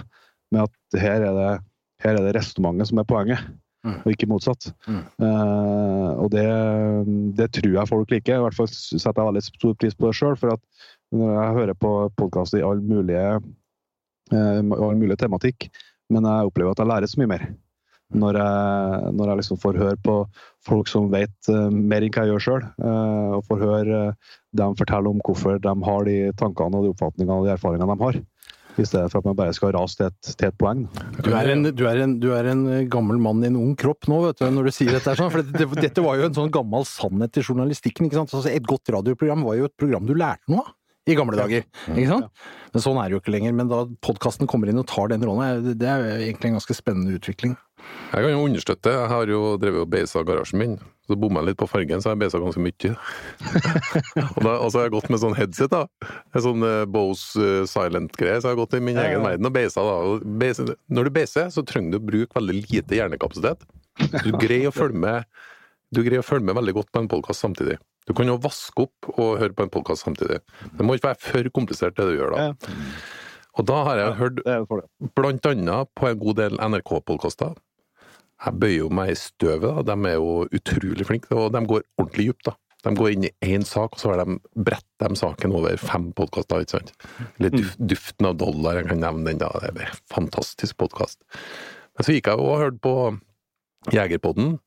Med 0.54 0.66
at 0.66 1.00
her 1.02 1.24
er 1.26 1.38
det, 1.38 1.52
her 2.04 2.18
er 2.18 2.26
det 2.26 2.34
resonnementet 2.36 2.90
som 2.90 3.00
er 3.02 3.08
poenget, 3.08 3.42
mm. 3.86 3.96
og 4.04 4.12
ikke 4.12 4.28
motsatt. 4.30 4.68
Mm. 4.86 5.02
Uh, 5.22 6.10
og 6.22 6.30
det, 6.34 6.46
det, 7.38 7.50
tror 7.58 7.72
jeg 7.72 7.90
folk 7.90 8.14
liker. 8.14 8.38
I 8.38 8.46
hvert 8.46 8.58
fall 8.58 8.70
setter 8.70 9.20
jeg 9.20 9.30
veldig 9.32 9.44
stor 9.48 9.76
pris 9.80 9.98
på 9.98 10.08
det 10.08 10.16
sjøl. 10.20 10.38
For 10.38 10.54
at 10.54 10.86
når 11.16 11.34
jeg 11.34 11.58
hører 11.60 11.78
på 11.82 11.92
podkaster 12.18 12.62
i 12.62 12.66
all 12.66 12.82
mulig, 12.84 13.18
uh, 14.32 15.16
tematikk. 15.18 15.70
Men 16.12 16.26
jeg 16.28 16.50
opplever 16.50 16.74
at 16.74 16.82
jeg 16.82 16.90
lærer 16.90 17.10
så 17.10 17.20
mye 17.22 17.32
mer. 17.34 17.46
Når 18.14 18.36
jeg, 18.38 19.12
når 19.18 19.30
jeg 19.30 19.38
liksom 19.40 19.58
får 19.58 19.78
høre 19.80 19.98
på 20.06 20.14
folk 20.66 20.90
som 20.90 21.08
vet 21.10 21.50
uh, 21.50 21.66
mer 21.74 22.04
enn 22.06 22.12
hva 22.14 22.22
jeg 22.22 22.34
gjør 22.34 22.44
sjøl, 22.44 22.66
eh, 22.78 23.32
og 23.34 23.42
får 23.48 23.64
høre 23.64 24.02
dem 24.56 24.76
fortelle 24.78 25.10
om 25.10 25.18
hvorfor 25.26 25.58
de 25.62 25.74
har 25.88 26.06
de 26.06 26.16
tankene 26.38 26.78
og 26.78 26.86
de 26.86 26.92
oppfatningene 26.94 27.40
og 27.40 27.48
de 27.48 27.54
erfaringene 27.56 27.96
de 27.96 28.04
har. 28.04 28.20
I 28.80 28.86
stedet 28.86 29.10
for 29.12 29.22
at 29.22 29.28
man 29.28 29.36
bare 29.38 29.54
skal 29.56 29.72
rase 29.76 29.98
til 29.98 30.08
et, 30.10 30.30
til 30.32 30.48
et 30.48 30.56
poeng. 30.60 30.86
Du 31.24 31.30
er, 31.32 31.52
en, 31.54 31.68
du, 31.68 31.84
er 31.88 32.02
en, 32.04 32.16
du 32.22 32.30
er, 32.36 32.50
en, 32.52 32.64
gammel 32.92 33.20
mann 33.22 33.44
i 33.44 33.50
en 33.50 33.58
ung 33.60 33.74
kropp 33.78 34.08
nå, 34.10 34.22
vet 34.28 34.42
du, 34.42 34.48
når 34.52 34.68
du 34.68 34.74
sier 34.76 34.92
dette. 34.96 35.16
Sånn, 35.18 35.32
for 35.32 35.44
det, 35.46 35.68
dette 35.80 36.04
var 36.04 36.20
jo 36.20 36.28
en 36.28 36.36
sånn 36.36 36.52
gammel 36.54 36.84
sannhet 36.88 37.40
i 37.40 37.44
journalistikken. 37.44 38.08
ikke 38.08 38.20
sant? 38.20 38.34
Altså, 38.36 38.52
et 38.52 38.66
godt 38.66 38.92
radioprogram 38.92 39.46
var 39.46 39.60
jo 39.60 39.70
et 39.70 39.78
program 39.78 40.08
du 40.08 40.16
lærte 40.16 40.52
noe 40.52 40.64
av 40.64 40.74
i 41.06 41.14
gamle 41.14 41.38
dager. 41.38 41.62
ikke 41.92 42.08
sant? 42.10 42.42
Men 42.74 42.82
sånn 42.82 42.98
er 42.98 43.08
det 43.08 43.16
jo 43.16 43.22
ikke 43.22 43.34
lenger. 43.36 43.54
Men 43.54 43.70
da 43.70 43.84
podkasten 44.02 44.50
kommer 44.50 44.70
inn 44.70 44.82
og 44.82 44.88
tar 44.90 45.12
den 45.12 45.24
rollen, 45.26 45.70
det 45.78 45.88
er 45.88 46.06
egentlig 46.16 46.50
en 46.50 46.58
ganske 46.58 46.76
spennende 46.76 47.14
utvikling. 47.20 47.54
Jeg 48.10 48.24
kan 48.24 48.32
jo 48.32 48.44
understøtte. 48.48 48.94
Jeg 48.94 49.10
har 49.12 49.30
jo 49.30 49.42
drevet 49.62 49.84
og 49.84 49.92
beisa 49.92 50.24
garasjen 50.26 50.62
min. 50.62 50.78
Så 51.06 51.16
bomma 51.18 51.42
jeg 51.42 51.52
litt 51.52 51.60
på 51.60 51.68
fargen, 51.70 52.02
så 52.02 52.12
jeg 52.12 52.20
besa 52.24 52.40
ganske 52.42 52.62
mye. 52.62 52.92
og, 54.36 54.40
da, 54.42 54.54
og 54.54 54.70
så 54.70 54.80
har 54.80 54.86
jeg 54.88 54.94
gått 54.96 55.10
med 55.12 55.22
sånn 55.22 55.36
headset, 55.38 55.70
da. 55.70 56.10
En 56.34 56.44
sånn 56.44 56.66
uh, 56.66 56.82
Bose 56.90 57.38
uh, 57.38 57.66
Silent-greie. 57.70 58.40
Så 58.40 58.50
jeg 58.50 58.56
har 58.56 58.60
gått 58.60 58.74
i 58.78 58.82
min 58.82 58.98
egen 59.00 59.22
verden 59.22 59.46
og 59.46 59.54
beisa, 59.54 59.84
da. 59.86 59.96
Og 60.10 60.24
beise, 60.42 60.66
når 60.90 61.08
du 61.08 61.12
beiser, 61.18 61.50
så 61.54 61.62
trenger 61.66 61.94
du 61.94 62.00
å 62.00 62.06
bruke 62.10 62.40
veldig 62.40 62.56
lite 62.64 62.98
hjernekapasitet. 62.98 63.62
Du 64.24 64.32
greier 64.34 64.70
å 64.70 64.74
følge 64.74 64.98
med, 65.06 65.28
du 65.94 66.02
greier 66.02 66.24
å 66.24 66.26
følge 66.26 66.50
med 66.50 66.58
veldig 66.58 66.74
godt 66.80 66.90
på 66.92 67.04
en 67.04 67.12
podkast 67.12 67.46
samtidig. 67.46 67.78
Du 68.06 68.14
kan 68.14 68.28
jo 68.30 68.38
vaske 68.38 68.86
opp 68.86 69.08
og 69.16 69.38
høre 69.40 69.54
på 69.56 69.66
en 69.66 69.72
podkast 69.72 70.06
samtidig. 70.06 70.38
Det 70.78 70.86
må 70.86 70.94
ikke 70.94 71.10
være 71.10 71.22
for 71.22 71.52
komplisert, 71.54 71.96
det 71.98 72.06
du 72.10 72.18
gjør 72.18 72.36
da. 72.36 72.50
Og 73.56 73.66
da 73.66 73.78
har 73.88 74.00
jeg 74.02 74.16
hørt 74.20 74.42
blant 75.16 75.48
annet 75.48 75.90
på 75.96 76.10
en 76.10 76.20
god 76.20 76.38
del 76.42 76.58
NRK-podkaster. 76.60 77.56
Jeg 78.44 78.60
bøyer 78.60 78.78
jo 78.82 78.92
meg 78.92 79.14
i 79.14 79.18
støvet, 79.18 79.64
da. 79.64 79.94
De 79.94 80.10
er 80.10 80.18
jo 80.18 80.46
utrolig 80.58 81.06
flinke, 81.08 81.32
og 81.34 81.54
de 81.54 81.62
går 81.70 81.84
ordentlig 81.96 82.30
dypt, 82.30 82.50
da. 82.50 82.56
De 82.86 82.92
går 82.94 83.14
inn 83.14 83.24
i 83.26 83.32
én 83.42 83.64
sak, 83.66 83.96
og 83.96 84.02
så 84.02 84.12
har 84.12 84.20
de 84.22 84.36
bredt 84.68 84.86
de 85.02 85.18
saken 85.18 85.54
over 85.56 85.78
fem 85.80 86.10
podkaster, 86.16 86.62
ikke 86.62 86.76
sant. 86.76 86.92
Eller 87.38 87.54
duf, 87.54 87.72
Duften 87.80 88.28
av 88.28 88.36
dollar, 88.42 88.78
jeg 88.78 88.90
kan 88.92 89.00
nevne 89.02 89.32
den, 89.32 89.40
da. 89.42 89.48
Det 89.62 89.72
er 89.72 89.88
en 89.88 90.04
fantastisk 90.12 90.78
podkast. 90.84 91.18
Men 91.96 92.06
så 92.06 92.14
gikk 92.14 92.30
jeg 92.30 92.44
og 92.44 92.60
hørte 92.60 92.82
på 92.84 92.94
Jegerpodden, 93.94 94.58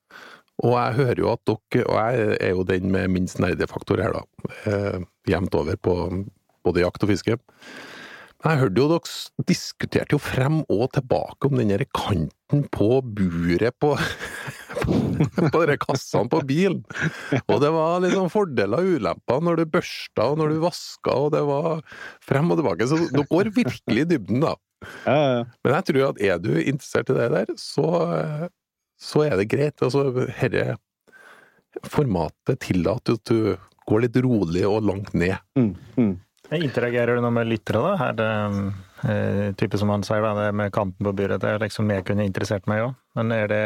og 0.59 0.73
jeg 0.75 0.97
hører 0.97 1.21
jo 1.21 1.29
at 1.31 1.45
dere, 1.47 1.85
og 1.85 1.95
jeg 2.01 2.39
er 2.41 2.51
jo 2.57 2.65
den 2.67 2.89
med 2.91 3.13
minst 3.13 3.39
nerdefaktor 3.39 4.01
her, 4.03 4.17
da, 4.17 4.51
eh, 4.67 5.05
jevnt 5.29 5.55
over 5.55 5.79
på 5.79 5.95
både 6.67 6.83
jakt 6.83 7.05
og 7.05 7.13
fiske. 7.13 7.37
Men 8.39 8.51
jeg 8.53 8.61
hørte 8.65 8.81
jo 8.81 8.89
dere 8.91 9.47
diskuterte 9.47 10.15
jo 10.15 10.19
frem 10.23 10.61
og 10.67 10.89
tilbake 10.95 11.47
om 11.47 11.59
den 11.59 11.71
kanten 11.95 12.33
på 12.49 12.89
buret 13.05 13.75
på, 13.79 13.91
på 15.37 15.49
på 15.53 15.77
kassene 15.83 16.31
på 16.31 16.41
bilen. 16.49 16.81
Og 17.45 17.59
det 17.61 17.69
var 17.75 17.99
liksom 18.03 18.31
fordeler 18.33 18.81
og 18.81 18.95
ulemper 18.97 19.43
når 19.45 19.61
du 19.61 19.65
børsta 19.77 20.31
og 20.31 20.39
når 20.41 20.55
du 20.55 20.63
vaska, 20.63 21.13
og 21.13 21.33
det 21.35 21.43
var 21.49 21.83
frem 22.25 22.49
og 22.49 22.61
tilbake. 22.61 22.89
Så 22.89 22.99
du 23.13 23.21
går 23.29 23.53
virkelig 23.55 24.05
i 24.05 24.09
dybden, 24.15 24.41
da. 24.45 24.55
Men 25.05 25.75
jeg 25.75 25.89
tror 25.89 26.05
at 26.09 26.23
er 26.23 26.39
du 26.41 26.53
interessert 26.55 27.11
i 27.11 27.17
det 27.19 27.29
der, 27.35 27.53
så 27.59 28.49
så 28.99 29.23
er 29.25 29.37
det 29.39 29.49
greit. 29.51 29.79
Altså, 29.79 30.27
herre 30.41 30.75
formatet 31.87 32.59
tillater 32.65 33.15
at 33.19 33.29
du 33.29 33.53
går 33.89 34.05
litt 34.05 34.17
rolig 34.25 34.65
og 34.67 34.83
langt 34.89 35.13
ned. 35.17 35.37
Mm, 35.57 35.71
mm. 35.97 36.15
Interagerer 36.49 37.15
du 37.15 37.21
noe 37.21 37.33
med 37.33 37.49
lyttere, 37.49 37.81
da? 37.83 38.09
Er 38.09 38.15
det 38.17 38.29
eh, 39.05 39.49
type 39.59 39.77
som 39.77 39.91
han 39.93 40.03
sier, 40.05 40.23
da, 40.25 40.33
det 40.37 40.49
med 40.57 40.73
kanten 40.73 41.05
på 41.05 41.13
buret, 41.13 41.41
det 41.43 41.51
er 41.53 41.61
liksom 41.61 41.85
mer 41.89 42.01
kunne 42.07 42.25
interessert 42.25 42.65
meg 42.69 42.87
òg. 42.87 42.95
Men 43.19 43.33
er 43.35 43.49
det, 43.51 43.63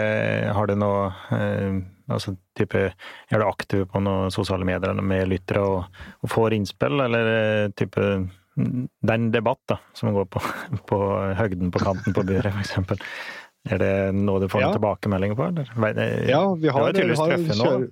har 0.58 0.68
du 0.68 0.76
noe 0.80 1.08
eh, 1.38 1.80
altså 2.12 2.36
type, 2.60 2.90
Er 3.32 3.40
du 3.40 3.48
aktiv 3.48 3.86
på 3.92 4.02
noen 4.04 4.34
sosiale 4.36 4.68
medier 4.68 5.00
med 5.00 5.32
lyttere 5.32 5.64
og, 5.64 6.02
og 6.20 6.34
får 6.34 6.58
innspill, 6.58 7.00
eller 7.06 7.32
eh, 7.38 7.70
type 7.80 8.10
den 8.54 9.32
debatt 9.34 9.62
da, 9.72 9.80
som 9.98 10.12
går 10.14 10.28
på, 10.30 10.44
på 10.92 11.00
høgden 11.40 11.72
på 11.74 11.82
kanten 11.82 12.16
på 12.16 12.26
buret, 12.28 12.52
f.eks. 12.52 13.00
Er 13.72 13.80
det 13.80 13.94
noe 14.18 14.42
du 14.44 14.50
får 14.52 14.66
ja. 14.66 14.74
tilbakemelding 14.76 15.38
på? 15.40 15.48
Eller? 15.54 15.72
Ja, 16.28 16.44
vi 16.60 16.68
har, 16.68 16.92
det 16.92 17.08
vi, 17.08 17.16
har, 17.16 17.38
vi, 17.40 17.56
kjører, 17.56 17.88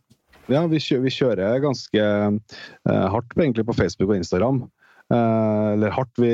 ja, 0.51 0.65
vi, 0.67 0.81
kjører, 0.83 1.03
vi 1.05 1.13
kjører 1.15 1.63
ganske 1.63 2.03
uh, 2.03 3.05
hardt 3.13 3.37
egentlig 3.39 3.63
på 3.69 3.77
Facebook 3.77 4.11
og 4.11 4.19
Instagram. 4.19 4.65
Uh, 5.11 5.73
eller 5.73 5.91
hardt. 5.91 6.13
Vi, 6.21 6.31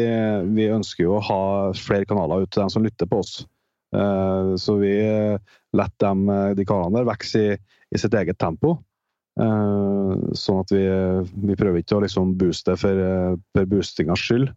vi, 0.53 0.67
ønsker 0.69 1.07
jo 1.07 1.15
å 1.17 1.23
ha 1.25 1.41
flere 1.77 2.05
kanaler 2.05 2.45
ut 2.45 2.51
til 2.51 2.63
dem 2.63 2.73
som 2.73 2.85
lytter 2.85 3.09
på 3.09 3.21
oss. 3.23 3.39
Uh, 3.95 4.53
så 4.59 4.75
vi 4.81 4.93
lar 5.77 5.93
dem, 6.03 6.27
de 6.57 6.67
karene 6.67 6.99
der 6.99 7.07
vokse 7.07 7.41
i, 7.41 7.55
i, 7.57 7.97
sitt 7.97 8.15
eget 8.17 8.39
tempo. 8.41 8.77
sånn 9.37 10.61
at 10.63 10.71
vi, 10.73 10.85
vi, 11.45 11.55
prøver 11.57 11.83
ikke 11.83 11.99
å 11.99 12.01
liksom 12.01 12.31
booste 12.39 12.73
for, 12.79 13.01
for 13.53 13.69
boostingas 13.69 14.23
skyld. 14.25 14.47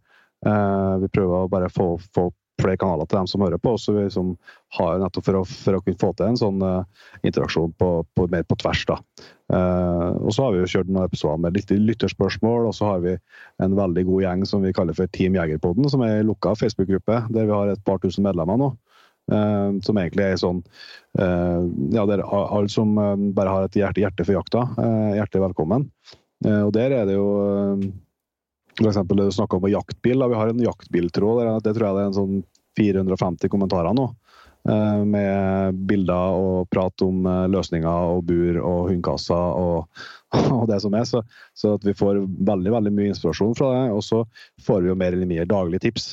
vi 1.02 1.10
prøver 1.12 1.34
å 1.36 1.50
bare 1.52 1.68
få, 1.68 1.98
få 2.14 2.30
flere 2.62 2.78
kanaler 2.80 3.08
til 3.08 3.18
dem 3.20 3.28
som 3.30 3.42
hører 3.44 3.60
på. 3.62 3.74
Så 3.80 3.94
vi 3.94 4.04
liksom 4.04 4.34
har 4.76 5.00
nettopp 5.02 5.26
for 5.26 5.38
å, 5.40 5.42
for 5.48 5.76
å, 5.76 5.82
kunne 5.84 6.00
få 6.00 6.10
til 6.16 6.30
en 6.30 6.40
sånn 6.40 6.64
uh, 6.64 7.06
interaksjon 7.26 7.72
på, 7.80 7.90
på, 8.16 8.26
mer 8.32 8.44
på 8.48 8.58
tvers. 8.60 8.84
da. 8.90 8.98
Uh, 9.52 10.12
og 10.20 10.30
så 10.34 10.46
har 10.46 10.54
vi 10.54 10.62
jo 10.62 10.70
kjørt 10.74 10.92
noen 10.92 11.08
episoder 11.08 11.42
med 11.44 11.56
litt 11.58 11.72
lytterspørsmål, 11.72 12.68
og 12.70 12.76
så 12.76 12.92
har 12.92 13.02
vi 13.06 13.16
en 13.64 13.78
veldig 13.78 14.06
god 14.10 14.26
gjeng 14.26 14.44
som 14.48 14.66
vi 14.66 14.74
kaller 14.76 14.96
for 14.96 15.10
Team 15.16 15.38
Jegerpodden, 15.38 15.88
som 15.92 16.04
er 16.06 16.20
ei 16.20 16.28
lukka 16.28 16.54
Facebook-gruppe 16.58 17.24
der 17.34 17.48
vi 17.48 17.56
har 17.56 17.72
et 17.72 17.84
par 17.86 18.00
tusen 18.02 18.26
medlemmer 18.26 18.60
nå. 18.60 18.72
Uh, 19.30 19.78
som 19.86 19.98
egentlig 20.00 20.24
er 20.26 20.38
sånn 20.40 20.64
Ja, 21.14 22.02
der 22.06 22.22
alle 22.22 22.70
som 22.70 22.94
bare 23.34 23.50
har 23.50 23.66
et 23.66 23.76
hjerte, 23.78 23.98
hjerte 24.02 24.24
for 24.24 24.36
jakta, 24.36 24.60
hjertelig 25.16 25.42
velkommen. 25.48 25.88
og 26.46 26.70
der 26.72 26.94
er 26.94 27.08
det 27.08 27.16
jo 27.16 27.26
F.eks. 28.80 28.96
det 28.96 29.18
du 29.18 29.32
snakka 29.32 29.56
om 29.56 29.68
jaktbil. 29.70 30.18
Da. 30.18 30.28
Vi 30.28 30.40
har 30.40 30.48
en 30.48 30.64
jaktbiltråd. 30.64 31.62
Det 31.64 31.74
tror 31.76 31.86
jeg 31.86 31.96
det 31.98 32.02
er 32.02 32.10
en 32.10 32.18
sånn 32.18 32.42
450 32.80 33.52
kommentarer 33.52 33.94
nå. 33.96 34.08
Eh, 34.68 35.04
med 35.08 35.74
bilder 35.88 36.36
og 36.36 36.68
prat 36.68 37.02
om 37.04 37.24
eh, 37.24 37.46
løsninger 37.48 38.14
og 38.14 38.26
bur 38.28 38.58
og 38.60 38.90
hundekasser 38.90 39.54
og, 39.56 40.02
og, 40.56 40.66
det 40.68 40.80
som 40.84 40.96
er. 40.96 41.06
Så, 41.08 41.22
så, 41.56 41.76
vi 41.84 41.96
får 41.96 42.20
veldig 42.50 42.74
veldig 42.76 42.92
mye 42.96 43.12
inspirasjon 43.14 43.56
fra 43.56 43.72
det. 43.76 43.86
Og 43.96 44.04
så 44.04 44.24
får 44.66 44.84
vi 44.84 44.92
jo 44.92 44.98
mer 45.00 45.16
eller 45.16 45.30
mindre 45.30 45.48
daglige 45.48 45.86
tips, 45.88 46.10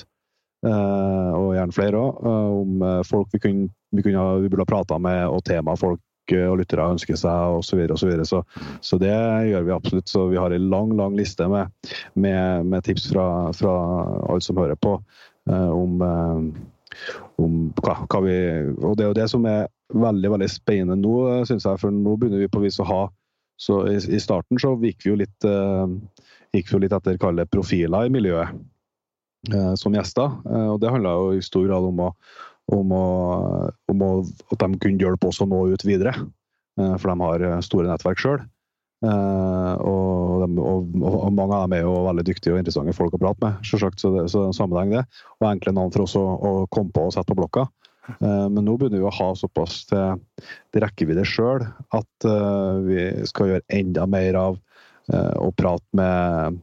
eh, 0.67 1.31
og 1.35 1.57
gjerne 1.57 1.75
flere 1.75 1.99
òg, 1.99 2.23
om 2.61 2.87
folk 3.07 3.35
vi, 3.35 3.43
kunne, 3.43 3.71
vi, 3.91 4.05
kunne, 4.05 4.27
vi 4.45 4.51
burde 4.51 4.63
ha 4.63 4.75
prata 4.75 4.99
med, 5.01 5.25
og 5.27 5.43
temaer 5.47 5.83
folk 5.83 6.01
og 6.35 6.57
lyttere 6.59 6.87
ønsker 6.91 7.17
seg, 7.19 7.57
osv. 7.57 7.67
Så, 7.67 7.77
videre, 7.79 7.95
og 7.95 8.01
så, 8.01 8.09
videre. 8.09 8.25
så 8.25 8.41
Så 8.81 8.99
det 9.01 9.13
gjør 9.49 9.67
vi 9.67 9.75
absolutt. 9.75 10.09
Så 10.09 10.27
vi 10.31 10.39
har 10.39 10.51
en 10.51 10.69
lang 10.69 10.93
lang 10.97 11.15
liste 11.17 11.47
med, 11.47 11.71
med, 12.13 12.65
med 12.65 12.83
tips 12.83 13.09
fra, 13.11 13.27
fra, 13.53 13.73
alle 14.27 14.43
som 14.43 14.57
hører 14.57 14.75
på, 14.75 14.97
eh, 15.49 15.69
om, 15.69 16.01
eh, 16.01 17.19
om 17.37 17.59
hva, 17.83 17.99
hva, 18.05 18.21
vi 18.25 18.37
Og 18.83 18.97
det 18.97 19.05
er 19.05 19.11
jo 19.11 19.19
det 19.21 19.29
som 19.31 19.45
er 19.45 19.67
veldig 19.93 20.33
veldig 20.35 20.49
spennende 20.51 20.99
nå, 20.99 21.45
syns 21.47 21.65
jeg. 21.65 21.79
For 21.81 21.93
nå 21.93 22.17
begynner 22.17 22.43
vi 22.43 22.51
på 22.51 22.63
vis 22.63 22.79
å 22.83 22.89
ha 22.89 23.03
så 23.57 23.87
i, 23.89 23.95
i 23.97 24.19
starten 24.21 24.59
så 24.61 24.75
gikk 24.77 24.99
vi 25.01 25.09
jo 25.09 25.15
litt, 25.17 25.45
uh, 25.47 25.89
gikk 26.53 26.67
vi 26.69 26.75
jo 26.75 26.81
litt 26.83 26.93
etter 26.93 27.15
kalle 27.17 27.47
profiler 27.49 28.05
i 28.05 28.11
miljøet 28.13 28.59
som 29.79 29.93
gjester. 29.95 30.33
Og 30.43 30.79
det 30.81 30.89
handla 30.91 31.13
jo 31.15 31.27
i 31.37 31.43
stor 31.45 31.63
grad 31.69 31.85
om 31.87 32.01
å 32.03 32.07
om, 32.73 32.91
å, 32.91 33.05
om 33.91 34.03
å, 34.03 34.11
at 34.51 34.59
de 34.63 34.79
kunne 34.81 35.03
hjelpe 35.03 35.29
oss 35.29 35.41
å 35.43 35.47
nå 35.49 35.65
ut 35.73 35.85
videre. 35.87 36.13
Eh, 36.77 36.95
for 37.01 37.11
de 37.11 37.17
har 37.23 37.45
eh, 37.47 37.57
store 37.65 37.89
nettverk 37.89 38.21
sjøl. 38.21 38.43
Eh, 39.05 39.73
og, 39.85 40.45
og, 40.57 40.93
og, 41.05 41.31
mange 41.37 41.53
av 41.53 41.67
dem 41.67 41.77
er 41.77 41.83
jo 41.85 41.95
veldig 42.07 42.25
dyktige 42.27 42.55
og 42.55 42.61
interessante 42.61 42.95
folk 42.97 43.17
å 43.17 43.21
prate 43.21 43.43
med. 43.45 43.65
Selvsagt, 43.67 44.01
så 44.01 44.13
det, 44.15 44.27
så 44.31 44.41
det 44.41 44.45
er 44.47 44.53
en 44.53 44.59
sammenheng 44.59 44.93
det. 44.97 45.05
Og 45.39 45.49
enkle 45.51 45.75
navn 45.77 45.93
for 45.95 46.05
oss 46.05 46.17
å, 46.19 46.23
å 46.23 46.53
komme 46.73 46.93
på 46.95 47.07
og 47.07 47.15
sette 47.15 47.33
på 47.33 47.39
blokka. 47.41 47.67
Men 48.21 48.61
nå 48.63 48.77
begynner 48.79 49.01
vi 49.01 49.07
å 49.09 49.11
ha 49.11 49.25
såpass 49.35 49.81
til, 49.89 50.21
til 50.71 50.79
rekkevidde 50.79 51.25
sjøl 51.27 51.65
at 51.91 52.27
vi 52.85 53.01
skal 53.27 53.49
gjøre 53.51 53.65
enda 53.75 54.05
mer 54.07 54.37
av 54.39 54.55
å 55.11 55.49
prate 55.59 55.83
med 55.99 56.61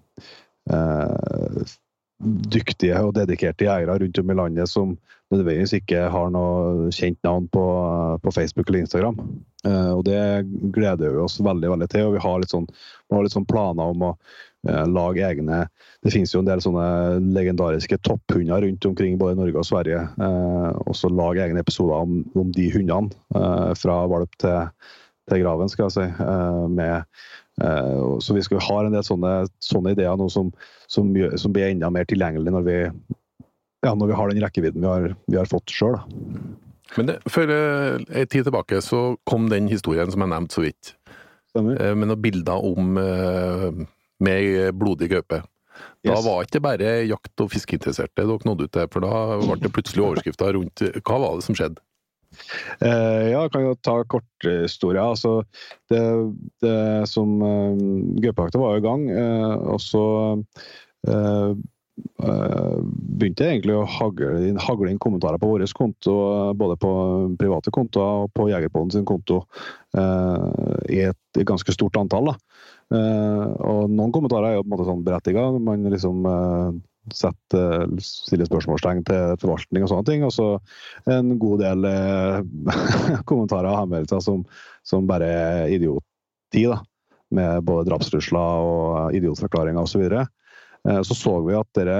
dyktige 2.48 3.02
og 3.04 3.12
dedikerte 3.18 3.68
jegere 3.68 3.98
rundt 4.00 4.22
om 4.22 4.32
i 4.32 4.38
landet 4.40 4.72
som 4.72 4.96
nødvendigvis 5.34 5.76
ikke 5.78 6.06
har 6.12 6.30
noe 6.32 6.88
kjent 6.94 7.18
navn 7.26 7.46
på, 7.52 7.64
på 8.22 8.32
Facebook 8.34 8.68
eller 8.68 8.84
Instagram. 8.84 9.20
Uh, 9.66 9.92
og 9.96 10.02
Det 10.06 10.20
gleder 10.74 11.14
vi 11.14 11.22
oss 11.24 11.38
veldig 11.42 11.70
veldig 11.74 11.88
til. 11.92 12.08
og 12.08 12.16
Vi 12.16 12.24
har 12.24 12.40
litt 12.40 12.52
sånn, 12.52 12.66
har 13.12 13.24
litt 13.24 13.36
sånn 13.36 13.48
planer 13.48 13.94
om 13.94 14.04
å 14.08 14.10
uh, 14.14 14.84
lage 14.90 15.24
egne 15.24 15.64
Det 16.04 16.12
finnes 16.12 16.34
jo 16.34 16.42
en 16.42 16.50
del 16.50 16.60
sånne 16.64 16.86
legendariske 17.36 17.98
topphunder 18.04 18.66
rundt 18.66 18.88
omkring 18.90 19.16
både 19.20 19.38
Norge 19.40 19.62
og 19.62 19.68
Sverige. 19.68 20.02
Uh, 20.20 20.74
og 20.84 20.98
så 20.98 21.12
lage 21.12 21.46
egne 21.46 21.64
episoder 21.64 22.04
om, 22.04 22.20
om 22.36 22.52
de 22.54 22.68
hundene, 22.74 23.12
fra 23.78 24.02
valp 24.10 24.36
til, 24.42 24.68
til, 25.30 25.40
graven, 25.42 25.72
skal 25.72 25.88
jeg 25.88 25.96
si. 25.96 26.28
med 26.74 27.02
så 28.20 28.34
vi 28.34 28.42
skal 28.42 28.58
ha 28.66 28.76
en 28.82 28.96
del 28.96 29.04
sånne, 29.06 29.44
sånne 29.62 29.92
ideer 29.94 30.16
nå 30.18 30.26
som, 30.32 30.48
som, 30.90 31.12
som, 31.38 31.52
blir 31.54 31.68
enda 31.68 31.86
mer 31.94 32.08
tilgjengelig 32.10 32.50
når 32.50 32.64
vi, 32.66 32.78
ja, 33.84 33.94
når 33.94 34.10
vi 34.10 34.18
har 34.18 34.30
den 34.32 34.44
rekkevidden 34.44 34.84
vi 34.84 34.90
har, 34.90 35.08
vi 35.30 35.38
har 35.38 35.50
fått 35.50 35.72
sjøl. 35.72 35.98
Men 36.96 37.08
det, 37.10 37.16
for 37.30 37.50
en 37.50 38.04
eh, 38.10 38.26
tid 38.28 38.46
tilbake 38.46 38.80
så 38.84 39.14
kom 39.28 39.48
den 39.50 39.70
historien 39.70 40.10
som 40.12 40.24
jeg 40.24 40.32
nevnte 40.32 40.58
så 40.58 40.64
vidt. 40.64 40.92
Stemmer. 41.50 41.80
Eh, 41.80 41.94
med 41.96 42.10
noen 42.10 42.22
bilder 42.22 42.68
om 42.70 43.00
eh, 43.00 43.82
med 44.24 44.78
blodig 44.78 45.10
gaupe. 45.14 45.40
Da 46.04 46.12
yes. 46.12 46.26
var 46.26 46.44
ikke 46.44 46.62
bare 46.62 46.92
jakt- 47.08 47.42
og 47.42 47.50
fiskeinteresserte 47.50 48.22
dere 48.22 48.46
nådde 48.46 48.68
ut 48.68 48.74
til, 48.76 48.86
for 48.92 49.02
da 49.02 49.40
ble 49.40 49.58
det 49.64 49.72
plutselig 49.74 50.04
overskrifter 50.04 50.54
rundt 50.54 50.84
Hva 51.00 51.18
var 51.18 51.40
det 51.40 51.46
som 51.48 51.56
skjedde? 51.58 51.82
Eh, 52.82 53.24
ja, 53.32 53.40
jeg 53.40 53.50
kan 53.54 53.64
jo 53.64 53.74
ta 53.82 53.96
korthistoria. 54.10 55.08
Altså, 55.14 55.40
det, 55.90 56.02
det 56.62 56.78
som 57.10 57.34
uh, 57.42 57.74
Gaupejakta 58.22 58.62
var 58.62 58.78
i 58.78 58.84
gang, 58.84 59.06
og 59.74 59.82
så 59.82 60.04
Eh, 61.04 61.50
begynte 61.94 63.46
egentlig 63.46 63.74
å 63.76 63.84
hagle 63.86 64.48
inn, 64.48 64.58
hagle 64.60 64.90
inn, 64.90 65.00
kommentarer 65.02 65.38
på 65.38 65.50
vår 65.52 65.66
konto, 65.76 66.14
både 66.58 66.76
på 66.80 66.90
private 67.38 67.70
kontoer 67.74 68.24
og 68.24 68.32
på 68.34 68.48
Jegerpodden 68.50 68.94
sin 68.94 69.06
konto, 69.08 69.44
uh, 69.96 70.48
i 70.90 71.04
et, 71.10 71.20
ganske 71.46 71.74
stort 71.74 71.96
antall. 72.00 72.32
Uh, 72.94 73.46
og 73.62 73.92
noen 73.92 74.12
kommentarer 74.14 74.50
er 74.50 74.58
jo 74.58 74.64
på 74.64 74.68
en 74.68 74.74
måte 74.74 74.88
sånn 74.88 75.06
berettiga. 75.06 75.46
Man 75.54 75.86
liksom 75.92 76.26
setter, 77.14 77.86
stiller 78.02 78.48
spørsmålstegn 78.48 79.02
til 79.06 79.34
forvaltning 79.42 79.84
og 79.84 79.92
sånne 79.92 80.08
ting. 80.08 80.26
Og 80.26 80.34
så 80.34 80.48
en 81.10 81.34
god 81.42 81.62
del 81.62 81.90
kommentarer 83.30 83.70
og 83.70 83.82
henvendelser 83.84 84.24
som, 84.24 84.46
som 84.86 85.10
bare 85.10 85.30
er 85.30 85.76
idioti, 85.76 86.66
da. 86.70 86.80
Med 87.34 87.64
både 87.66 87.88
drapstrusler 87.88 88.64
og 88.64 89.14
idiotforklaringer 89.16 89.82
osv. 89.82 90.04
Og, 90.06 90.10
så 90.14 90.22
Eh, 90.22 90.43
så 90.84 91.16
så 91.16 91.38
vi 91.46 91.54
at 91.56 91.68
dere 91.78 91.98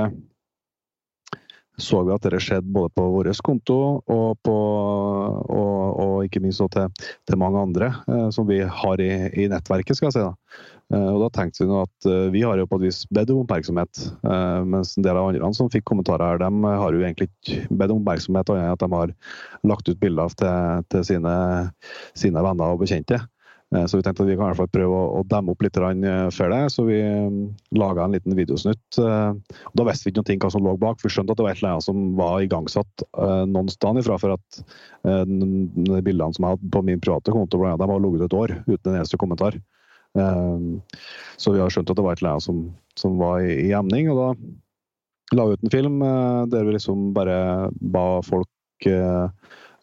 så 1.77 2.05
vi 2.07 2.13
at 2.15 2.23
det 2.23 2.39
skjedde 2.43 2.71
både 2.71 2.93
på 2.95 3.05
vår 3.17 3.31
konto 3.43 3.77
og, 3.99 4.37
på, 4.47 4.55
og, 4.55 5.81
og 6.05 6.15
ikke 6.27 6.43
minst 6.45 6.63
til, 6.71 7.09
til, 7.27 7.39
mange 7.41 7.59
andre 7.59 7.91
eh, 8.07 8.29
som 8.35 8.47
vi 8.47 8.61
har 8.63 9.03
i, 9.03 9.11
i, 9.35 9.49
nettverket. 9.51 9.99
skal 9.99 10.09
jeg 10.11 10.15
si. 10.15 10.23
Da. 10.23 10.35
Eh, 10.95 11.09
og 11.11 11.25
da 11.25 11.31
tenkte 11.35 11.67
vi 11.67 11.81
at 11.81 12.09
eh, 12.11 12.31
vi 12.35 12.45
har 12.47 12.61
jo 12.61 12.69
på 12.71 12.79
et 12.79 12.87
vis 12.87 13.03
bedt 13.11 13.33
om 13.35 13.43
oppmerksomhet, 13.43 14.05
eh, 14.23 14.61
mens 14.71 14.95
en 14.95 15.07
del 15.07 15.19
av 15.19 15.33
andre 15.33 15.53
som 15.59 15.73
fikk 15.73 15.87
kommentarer 15.91 16.37
her, 16.37 16.45
de 16.45 16.75
har 16.85 16.95
jo 16.95 17.03
egentlig 17.03 17.31
ikke 17.33 17.67
bedt 17.75 17.95
om 17.95 18.03
oppmerksomhet, 18.05 18.55
annet 18.55 18.69
enn 18.69 18.77
at 18.77 18.85
de 18.85 18.91
har 18.95 19.15
lagt 19.73 19.91
ut 19.91 20.03
bilder 20.03 20.39
til, 20.39 20.85
til 20.95 21.07
sine, 21.11 21.37
sine 22.15 22.47
venner 22.47 22.77
og 22.77 22.85
bekjente. 22.85 23.19
Eh, 23.73 23.87
så 23.87 23.97
vi 23.97 24.03
tenkte 24.03 24.23
at 24.25 24.29
vi 24.29 24.37
kan 24.37 24.47
i 24.47 24.53
hvert 24.53 24.61
fall 24.61 24.73
prøve 24.73 25.01
å, 25.19 25.23
demme 25.29 25.55
opp 25.55 25.65
litt 25.65 25.79
eh, 25.81 26.31
før 26.35 26.53
det. 26.53 26.63
Så 26.75 26.87
vi 26.87 26.99
mm, 27.01 27.39
laga 27.81 28.05
en 28.05 28.17
liten 28.17 28.37
videosnutt. 28.37 28.99
Eh, 29.01 29.61
da 29.75 29.87
visste 29.89 30.09
vi 30.09 30.15
ikke 30.15 30.25
noe 30.25 30.39
hva 30.45 30.53
som 30.55 30.67
lå 30.67 30.75
bak. 30.81 31.03
Vi 31.03 31.13
skjønte 31.13 31.35
at 31.35 31.41
det 31.41 31.47
var 31.47 31.55
et 31.55 31.63
eller 31.63 31.77
annet 31.77 31.89
som 31.89 32.03
var 32.19 32.45
igangsatt 32.45 33.07
noen 33.51 33.71
sted 33.73 34.03
ifra. 34.03 34.19
For 34.21 34.37
at 34.37 34.61
de 35.05 36.03
bildene 36.05 36.37
som 36.37 36.47
jeg 36.47 36.57
hadde 36.57 36.73
på 36.75 36.85
min 36.87 37.03
private 37.03 37.35
konto, 37.35 37.61
de 37.61 37.89
har 37.91 38.05
ligget 38.05 38.27
et 38.29 38.37
år 38.39 38.59
uten 38.67 38.93
en 38.93 38.99
eneste 38.99 39.21
kommentar. 39.21 39.59
Så 40.15 41.53
vi 41.53 41.59
har 41.61 41.73
skjønt 41.73 41.91
at 41.91 41.99
det 41.99 42.05
var 42.07 42.15
et 42.15 42.23
eller 42.23 42.37
annet 42.37 42.47
som, 42.47 42.61
som 43.01 43.17
var 43.19 43.43
i, 43.43 43.73
emning. 43.75 44.11
Og 44.13 44.21
da 44.21 44.29
la 45.35 45.49
vi 45.49 45.57
ut 45.57 45.67
en 45.67 45.75
film 45.75 46.05
der 46.53 46.69
vi 46.69 46.77
liksom 46.77 47.11
bare 47.17 47.39
ba 47.81 48.07
folk 48.27 48.89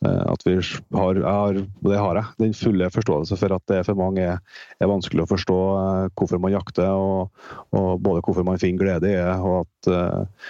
at 0.02 0.46
vi 0.48 0.56
har, 0.98 1.20
har, 1.22 1.60
det 1.86 1.98
har 2.00 2.18
jeg, 2.18 2.26
den 2.42 2.56
fulle 2.58 2.90
forståelse 2.94 3.38
for 3.38 3.54
at 3.54 3.66
det 3.70 3.84
for 3.86 4.00
mange 4.00 4.24
er, 4.34 4.40
er 4.82 4.90
vanskelig 4.90 5.26
å 5.26 5.30
forstå 5.30 5.58
eh, 5.78 6.08
hvorfor 6.18 6.42
man 6.42 6.56
jakter, 6.56 6.90
og, 6.90 7.46
og, 7.70 8.02
både 8.02 8.24
hvorfor 8.26 8.48
man 8.48 8.62
finner 8.62 8.82
glede 8.82 9.12
i 9.12 9.20
det, 9.20 9.36
og 9.38 9.62
at, 9.62 9.92
uh, 9.94 10.50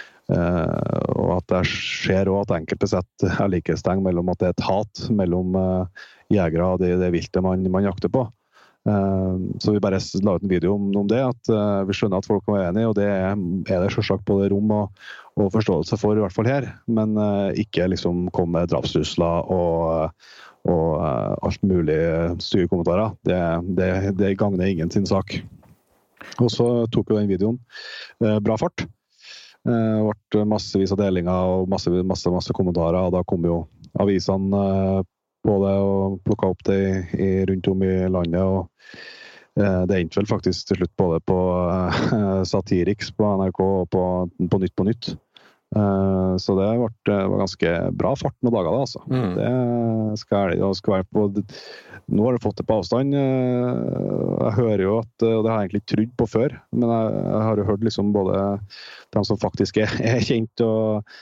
og 1.18 1.30
at 1.36 1.48
det 1.52 1.62
skjer 1.68 2.30
og 2.32 2.44
at 2.44 2.54
enkelte 2.62 2.88
setter 2.94 3.42
likhetstegn 3.52 4.04
mellom 4.04 4.32
at 4.32 4.40
det 4.40 4.48
er 4.48 4.56
et 4.56 4.66
hat 4.70 5.04
mellom 5.12 5.58
jegere 6.32 6.70
og 6.72 6.80
det, 6.80 6.94
det 7.02 7.10
viltet 7.12 7.44
man, 7.44 7.66
man 7.74 7.84
jakter 7.84 8.12
på. 8.12 8.24
Eh, 8.88 9.34
så 9.58 9.72
vi 9.72 9.80
bare 9.80 10.00
la 10.22 10.34
ut 10.34 10.42
en 10.42 10.48
video 10.48 10.74
om, 10.74 11.08
det. 11.08 11.22
at 11.22 11.50
uh, 11.52 11.82
Vi 11.86 11.94
skjønner 11.94 12.18
at 12.18 12.26
folk 12.26 12.48
er 12.50 12.68
enige, 12.68 12.88
og 12.90 12.96
det 12.98 13.06
er, 13.06 13.36
det 13.68 13.92
selvsagt 13.94 14.26
både 14.26 14.50
rom 14.50 14.70
og, 14.74 15.02
og, 15.36 15.52
forståelse 15.54 15.98
for, 16.00 16.18
i 16.18 16.24
hvert 16.24 16.34
fall 16.34 16.50
her. 16.50 16.68
Men 16.90 17.14
uh, 17.18 17.50
ikke 17.58 17.90
liksom 17.92 18.26
komme 18.34 18.58
med 18.58 18.72
drapstrusler 18.72 19.50
og, 19.52 20.10
og 20.70 20.88
alt 21.02 21.62
mulig 21.66 21.98
stygge 22.42 22.70
kommentarer. 22.70 23.14
Det, 23.26 23.38
det, 23.78 23.92
det 24.18 24.36
gagner 24.40 24.66
ingen 24.66 24.90
sin 24.90 25.06
sak. 25.06 25.38
Og 26.38 26.50
så 26.54 26.66
tok 26.94 27.10
jo 27.10 27.18
den 27.18 27.30
videoen 27.30 27.58
bra 28.46 28.54
fart. 28.60 28.84
Det 29.66 29.78
ble 30.30 30.44
massevis 30.46 30.92
av 30.94 31.00
delinger 31.00 31.50
og 31.50 31.66
masse, 31.70 31.90
masse, 32.06 32.30
masse 32.30 32.54
kommentarer. 32.54 33.00
og 33.08 33.16
Da 33.16 33.24
kom 33.26 33.42
jo 33.46 33.64
avisene 33.98 35.02
på 35.46 35.58
det 35.64 35.74
og 35.82 36.20
plukka 36.26 36.52
opp 36.52 36.62
det 36.68 36.78
i, 37.18 37.32
rundt 37.48 37.68
om 37.72 37.84
i 37.86 37.96
landet. 38.06 38.42
og 38.42 39.60
eh, 39.60 39.82
Det 39.88 39.98
endte 39.98 40.20
vel 40.20 40.30
faktisk 40.30 40.70
til 40.70 40.82
slutt 40.82 40.96
både 41.00 41.20
på 41.26 41.40
eh, 41.72 42.40
Satiriks 42.52 43.12
på 43.16 43.34
NRK 43.42 43.62
og 43.66 43.92
på, 43.92 44.06
på 44.48 44.62
Nytt 44.62 44.76
på 44.78 44.88
Nytt. 44.88 45.14
Eh, 45.72 46.34
så 46.42 46.56
det, 46.58 46.68
ble, 47.06 47.16
var 47.32 47.42
ganske 47.46 47.76
bra 47.96 48.12
fart 48.20 48.36
noen 48.44 48.58
dager, 48.58 48.70
da, 48.74 48.82
altså. 48.86 49.02
Mm. 49.08 49.30
Det 49.38 50.20
skal, 50.20 50.54
jeg 50.58 50.94
være 50.94 51.08
på 51.08 51.28
Nå 52.12 52.24
har 52.26 52.34
du 52.34 52.42
fått 52.42 52.58
det 52.58 52.66
på 52.68 52.76
avstand. 52.76 53.14
Jeg 53.14 54.54
hører 54.56 54.82
jo 54.82 54.96
at 55.00 55.24
Og 55.24 55.44
det 55.46 55.52
har 55.52 55.60
jeg 55.60 55.68
egentlig 55.68 55.80
ikke 55.80 55.92
trodd 55.92 56.14
på 56.18 56.26
før, 56.32 56.56
men 56.74 56.90
jeg 56.92 57.44
har 57.46 57.60
jo 57.62 57.66
hørt 57.68 57.86
liksom 57.86 58.10
både 58.12 58.40
de 59.14 59.22
som 59.24 59.38
faktisk 59.40 59.78
er, 59.80 59.94
er 60.12 60.18
kjent 60.26 60.64
og, 60.66 61.14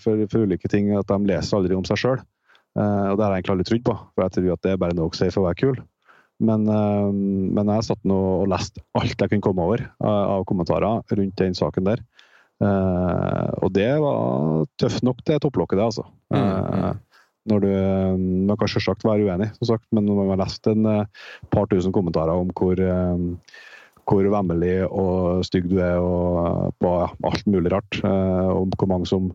for, 0.00 0.24
for, 0.32 0.48
ulike 0.48 0.72
ting, 0.72 0.88
at 0.96 1.06
de 1.12 1.30
leser 1.30 1.60
aldri 1.60 1.76
om 1.76 1.86
seg 1.86 2.00
sjøl. 2.00 2.24
Eh, 2.78 3.06
og 3.10 3.18
det 3.18 3.24
har 3.24 3.32
jeg 3.32 3.42
egentlig 3.42 3.56
aldri 3.56 3.68
trodd 3.70 3.86
på, 3.88 3.96
for 4.14 4.24
jeg 4.24 4.34
tror 4.36 4.52
at 4.54 4.62
det 4.66 4.72
er 4.72 4.80
bare 4.84 4.98
nok 4.98 5.18
safe 5.18 5.34
for 5.34 5.42
å 5.42 5.48
være 5.48 5.60
kul. 5.62 5.80
Men, 6.40 6.64
eh, 6.72 7.10
men 7.58 7.72
jeg 7.74 7.88
satt 7.90 8.08
nå 8.08 8.18
og 8.40 8.48
leste 8.52 8.82
alt 8.98 9.16
jeg 9.16 9.32
kunne 9.32 9.44
komme 9.44 9.66
over 9.66 9.84
av 10.00 10.46
kommentarer 10.48 11.04
rundt 11.18 11.38
den 11.40 11.56
saken 11.58 11.88
der. 11.90 12.04
Og 12.60 13.70
det 13.72 13.88
var 14.02 14.66
tøft 14.76 15.04
nok 15.06 15.22
det 15.24 15.38
topplokket, 15.40 15.78
det, 15.78 15.84
altså. 15.86 16.02
Mm, 16.28 16.42
mm. 16.44 16.98
Når 17.48 17.62
du, 17.64 17.70
Man 18.50 18.58
kan 18.60 18.68
selvsagt 18.68 19.06
være 19.08 19.24
uenig, 19.24 19.48
som 19.56 19.70
sagt, 19.70 19.86
men 19.96 20.04
når 20.04 20.18
man 20.18 20.28
har 20.34 20.42
lest 20.42 20.68
en 20.68 20.84
par 21.54 21.70
tusen 21.72 21.94
kommentarer 21.96 22.36
om 22.36 22.52
hvor, 22.52 22.82
hvor 24.10 24.26
vemmelig 24.32 24.74
og 24.88 25.44
stygg 25.46 25.68
du 25.70 25.76
er 25.82 26.00
og 26.02 26.74
på 26.82 26.90
alt 27.06 27.46
mulig 27.50 27.70
rart. 27.72 28.00
Eh, 28.02 28.48
og 28.50 28.74
hvor 28.78 28.90
mange 28.90 29.06
som, 29.06 29.30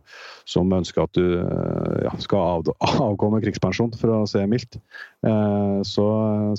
som 0.48 0.72
ønsker 0.76 1.06
at 1.06 1.16
du 1.16 1.38
eh, 1.40 2.04
ja, 2.04 2.12
skal 2.22 2.42
av, 2.58 2.72
avgå 3.08 3.30
med 3.32 3.46
krigspensjon, 3.46 3.94
for 4.00 4.12
å 4.12 4.20
si 4.30 4.42
mildt. 4.50 4.78
Eh, 5.26 5.78
så, 5.86 6.06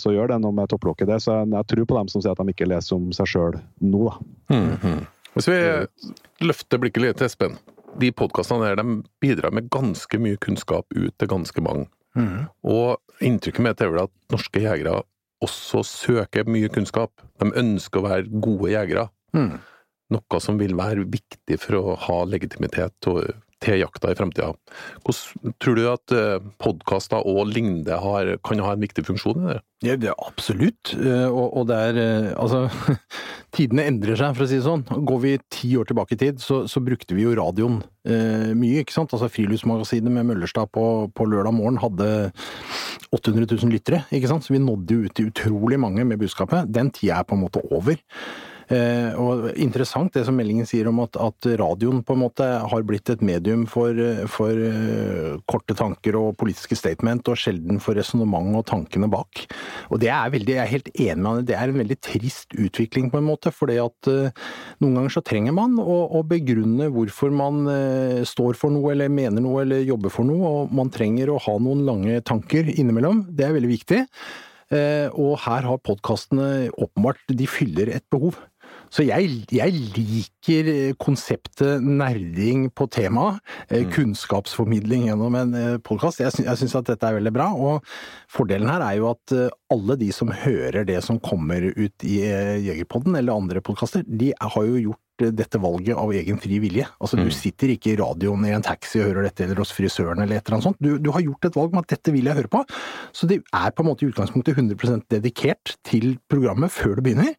så, 0.02 0.14
gjør 0.16 0.34
det 0.34 0.42
noe 0.44 0.56
med 0.58 0.72
topplokket. 0.74 1.10
det, 1.12 1.20
Så 1.24 1.38
jeg, 1.38 1.52
jeg, 1.54 1.70
tror 1.72 1.90
på 1.92 2.00
dem 2.00 2.12
som 2.14 2.24
sier 2.24 2.34
at 2.34 2.42
de 2.42 2.56
ikke 2.56 2.70
leser 2.70 2.98
om 2.98 3.12
seg 3.16 3.30
sjøl 3.34 3.60
nå. 3.86 4.08
Da. 4.08 4.16
Mm 4.56 4.78
-hmm. 4.82 5.04
Hvis 5.36 5.48
vi 5.48 5.60
løfter 6.48 6.82
blikket 6.82 7.04
litt 7.04 7.18
til 7.18 7.30
Espen. 7.30 7.58
De 7.98 8.12
podkastene 8.12 8.66
der 8.66 8.82
de 8.82 9.04
bidrar 9.22 9.52
med 9.52 9.70
ganske 9.70 10.20
mye 10.20 10.38
kunnskap 10.38 10.86
ut 10.96 11.14
til 11.18 11.28
ganske 11.28 11.62
mange. 11.62 11.88
Mm. 12.16 12.50
Og 12.64 12.98
inntrykket 13.22 13.64
mitt 13.64 13.82
er 13.82 13.90
vel 13.90 14.04
at 14.04 14.14
norske 14.34 14.62
jegere 14.62 15.02
også 15.44 15.84
søker 15.86 16.48
mye 16.50 16.70
kunnskap. 16.74 17.12
De 17.42 17.50
ønsker 17.60 18.02
å 18.02 18.08
være 18.08 18.42
gode 18.44 18.72
jegere. 18.74 19.08
Mm. 19.38 19.58
Noe 20.16 20.40
som 20.44 20.60
vil 20.60 20.76
være 20.78 21.06
viktig 21.12 21.60
for 21.62 21.80
å 21.80 21.98
ha 22.08 22.22
legitimitet 22.30 23.10
og 23.12 23.28
til 23.64 23.80
jakta 23.82 24.12
i 24.14 24.18
fremtida. 24.18 24.52
Hvordan 25.06 25.56
tror 25.64 25.78
du 25.78 25.86
at 25.90 26.16
podkaster 26.62 27.26
og 27.26 27.50
lignende 27.50 27.98
har, 28.04 28.36
kan 28.46 28.62
ha 28.64 28.76
en 28.76 28.84
viktig 28.84 29.06
funksjon 29.08 29.42
i 29.44 29.50
det? 29.54 29.58
Ja, 29.86 29.96
det 30.00 30.10
er 30.10 30.22
absolutt. 30.26 30.94
Og, 30.98 31.46
og 31.62 31.68
det 31.70 31.78
er 31.90 31.98
Altså, 32.38 32.64
tidene 33.58 33.86
endrer 33.90 34.18
seg, 34.20 34.36
for 34.36 34.46
å 34.46 34.50
si 34.50 34.58
det 34.60 34.66
sånn. 34.66 34.86
Går 35.08 35.22
vi 35.24 35.34
ti 35.54 35.72
år 35.80 35.88
tilbake 35.90 36.16
i 36.16 36.20
tid, 36.22 36.42
så, 36.44 36.64
så 36.70 36.82
brukte 36.84 37.18
vi 37.18 37.26
jo 37.26 37.36
radioen 37.38 37.80
eh, 38.08 38.54
mye, 38.58 38.84
ikke 38.84 38.96
sant. 38.96 39.14
Altså 39.16 39.30
Friluftsmagasinet 39.32 40.14
med 40.14 40.28
Møllerstad 40.30 40.72
på, 40.76 40.86
på, 41.16 41.30
lørdag 41.30 41.56
morgen 41.58 41.80
hadde 41.82 42.10
800 43.16 43.48
000 43.54 43.74
lyttere, 43.74 44.04
ikke 44.14 44.32
sant. 44.32 44.46
Så 44.46 44.56
vi 44.56 44.64
nådde 44.64 45.02
ut 45.06 45.18
til 45.18 45.32
utrolig 45.32 45.80
mange 45.82 46.06
med 46.08 46.22
budskapet. 46.22 46.70
Den 46.74 46.92
tida 46.96 47.22
er 47.22 47.28
på 47.28 47.38
en 47.38 47.46
måte 47.46 47.64
over. 47.72 47.98
Eh, 48.68 49.14
og 49.16 49.46
interessant 49.56 50.12
det 50.12 50.26
som 50.28 50.36
meldingen 50.36 50.68
sier 50.68 50.90
om 50.90 51.00
at, 51.00 51.16
at, 51.24 51.48
radioen 51.62 52.02
på 52.04 52.16
en 52.18 52.22
måte 52.26 52.44
har 52.44 52.84
blitt 52.88 53.08
et 53.14 53.22
medium 53.24 53.64
for, 53.70 53.96
for 54.32 54.52
uh, 54.52 55.38
korte 55.48 55.76
tanker 55.78 56.18
og 56.20 56.36
politiske 56.42 56.76
statement, 56.76 57.30
og 57.32 57.40
sjelden 57.40 57.80
for 57.84 57.96
resonnement 57.96 58.58
og 58.60 58.66
tankene 58.68 59.08
bak. 59.12 59.46
Og 59.88 60.02
det 60.04 60.10
er 60.12 60.34
veldig, 60.34 60.56
jeg 60.58 60.64
er 60.64 60.74
helt 60.74 60.90
enig 60.92 61.24
med 61.24 61.40
det, 61.40 61.46
det 61.52 61.56
er 61.56 61.72
en 61.72 61.80
veldig 61.80 61.98
trist 62.04 62.58
utvikling 62.58 63.08
på 63.14 63.22
en 63.22 63.30
måte. 63.30 63.54
fordi 63.56 63.78
at 63.80 64.12
uh, 64.12 64.44
noen 64.84 65.00
ganger 65.00 65.16
så 65.16 65.24
trenger 65.24 65.56
man 65.56 65.78
å, 65.80 65.98
å 66.20 66.24
begrunne 66.28 66.90
hvorfor 66.92 67.32
man 67.32 67.64
står 68.28 68.58
for 68.60 68.74
noe, 68.74 68.92
eller 68.92 69.12
mener 69.12 69.44
noe, 69.44 69.62
eller 69.64 69.86
jobber 69.86 70.12
for 70.14 70.28
noe, 70.28 70.52
og 70.52 70.76
man 70.76 70.92
trenger 70.94 71.32
å 71.32 71.40
ha 71.48 71.56
noen 71.62 71.86
lange 71.88 72.20
tanker 72.28 72.68
innimellom. 72.74 73.24
Det 73.32 73.48
er 73.48 73.56
veldig 73.56 73.72
viktig. 73.72 74.02
Og 75.16 75.34
her 75.46 75.64
har 75.64 75.80
podkastene 75.80 76.68
åpenbart 76.76 77.22
De 77.40 77.48
fyller 77.48 77.94
et 77.96 78.04
behov. 78.12 78.36
Så 78.94 79.06
jeg, 79.08 79.42
jeg, 79.54 79.82
liker 79.98 80.70
konseptet 81.02 81.84
nerding 81.84 82.68
på 82.76 82.88
temaet. 82.94 83.42
Eh, 83.70 83.84
mm. 83.86 83.92
Kunnskapsformidling 83.96 85.08
gjennom 85.10 85.36
en 85.40 85.56
eh, 85.58 85.74
podkast. 85.84 86.22
Jeg, 86.24 86.46
jeg 86.46 86.62
syns 86.62 86.78
at 86.80 86.92
dette 86.92 87.10
er 87.10 87.18
veldig 87.20 87.34
bra. 87.36 87.50
Og 87.54 87.84
fordelen 88.32 88.72
her 88.72 88.86
er 88.86 89.00
jo 89.02 89.12
at 89.12 89.36
eh, 89.36 89.50
alle 89.74 89.98
de 90.00 90.12
som 90.16 90.32
hører 90.32 90.88
det 90.88 91.02
som 91.06 91.20
kommer 91.24 91.68
ut 91.68 92.08
i 92.08 92.22
Jegerpodden 92.24 93.18
eller 93.20 93.36
andre 93.36 93.64
podkaster, 93.64 94.06
de 94.08 94.32
har 94.40 94.70
jo 94.70 94.80
gjort 94.90 95.04
dette 95.18 95.58
valget 95.58 95.98
av 95.98 96.12
egen 96.14 96.38
fri 96.42 96.60
vilje. 96.62 96.86
Altså, 97.02 97.18
mm. 97.18 97.24
Du 97.26 97.34
sitter 97.34 97.74
ikke 97.74 97.94
i 97.94 97.98
radioen 98.00 98.46
i 98.46 98.54
en 98.54 98.66
taxi 98.66 99.02
og 99.02 99.10
hører 99.10 99.28
dette, 99.28 99.48
eller 99.48 99.64
hos 99.64 99.74
frisøren 99.74 100.22
eller 100.22 100.38
et 100.38 100.46
eller 100.46 100.60
annet 100.60 100.68
sånt. 100.70 100.84
Du, 100.84 100.92
du, 101.02 101.10
har 101.16 101.26
gjort 101.26 101.50
et 101.50 101.58
valg 101.58 101.74
med 101.74 101.88
at 101.88 101.96
dette 101.96 102.14
vil 102.14 102.30
jeg 102.30 102.38
høre 102.38 102.54
på. 102.54 102.62
Så 103.18 103.30
det 103.30 103.42
er 103.42 103.74
på 103.74 103.84
en 103.84 103.90
måte 103.90 104.06
i 104.06 104.12
utgangspunktet 104.12 104.60
100% 104.62 105.08
dedikert 105.18 105.76
til 105.88 106.16
programmet 106.30 106.74
før 106.74 107.00
det 107.00 107.08
begynner. 107.08 107.34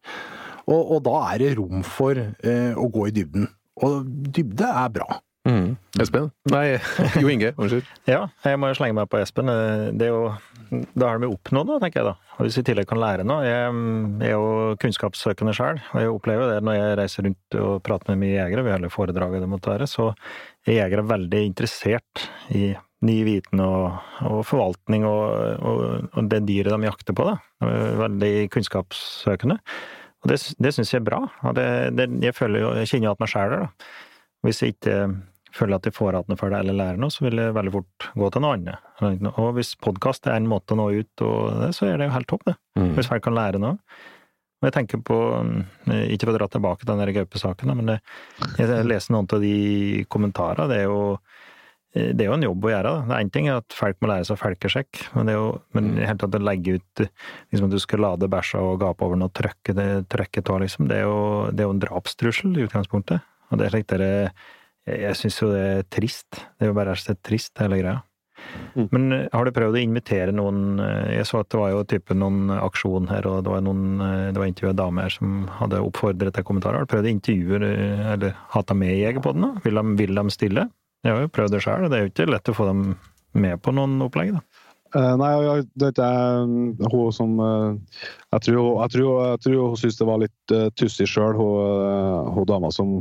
Og, 0.69 0.93
og 0.95 1.01
da 1.07 1.15
er 1.33 1.41
det 1.41 1.55
rom 1.57 1.81
for 1.85 2.19
eh, 2.19 2.77
å 2.77 2.91
gå 2.93 3.09
i 3.09 3.15
dybden. 3.15 3.49
Og 3.85 4.05
dybde 4.05 4.69
er 4.69 4.93
bra. 4.93 5.19
Mm. 5.47 5.77
Espen? 6.01 6.29
Nei, 6.51 6.77
Jo 7.23 7.29
Inge, 7.31 7.53
unnskyld. 7.55 7.87
ja, 8.09 8.25
jeg 8.43 8.59
må 8.59 8.69
jo 8.69 8.77
slenge 8.77 8.97
meg 8.97 9.07
på 9.09 9.21
Espen. 9.21 9.49
Det 9.97 10.09
er 10.09 10.11
jo, 10.11 10.33
da 10.93 11.13
har 11.13 11.21
vi 11.23 11.29
oppnådd 11.31 11.71
noe, 11.71 11.81
tenker 11.81 12.01
jeg 12.01 12.09
da. 12.09 12.15
Og 12.37 12.45
hvis 12.45 12.59
vi 12.59 12.63
i 12.65 12.67
tillegg 12.69 12.89
kan 12.89 13.01
lære 13.01 13.25
noe. 13.27 13.47
Jeg, 13.47 13.71
jeg 14.21 14.33
er 14.33 14.35
jo 14.35 14.75
kunnskapssøkende 14.83 15.55
sjøl, 15.55 15.79
og 15.93 16.03
jeg 16.03 16.11
opplever 16.13 16.53
det 16.53 16.59
når 16.67 16.77
jeg 16.77 16.99
reiser 16.99 17.27
rundt 17.29 17.59
og 17.63 17.71
prater 17.87 18.13
med 18.13 18.21
mye 18.25 18.35
jegere, 18.35 18.67
vi 18.67 18.75
holder 18.75 18.93
foredrag 18.93 19.39
det 19.39 19.49
måtte 19.49 19.73
være, 19.73 19.89
så 19.89 20.11
er 20.67 20.81
jegere 20.83 21.07
veldig 21.09 21.41
interessert 21.47 22.27
i 22.55 22.69
ny 23.07 23.15
viten 23.23 23.61
og, 23.63 23.95
og 24.27 24.41
forvaltning 24.47 25.05
og, 25.07 25.21
og, 25.63 25.83
og, 26.09 26.25
det 26.31 26.41
dyret 26.49 26.75
de 26.75 26.89
jakter 26.89 27.15
på. 27.15 27.29
da. 27.29 27.37
Veldig 28.03 28.33
kunnskapssøkende. 28.51 29.59
Og 30.23 30.31
det, 30.31 30.39
det 30.59 30.73
syns 30.75 30.93
jeg 30.93 31.01
er 31.01 31.07
bra. 31.07 31.23
Det, 31.55 31.65
det, 31.95 32.07
jeg, 32.25 32.35
føler 32.35 32.63
jo, 32.65 32.75
jeg 32.81 32.91
kjenner 32.91 33.09
jo 33.09 33.15
at 33.15 33.23
meg 33.23 33.31
sjæl 33.31 33.55
er 33.55 33.65
da. 33.65 33.89
Hvis 34.45 34.61
jeg 34.63 34.75
ikke 34.75 34.97
føler 35.55 35.79
at 35.79 35.87
jeg 35.87 35.95
får 35.95 36.15
igjen 36.19 36.39
for 36.39 36.53
det 36.53 36.59
eller 36.63 36.77
lærer 36.77 37.01
noe, 37.01 37.13
så 37.13 37.25
vil 37.25 37.41
jeg 37.41 37.55
veldig 37.55 37.73
fort 37.73 38.07
gå 38.21 38.29
til 38.33 38.43
noe 38.43 38.57
annet. 38.57 39.31
Og 39.31 39.49
hvis 39.57 39.73
podkast 39.81 40.29
er 40.29 40.37
en 40.37 40.49
måte 40.51 40.75
å 40.75 40.79
nå 40.79 40.87
ut, 40.99 41.09
det, 41.23 41.71
så 41.75 41.89
er 41.89 41.97
det 41.99 42.09
jo 42.09 42.15
helt 42.15 42.29
topp, 42.29 42.45
det. 42.49 42.55
Mm. 42.79 42.93
Hvis 42.97 43.09
folk 43.11 43.25
kan 43.25 43.37
lære 43.37 43.61
noe. 43.63 43.79
Og 44.59 44.67
jeg 44.67 44.75
tenker 44.75 44.99
på, 45.07 45.17
ikke 45.87 46.27
for 46.27 46.33
å 46.33 46.37
dra 46.37 46.47
tilbake 46.51 46.83
til 46.83 46.99
den 46.99 47.13
gaupesaken, 47.15 47.73
men 47.79 47.93
det, 47.93 47.97
jeg 48.59 48.87
leser 48.87 49.15
noen 49.15 49.29
av 49.31 49.43
de 49.43 50.05
kommentarene. 50.11 50.67
Det 50.67 50.81
er 50.81 50.89
jo 50.89 51.03
det 51.93 52.21
er 52.21 52.27
jo 52.27 52.35
en 52.35 52.45
jobb 52.45 52.65
å 52.67 52.69
gjøre. 52.69 52.89
da. 52.89 53.05
Det 53.07 53.15
er 53.15 53.23
Én 53.25 53.31
ting 53.33 53.47
er 53.49 53.63
at 53.63 53.73
folk 53.73 53.97
må 54.01 54.11
lære 54.11 54.27
seg 54.29 54.37
felkesjekk, 54.37 54.99
men 55.15 55.29
det 55.29 55.33
er 55.33 55.39
jo 55.39 55.47
men 55.77 55.87
mm. 55.95 56.01
helt 56.05 56.21
tatt 56.21 56.37
å 56.37 56.41
legge 56.43 56.75
ut 56.77 57.01
liksom 57.03 57.65
at 57.65 57.73
du 57.73 57.79
skal 57.81 58.03
lade 58.05 58.29
bæsja 58.29 58.61
og 58.61 58.81
gape 58.83 59.05
over 59.05 59.17
den 59.17 59.25
og 59.25 59.33
trøkke, 59.37 59.73
det, 59.77 59.87
trøkket 60.13 60.45
tå, 60.45 60.59
liksom, 60.61 60.89
det 60.91 60.99
er, 60.99 61.07
jo, 61.09 61.23
det 61.49 61.63
er 61.63 61.69
jo 61.69 61.75
en 61.75 61.81
drapstrussel 61.81 62.53
i 62.53 62.67
utgangspunktet. 62.67 63.25
Og 63.49 63.57
det 63.59 63.65
er 63.65 63.73
slik 63.73 63.89
dere 63.89 64.11
Jeg, 64.89 65.17
syns 65.17 65.41
jo 65.41 65.49
det 65.53 65.65
er 65.65 65.83
trist. 65.91 66.29
Det 66.57 66.65
er 66.65 66.71
jo 66.71 66.77
bare 66.77 66.95
så 66.97 67.13
trist, 67.25 67.51
hele 67.61 67.81
greia. 67.81 67.99
Mm. 68.73 68.85
Men 68.95 69.11
eh, 69.13 69.25
har 69.33 69.45
du 69.45 69.51
prøvd 69.53 69.75
å 69.75 69.81
invitere 69.81 70.31
noen 70.33 70.79
eh, 70.79 71.17
Jeg 71.17 71.27
så 71.27 71.41
at 71.41 71.49
det 71.51 71.59
var 71.59 71.73
jo 71.73 71.81
type 71.91 72.15
noen 72.15 72.53
aksjon 72.55 73.09
her, 73.11 73.27
og 73.27 73.43
det 73.43 73.51
var 73.51 73.65
noen 73.65 73.99
det 73.99 74.39
var 74.39 74.47
intervjua 74.47 74.77
damer 74.77 75.11
som 75.13 75.43
hadde 75.59 75.81
oppfordret 75.83 76.37
til 76.37 76.45
kommentarer. 76.47 76.79
Har 76.79 76.87
du 76.87 76.93
prøvd 76.93 77.09
å 77.09 77.15
intervjue 77.17 77.59
eller 78.13 78.37
hatt 78.55 78.71
dem 78.71 78.81
med 78.85 78.95
i 78.95 79.01
Jegerpodden? 79.03 79.57
Vil 79.65 79.81
de, 79.81 79.85
vil 79.99 80.21
de 80.21 80.25
stille? 80.33 80.69
Jeg 81.05 81.15
har 81.15 81.23
jo 81.23 81.31
prøvd 81.31 81.55
det 81.55 81.61
sjøl, 81.63 81.85
og 81.85 81.91
det 81.91 81.97
er 81.97 82.05
jo 82.05 82.11
ikke 82.11 82.27
lett 82.29 82.51
å 82.51 82.55
få 82.57 82.67
dem 82.67 82.83
med 83.39 83.61
på 83.63 83.71
noen 83.75 83.99
opplegg, 84.03 84.33
da. 84.35 84.41
Uh, 84.89 85.13
nei, 85.21 85.29
det 85.77 85.91
er 86.01 86.47
ikke 86.49 86.89
hun 86.89 87.11
som 87.13 87.35
uh, 87.37 87.75
jeg, 88.33 88.41
tror, 88.47 88.79
jeg, 88.81 88.91
tror, 88.95 89.11
jeg 89.27 89.41
tror 89.43 89.59
hun 89.67 89.77
syntes 89.77 89.99
det 89.99 90.07
var 90.09 90.21
litt 90.23 90.53
uh, 90.55 90.63
tussig 90.81 91.05
sjøl, 91.11 91.37
hun, 91.37 92.29
hun, 92.33 92.47
dama 92.49 92.71
som 92.73 92.95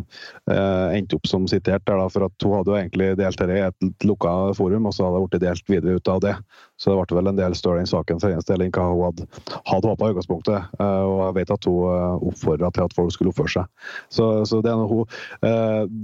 endte 0.49 1.17
opp 1.17 1.29
som 1.29 1.47
sitert 1.49 1.85
der. 1.89 1.97
Da, 2.01 2.09
for 2.13 2.27
at 2.27 2.45
hun 2.45 2.57
hadde 2.59 2.73
jo 2.73 2.77
egentlig 2.77 3.09
delt 3.17 3.41
dette 3.41 3.57
i 3.57 3.65
et 3.65 4.07
lukka 4.09 4.33
forum, 4.59 4.89
og 4.89 4.97
så 4.97 5.07
hadde 5.07 5.21
det 5.21 5.31
blitt 5.33 5.45
delt 5.45 5.73
videre 5.73 5.97
ut 5.97 6.11
av 6.13 6.21
det. 6.25 6.35
Så 6.79 6.93
det 6.93 6.99
ble 7.01 7.19
vel 7.19 7.31
en 7.33 7.41
del 7.41 7.57
større 7.59 7.83
enn 7.83 7.91
saken 7.91 8.21
for 8.21 8.33
hennes 8.33 8.49
del 8.49 8.67
hva 8.69 8.87
hun 8.89 9.05
hadde, 9.07 9.29
hadde 9.69 9.93
håpa 9.93 10.09
i 10.09 10.15
utgangspunktet. 10.15 10.75
Og 10.81 11.15
jeg 11.25 11.37
vet 11.41 11.55
at 11.57 11.69
hun 11.69 12.27
oppfordra 12.31 12.73
til 12.75 12.87
at 12.87 12.97
folk 12.97 13.15
skulle 13.15 13.33
oppføre 13.33 13.55
seg. 13.57 13.73
Så, 14.15 14.29
så 14.49 14.61
det, 14.65 14.73
er 14.73 14.81
noe 14.81 14.93
hun, 14.93 15.17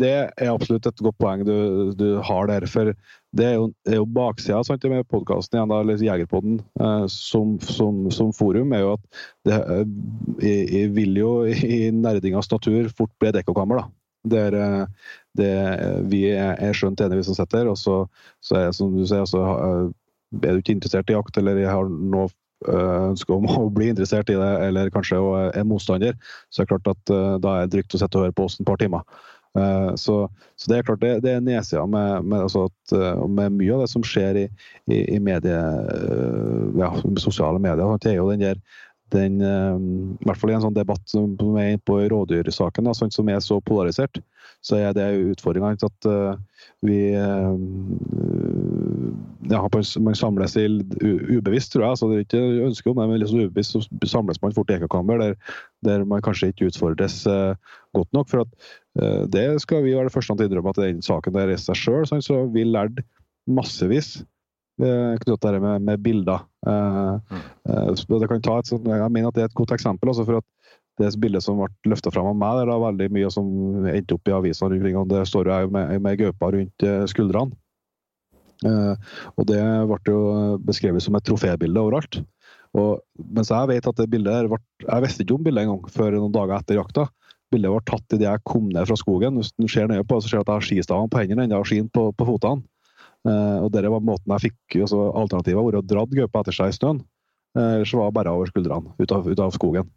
det 0.01 0.15
er 0.17 0.53
absolutt 0.53 0.89
et 0.91 1.05
godt 1.05 1.21
poeng 1.21 1.45
du, 1.47 1.57
du 1.99 2.09
har 2.25 2.51
der. 2.51 2.69
for 2.71 2.95
det 3.35 3.47
er 3.49 3.57
jo, 3.57 3.67
er 3.89 3.99
jo 3.99 4.07
baksida 4.15 4.61
sant, 4.67 4.85
med 4.91 5.09
podkasten 5.11 5.59
igjen, 5.59 5.73
da, 5.73 5.81
eller 5.83 6.03
Jegerpodden 6.03 6.61
eh, 6.81 7.07
som, 7.11 7.57
som, 7.67 8.05
som, 8.15 8.31
forum, 8.37 8.75
er 8.77 8.85
jo 8.85 8.93
at 8.95 9.19
det 9.49 9.59
eh, 9.59 10.63
jeg, 10.71 10.93
vil 10.95 11.19
jo 11.19 11.33
i 11.51 11.91
nerdingas 11.95 12.51
natur 12.53 12.89
fort 12.95 13.13
bli 13.19 13.33
et 13.33 13.41
ekkokammer. 13.43 13.83
da. 13.83 13.91
Der 14.37 14.57
eh, 14.61 15.11
det, 15.37 15.51
vi 16.13 16.23
er, 16.31 16.55
er 16.63 16.79
skjønt 16.79 17.03
enige, 17.03 17.25
vi 17.25 17.27
som 17.27 17.39
sitter 17.41 17.69
og 17.73 17.77
så, 17.81 17.99
så 18.45 18.63
er, 18.63 18.73
som 18.77 18.95
du 18.95 19.03
sier, 19.03 19.27
så 19.29 19.43
eh, 19.51 19.85
er 20.45 20.55
du 20.55 20.63
ikke 20.63 20.79
interessert 20.79 21.11
i 21.11 21.19
jakt, 21.19 21.37
eller 21.41 21.59
jeg 21.59 21.73
har 21.75 21.91
noe 21.91 22.29
eh, 22.71 23.11
ønske 23.11 23.35
om 23.35 23.51
å 23.51 23.69
bli 23.75 23.91
interessert 23.93 24.31
i 24.31 24.39
det, 24.39 24.53
eller 24.69 24.95
kanskje 24.95 25.19
er 25.51 25.67
motstander, 25.69 26.15
så 26.55 26.63
er 26.63 26.69
det 26.69 26.77
klart 26.77 26.93
at 26.95 27.17
da 27.43 27.59
er 27.59 27.67
det 27.67 27.81
trygt 27.81 27.99
å 27.99 28.05
sitte 28.05 28.21
og 28.21 28.29
høre 28.29 28.39
på 28.39 28.47
oss 28.47 28.61
et 28.61 28.69
par 28.69 28.79
timer. 28.81 29.03
Eh, 29.59 29.95
så, 29.95 30.29
så, 30.57 30.71
det 30.71 30.79
er 30.79 30.87
klart 30.89 31.03
det, 31.03 31.13
det 31.23 31.31
er 31.37 31.45
nedsida 31.45 31.85
med, 31.87 32.25
med, 32.27 32.41
altså 32.43 32.67
eh, 32.97 33.21
med, 33.31 33.55
mye 33.61 33.77
av 33.77 33.85
det 33.85 33.91
som 33.93 34.03
skjer 34.07 34.41
i, 34.41 34.49
i, 34.91 35.05
i 35.15 35.21
medie, 35.23 35.55
eh, 35.55 36.65
ja, 36.81 36.91
sosiale 37.23 37.63
medier. 37.63 37.99
Det 38.03 38.11
er 38.11 38.19
jo 38.19 38.31
den 38.33 38.49
der 38.49 38.59
den, 39.13 39.37
I 39.39 40.25
hvert 40.27 40.39
fall 40.41 40.51
i 40.51 40.55
en 40.57 40.63
sånn 40.65 40.75
debatt 40.75 41.03
som 41.07 41.37
er 41.61 41.77
på 41.87 42.01
rådyrsaken, 42.11 42.89
som 43.15 43.29
er 43.31 43.39
så 43.45 43.61
polarisert, 43.63 44.19
så 44.65 44.81
er 44.81 44.97
det 44.97 45.05
utfordringa 45.37 45.77
at 45.87 46.09
vi 46.83 47.13
ja, 49.53 49.61
Man 50.01 50.19
samles 50.19 50.57
i 50.59 50.65
ubevisst, 51.37 51.77
tror 51.77 51.85
jeg. 51.85 51.91
altså 51.93 52.09
Det 52.11 52.17
er 52.17 52.27
ikke 52.27 52.67
ønske 52.73 52.91
om 52.91 52.99
det, 52.99 53.07
men 53.13 53.21
liksom 53.23 53.45
ubevisst 53.45 53.77
så 53.77 53.85
samles 54.17 54.43
man 54.43 54.57
fort 54.57 54.73
i 54.73 54.81
ekkakammer 54.81 55.21
der, 55.21 55.39
der 55.87 56.09
man 56.09 56.25
kanskje 56.25 56.51
ikke 56.51 56.73
utfordres 56.73 57.23
godt 57.95 58.11
nok. 58.17 58.27
for 58.33 58.49
at 58.49 58.51
det 58.95 59.49
skal 59.63 59.83
vi 59.83 59.95
være 59.97 60.07
det 60.07 60.15
første 60.15 60.37
til 60.39 60.47
å 60.47 60.49
innrømme 60.49 60.71
at 60.71 60.79
den 60.79 61.03
saken 61.03 61.35
der 61.35 61.51
i 61.51 61.59
seg 61.59 61.79
sjøl, 61.79 62.05
så 62.07 62.45
vi 62.55 62.63
lærte 62.69 63.03
massevis 63.51 64.21
eh, 64.81 65.15
knyttet 65.21 65.41
til 65.43 65.57
det 65.57 65.63
med, 65.65 65.83
med 65.89 66.03
bilder. 66.05 66.45
Mm. 66.65 67.33
Det 67.67 68.29
kan 68.31 68.45
ta 68.45 68.59
et, 68.61 68.71
sånt, 68.71 68.87
jeg 68.89 69.13
mener 69.13 69.31
at 69.31 69.37
det 69.37 69.45
er 69.45 69.51
et 69.51 69.59
godt 69.59 69.75
eksempel. 69.77 70.13
Altså 70.13 70.27
for 70.29 70.41
at 70.41 70.47
det 71.01 71.11
bildet 71.19 71.43
som 71.43 71.59
ble 71.59 71.91
løfta 71.91 72.13
fram 72.15 72.31
av 72.31 72.39
meg, 72.39 72.61
det 72.61 72.75
er 72.77 72.85
veldig 72.85 73.11
mye 73.17 73.33
som 73.35 73.49
endte 73.91 74.17
opp 74.17 74.31
i 74.31 74.37
avisene 74.37 74.71
rundt 74.71 74.85
omkring. 74.85 75.11
Det 75.11 75.25
står 75.31 75.51
jo 75.51 75.75
med, 75.75 75.97
med 76.07 76.21
gaupa 76.21 76.53
rundt 76.55 76.87
skuldrene. 77.11 77.59
Og 79.35 79.43
det 79.51 79.59
ble 79.91 79.99
jo 80.15 80.21
beskrevet 80.65 81.03
som 81.03 81.19
et 81.19 81.27
trofébilde 81.27 81.83
overalt. 81.83 82.21
Og 82.75 83.03
mens 83.35 83.51
jeg 83.51 83.71
vet 83.71 83.87
at 83.87 83.99
det 84.01 84.09
bildet 84.11 84.49
ble, 84.51 84.59
Jeg 84.83 85.03
visste 85.05 85.23
ikke 85.23 85.37
om 85.37 85.45
bildet 85.47 85.67
engang 85.67 85.91
før 85.95 86.17
noen 86.17 86.33
dager 86.35 86.57
etter 86.57 86.79
jakta 86.79 87.05
bildet 87.53 87.73
var 87.73 87.85
tatt 87.89 88.17
idet 88.17 88.29
jeg 88.29 88.45
kom 88.49 88.69
ned 88.73 88.87
fra 88.89 88.97
skogen. 88.99 89.41
Hvis 89.41 89.53
du 89.59 89.67
ser 89.71 89.91
nøye 89.91 90.07
på 90.07 90.21
så 90.21 90.31
ser 90.31 90.41
du 90.41 90.45
at 90.45 90.53
jeg 90.53 90.61
har 90.61 90.69
skistavene 90.69 91.13
på 91.13 91.23
hendene 91.23 91.47
ennå 91.47 91.61
og 91.63 91.69
skien 91.69 91.91
på, 91.93 92.09
på 92.17 92.29
fotene. 92.29 92.65
Uh, 93.25 93.65
og 93.65 93.71
det 93.73 93.87
var 93.89 94.03
måten 94.05 94.35
jeg 94.35 94.51
fikk 94.51 94.83
altså, 94.85 94.99
Alternativet 95.17 95.65
var 95.65 95.79
å 95.79 95.87
dra 95.89 96.03
gaupa 96.11 96.43
etter 96.43 96.57
seg 96.57 96.73
i 96.73 96.77
snøen. 96.77 97.01
Uh, 97.57 97.79
ellers 97.79 97.95
var 97.97 98.11
det 98.11 98.17
bare 98.19 98.35
over 98.37 98.51
skuldrene 98.51 98.93
ut 98.99 99.15
av, 99.17 99.31
ut 99.31 99.41
av 99.41 99.55
skogen. 99.55 99.89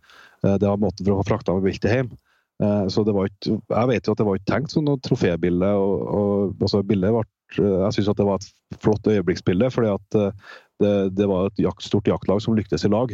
Uh, 0.45 0.55
det 0.55 0.69
var 0.69 0.79
måten 0.79 1.03
for 1.03 1.15
å 1.15 1.19
få 1.19 1.27
frakta 1.33 1.57
viltet 1.63 1.91
hjem. 1.91 2.13
Eh, 2.57 2.87
så 2.89 3.03
det 3.05 3.13
var 3.13 3.27
ikke, 3.29 3.59
jeg 3.69 3.89
vet 3.91 4.07
jo 4.07 4.13
at 4.15 4.17
det 4.17 4.25
var 4.25 4.37
ikke 4.39 4.49
tenkt 4.49 4.71
som 4.73 4.85
noe 4.87 4.97
trofébilde. 5.05 5.67
og, 5.77 5.99
og 6.09 6.63
altså 6.65 6.79
bildet 6.81 7.13
ble, 7.13 7.21
Jeg 7.53 7.93
syns 7.93 8.09
det 8.17 8.25
var 8.25 8.39
et 8.41 8.79
flott 8.81 9.09
øyeblikksbilde, 9.11 9.69
fordi 9.75 9.91
at 9.93 10.17
det, 10.81 10.93
det 11.13 11.27
var 11.29 11.51
et 11.51 11.61
jakt, 11.61 11.85
stort 11.85 12.09
jaktlag 12.09 12.41
som 12.41 12.57
lyktes 12.57 12.87
i 12.87 12.89
lag 12.89 13.13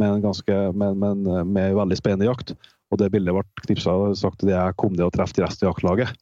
med 0.00 0.16
en, 0.16 0.24
ganske, 0.24 0.58
med, 0.74 0.98
med, 1.00 1.28
med 1.46 1.70
en 1.70 1.78
veldig 1.78 1.98
spennende 2.00 2.28
jakt. 2.28 2.54
Og 2.92 3.00
det 3.00 3.10
bildet 3.14 3.34
ble 3.36 3.64
knipsa 3.64 3.94
og 3.96 4.18
sagt 4.18 4.44
at 4.44 4.52
jeg 4.52 4.78
kom 4.80 4.94
til 4.96 5.06
å 5.06 5.14
treffe 5.14 5.38
de 5.38 5.46
resten 5.46 5.66
av 5.66 5.72
jaktlaget. 5.72 6.20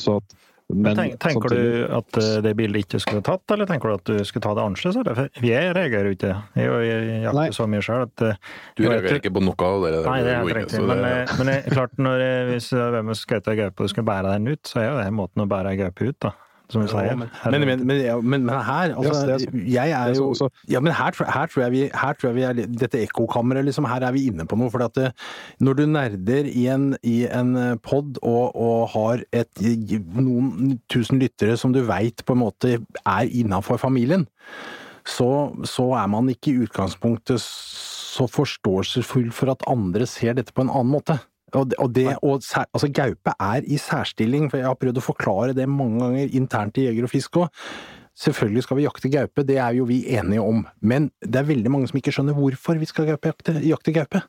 Så 0.00 0.18
at 0.18 0.36
men, 0.72 0.96
tenk, 0.96 1.18
tenker 1.20 1.52
du 1.52 1.64
at 1.92 2.16
eh, 2.16 2.36
det 2.42 2.54
bildet 2.56 2.86
ikke 2.86 2.98
skulle 3.02 3.20
tatt, 3.24 3.44
eller 3.52 3.68
tenker 3.68 3.90
du 3.90 3.94
at 3.98 4.06
du 4.08 4.24
skulle 4.24 4.46
ta 4.46 4.54
det 4.56 4.62
annerledes? 4.64 5.28
For 5.36 5.48
jeg 5.50 5.74
reagerer 5.76 6.08
jo 6.08 6.14
ikke. 6.16 6.30
Jeg 6.56 7.18
jakter 7.26 7.56
så 7.58 7.66
mye 7.68 7.84
sjøl 7.84 8.06
at 8.06 8.24
eh, 8.24 8.38
Du 8.78 8.86
reagerer 8.86 9.20
ikke 9.20 9.34
på 9.36 9.42
noe 9.44 9.68
av 9.68 9.84
det? 9.84 9.92
Nei, 10.06 10.16
det 10.24 10.32
er 10.32 10.40
helt 10.40 10.58
riktig. 10.62 10.80
Men. 10.88 11.04
Eh, 11.10 11.34
men 11.40 11.52
klart, 11.68 12.00
når, 12.00 12.24
hvis 12.48 12.70
hvem 12.72 13.12
er 13.12 13.20
skøyta 13.20 13.56
gaupe 13.60 13.84
og 13.84 13.92
skal 13.92 14.08
bære 14.08 14.32
den 14.38 14.54
ut, 14.54 14.64
så 14.70 14.80
er 14.80 14.88
jo 14.88 14.96
det 15.02 15.06
måten 15.20 15.44
å 15.44 15.48
bære 15.52 15.76
gaupe 15.82 16.08
ut, 16.08 16.18
da 16.24 16.32
som 16.72 16.82
vi 16.82 16.88
sa. 16.88 17.02
Ja, 17.04 17.14
Men, 17.16 17.28
men, 17.66 17.86
men, 17.86 18.46
men, 18.46 18.48
her 18.48 18.94
altså, 18.96 19.36
Jeg 19.52 19.90
er 19.90 20.14
jo 20.16 20.48
ja, 20.70 20.80
men 20.80 20.94
her, 20.96 21.12
her, 21.32 21.46
tror 21.46 21.62
jeg 21.62 21.72
vi, 21.72 21.82
her 21.92 22.16
tror 22.16 22.30
jeg 22.30 22.36
vi 22.38 22.46
er 22.48 22.76
Dette 22.80 23.02
ekkokammeret, 23.04 23.66
liksom, 23.68 23.84
her 23.88 24.06
er 24.06 24.14
vi 24.16 24.26
inne 24.30 24.46
på 24.48 24.56
noe. 24.58 24.72
For 24.72 24.84
at 24.86 24.96
eh, 25.00 25.12
når 25.60 25.78
du 25.80 25.84
nerder 25.86 26.48
i 26.48 26.66
en, 26.72 26.86
i 27.02 27.16
en 27.28 27.52
eh, 27.60 27.74
pod 27.84 28.18
og, 28.22 28.54
og, 28.56 28.88
har 28.94 29.24
et, 29.36 29.64
noen 30.16 30.78
tusen 30.92 31.20
lyttere 31.22 31.58
som 31.60 31.74
du 31.74 31.82
veit 31.88 32.24
på 32.24 32.36
en 32.36 32.42
måte 32.46 32.78
er 32.78 33.28
innafor 33.28 33.80
familien, 33.80 34.26
så, 35.04 35.52
så 35.68 35.90
er 36.00 36.08
man 36.08 36.30
ikke 36.32 36.54
i 36.54 36.64
utgangspunktet 36.64 37.42
så 37.44 38.26
forståelsesfull 38.30 39.30
for 39.34 39.52
at 39.52 39.64
andre 39.68 40.06
ser 40.08 40.38
dette 40.38 40.54
på 40.54 40.64
en 40.64 40.72
annen 40.72 40.92
måte. 40.94 41.18
Og, 41.54 41.70
det, 41.70 41.78
og, 41.78 41.90
det, 41.94 42.06
og 42.22 42.40
altså, 42.42 42.90
Gaupe 42.94 43.34
er 43.40 43.66
i 43.66 43.78
særstilling, 43.80 44.50
for 44.50 44.60
jeg 44.60 44.66
har 44.66 44.78
prøvd 44.80 45.00
å 45.00 45.04
forklare 45.04 45.56
det 45.56 45.68
mange 45.70 46.02
ganger 46.02 46.34
internt 46.34 46.80
i 46.80 46.88
Jeger 46.88 47.06
og 47.06 47.12
Fisk 47.12 47.40
òg. 47.44 47.64
Selvfølgelig 48.14 48.62
skal 48.62 48.78
vi 48.78 48.84
jakte 48.84 49.10
gaupe, 49.10 49.42
det 49.42 49.56
er 49.58 49.74
jo 49.74 49.88
vi 49.88 50.04
enige 50.14 50.42
om, 50.42 50.60
men 50.86 51.08
det 51.18 51.40
er 51.40 51.48
veldig 51.48 51.70
mange 51.74 51.88
som 51.90 51.98
ikke 51.98 52.12
skjønner 52.14 52.36
hvorfor 52.38 52.78
vi 52.78 52.86
skal 52.86 53.08
jakte, 53.10 53.56
jakte 53.66 53.94
gaupe. 53.96 54.20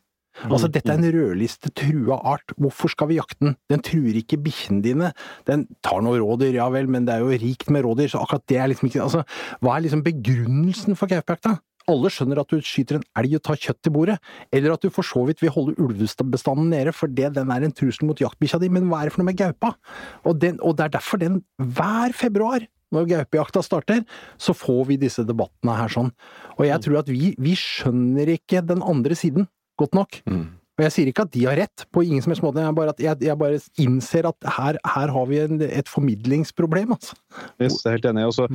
Altså, 0.44 0.68
dette 0.68 0.92
er 0.92 0.98
en 1.00 1.14
rødliste 1.14 1.70
trua 1.78 2.18
art, 2.34 2.56
hvorfor 2.60 2.92
skal 2.92 3.08
vi 3.12 3.20
jakte 3.20 3.38
den? 3.46 3.54
Den 3.72 3.84
truer 3.86 4.18
ikke 4.20 4.42
bikkjene 4.42 4.82
dine, 4.84 5.12
den 5.48 5.68
tar 5.86 6.02
noen 6.04 6.20
rådyr, 6.20 6.58
ja 6.58 6.66
vel, 6.74 6.90
men 6.92 7.06
det 7.08 7.14
er 7.14 7.24
jo 7.24 7.38
rikt 7.46 7.70
med 7.72 7.86
rådyr, 7.86 8.10
så 8.12 8.24
akkurat 8.26 8.44
det 8.52 8.60
er 8.60 8.74
liksom 8.74 8.90
ikke 8.90 9.06
Altså, 9.06 9.22
hva 9.62 9.76
er 9.76 9.86
liksom 9.86 10.04
begrunnelsen 10.04 10.98
for 11.00 11.12
gaupejakta? 11.12 11.60
Alle 11.92 12.12
skjønner 12.14 12.42
at 12.42 12.52
du 12.52 12.60
skyter 12.64 13.00
en 13.00 13.08
elg 13.22 13.38
og 13.38 13.44
tar 13.46 13.60
kjøtt 13.62 13.82
til 13.86 13.94
bordet, 13.96 14.18
eller 14.56 14.76
at 14.76 14.86
du 14.86 14.92
for 14.94 15.06
så 15.06 15.26
vidt 15.28 15.44
vil 15.44 15.54
holde 15.54 15.76
ulvebestanden 15.82 16.72
nede 16.74 16.94
fordi 16.96 17.30
den 17.36 17.52
er 17.54 17.66
en 17.66 17.76
trussel 17.76 18.10
mot 18.10 18.22
jaktbikkja 18.22 18.62
di, 18.62 18.72
men 18.74 18.90
hva 18.90 19.04
er 19.04 19.10
det 19.10 19.16
for 19.16 19.24
noe 19.24 19.32
med 19.32 19.40
gaupa? 19.42 19.76
Og, 20.26 20.40
den, 20.42 20.58
og 20.62 20.78
det 20.78 20.88
er 20.88 20.96
derfor 20.98 21.22
den 21.22 21.44
hver 21.62 22.16
februar 22.18 22.66
når 22.94 23.10
gaupejakta 23.10 23.64
starter, 23.66 24.04
så 24.38 24.54
får 24.56 24.84
vi 24.92 25.00
disse 25.02 25.26
debattene 25.28 25.76
her 25.78 25.92
sånn. 25.92 26.12
Og 26.56 26.68
jeg 26.68 26.84
tror 26.86 27.02
at 27.02 27.10
vi, 27.12 27.34
vi 27.42 27.56
skjønner 27.60 28.30
ikke 28.38 28.64
den 28.66 28.84
andre 28.86 29.18
siden 29.18 29.50
godt 29.80 29.98
nok. 29.98 30.22
Mm. 30.30 30.46
Og 30.76 30.84
jeg 30.84 30.92
sier 30.92 31.10
ikke 31.10 31.24
at 31.24 31.32
de 31.32 31.44
har 31.48 31.56
rett, 31.56 31.86
på 31.96 32.04
ingen 32.04 32.24
som 32.24 32.34
helst 32.34 32.44
måte, 32.44 32.60
jeg 32.60 32.76
bare, 32.76 32.94
jeg, 33.00 33.20
jeg 33.24 33.40
bare 33.40 33.60
innser 33.80 34.28
at 34.28 34.48
her, 34.58 34.80
her 34.84 35.14
har 35.16 35.30
vi 35.30 35.40
en, 35.40 35.62
et 35.64 35.92
formidlingsproblem, 35.92 36.92
altså. 36.98 37.16
Yes, 37.64 37.78
jeg 37.80 37.88
er 37.88 37.96
helt 37.96 38.08
enig. 38.12 38.26
Og 38.28 38.36
så, 38.36 38.48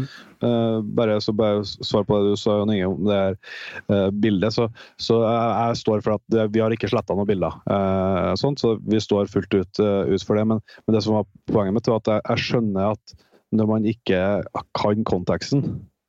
uh, 0.45 0.83
bare, 0.99 1.16
så 1.25 1.33
bare 1.37 1.64
svar 1.64 2.05
på 2.09 2.18
det 2.21 2.35
du 2.35 2.41
sa, 2.41 2.59
Jon 2.61 2.75
Inge, 2.75 2.91
om 2.93 3.09
det 3.09 3.21
her 3.23 3.39
uh, 3.89 4.11
bildet. 4.12 4.53
Så, 4.57 4.68
så 5.01 5.23
jeg, 5.25 5.47
jeg, 5.49 5.81
står 5.81 6.05
for 6.05 6.18
at 6.18 6.25
det, 6.35 6.47
vi 6.53 6.61
har 6.64 6.77
ikke 6.77 6.91
sletta 6.93 7.16
noen 7.16 7.31
bilder, 7.31 7.57
uh, 7.73 8.35
sånt, 8.41 8.61
så 8.61 8.75
vi 8.85 9.01
står 9.01 9.33
fullt 9.33 9.57
ut, 9.57 9.81
ut 9.81 10.27
for 10.27 10.37
det. 10.37 10.45
Men, 10.53 10.61
men, 10.85 10.97
det 10.97 11.05
som 11.07 11.16
var 11.16 11.29
poenget 11.49 11.79
mitt, 11.79 11.89
var 11.89 12.05
at 12.05 12.12
jeg, 12.18 12.45
skjønner 12.51 12.93
at 12.93 13.16
når 13.57 13.66
man 13.66 13.89
ikke 13.89 14.21
kan 14.77 15.09
konteksten, 15.09 15.64
Eh, 15.71 15.99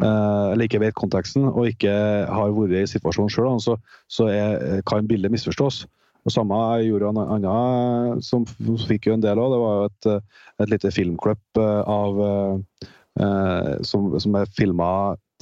eller 0.00 0.64
ikke 0.64 0.80
vet 0.80 0.96
konteksten 0.96 1.44
og 1.50 1.66
ikke 1.68 1.92
har 2.24 2.54
vært 2.56 2.78
i 2.78 2.86
situasjonen 2.88 3.32
sjøl, 3.32 3.58
så, 3.60 3.76
så 4.08 4.30
er, 4.32 4.80
kan 4.88 5.08
bildet 5.08 5.34
misforstås. 5.34 5.82
Og 6.22 6.30
Samme 6.30 6.56
gjorde 6.86 7.10
en 7.10 7.20
annen 7.24 8.22
som 8.22 8.46
fikk 8.86 9.08
jo 9.08 9.16
en 9.16 9.24
del 9.24 9.40
av. 9.42 9.52
Det 9.52 9.60
var 9.62 9.76
jo 9.76 9.86
et, 9.90 10.32
et 10.62 10.72
lite 10.72 10.92
filmklipp 10.94 11.60
eh, 11.60 11.80
av 11.90 12.20
eh, 12.22 13.72
som, 13.86 14.12
som 14.22 14.38
er 14.38 14.52
filma 14.56 14.90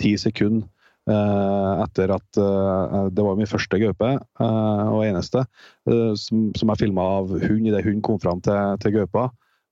ti 0.00 0.16
sekunder 0.18 0.68
etter 1.10 2.12
at 2.12 2.38
Det 2.38 3.22
var 3.24 3.38
min 3.38 3.48
første 3.48 3.78
gaupe, 3.80 4.10
og 4.38 5.00
eneste, 5.02 5.40
som, 5.88 6.42
som 6.54 6.70
jeg 6.70 6.80
filma 6.84 7.06
av 7.16 7.32
hund 7.32 7.66
idet 7.66 7.80
hun 7.82 8.02
kom 8.04 8.20
fram 8.22 8.42
til, 8.44 8.76
til 8.84 8.94
gaupa. 8.94 9.24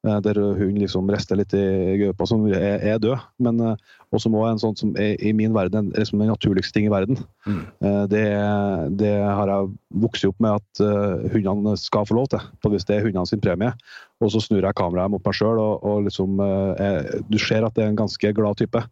Eh, 0.07 0.19
der 0.23 0.39
hunden 0.39 0.79
liksom 0.79 1.09
rister 1.11 1.39
litt 1.39 1.55
i 1.59 1.97
gaupa, 1.99 2.27
som 2.31 2.45
er, 2.53 2.79
er 2.87 3.01
død. 3.03 3.19
Men 3.43 3.59
uh, 3.59 3.73
også 4.15 4.31
må 4.31 4.45
en 4.47 4.61
sånn 4.63 4.77
som 4.79 4.93
er 5.01 5.17
i 5.19 5.33
min 5.35 5.57
verden 5.57 5.91
liksom 5.97 6.23
den 6.23 6.31
naturligste 6.31 6.77
ting 6.77 6.87
i 6.87 6.93
verden. 6.93 7.19
Mm. 7.49 7.65
Uh, 7.83 8.05
det, 8.11 8.23
det, 9.01 9.11
har 9.27 9.51
jeg 9.51 9.73
vokst 10.05 10.29
opp 10.29 10.39
med 10.45 10.61
at 10.61 10.83
uh, 10.85 11.27
hundene 11.35 11.75
skal 11.81 12.07
få 12.07 12.21
lov 12.21 12.31
til. 12.35 12.45
På 12.63 12.71
hvis 12.71 12.87
det 12.87 12.99
er 12.99 13.09
hundene 13.09 13.27
sin 13.27 13.43
premie. 13.43 13.73
Og 14.23 14.31
så 14.35 14.43
snur 14.45 14.63
jeg 14.63 14.79
kameraet 14.79 15.15
mot 15.15 15.25
meg 15.25 15.39
sjøl, 15.39 15.59
og, 15.59 15.83
og, 15.87 16.07
liksom 16.07 16.39
er, 16.43 17.19
Du 17.31 17.39
ser 17.43 17.67
at 17.67 17.75
det 17.75 17.85
er 17.85 17.93
en 17.93 17.99
ganske 17.99 18.33
glad 18.35 18.59
type. 18.59 18.83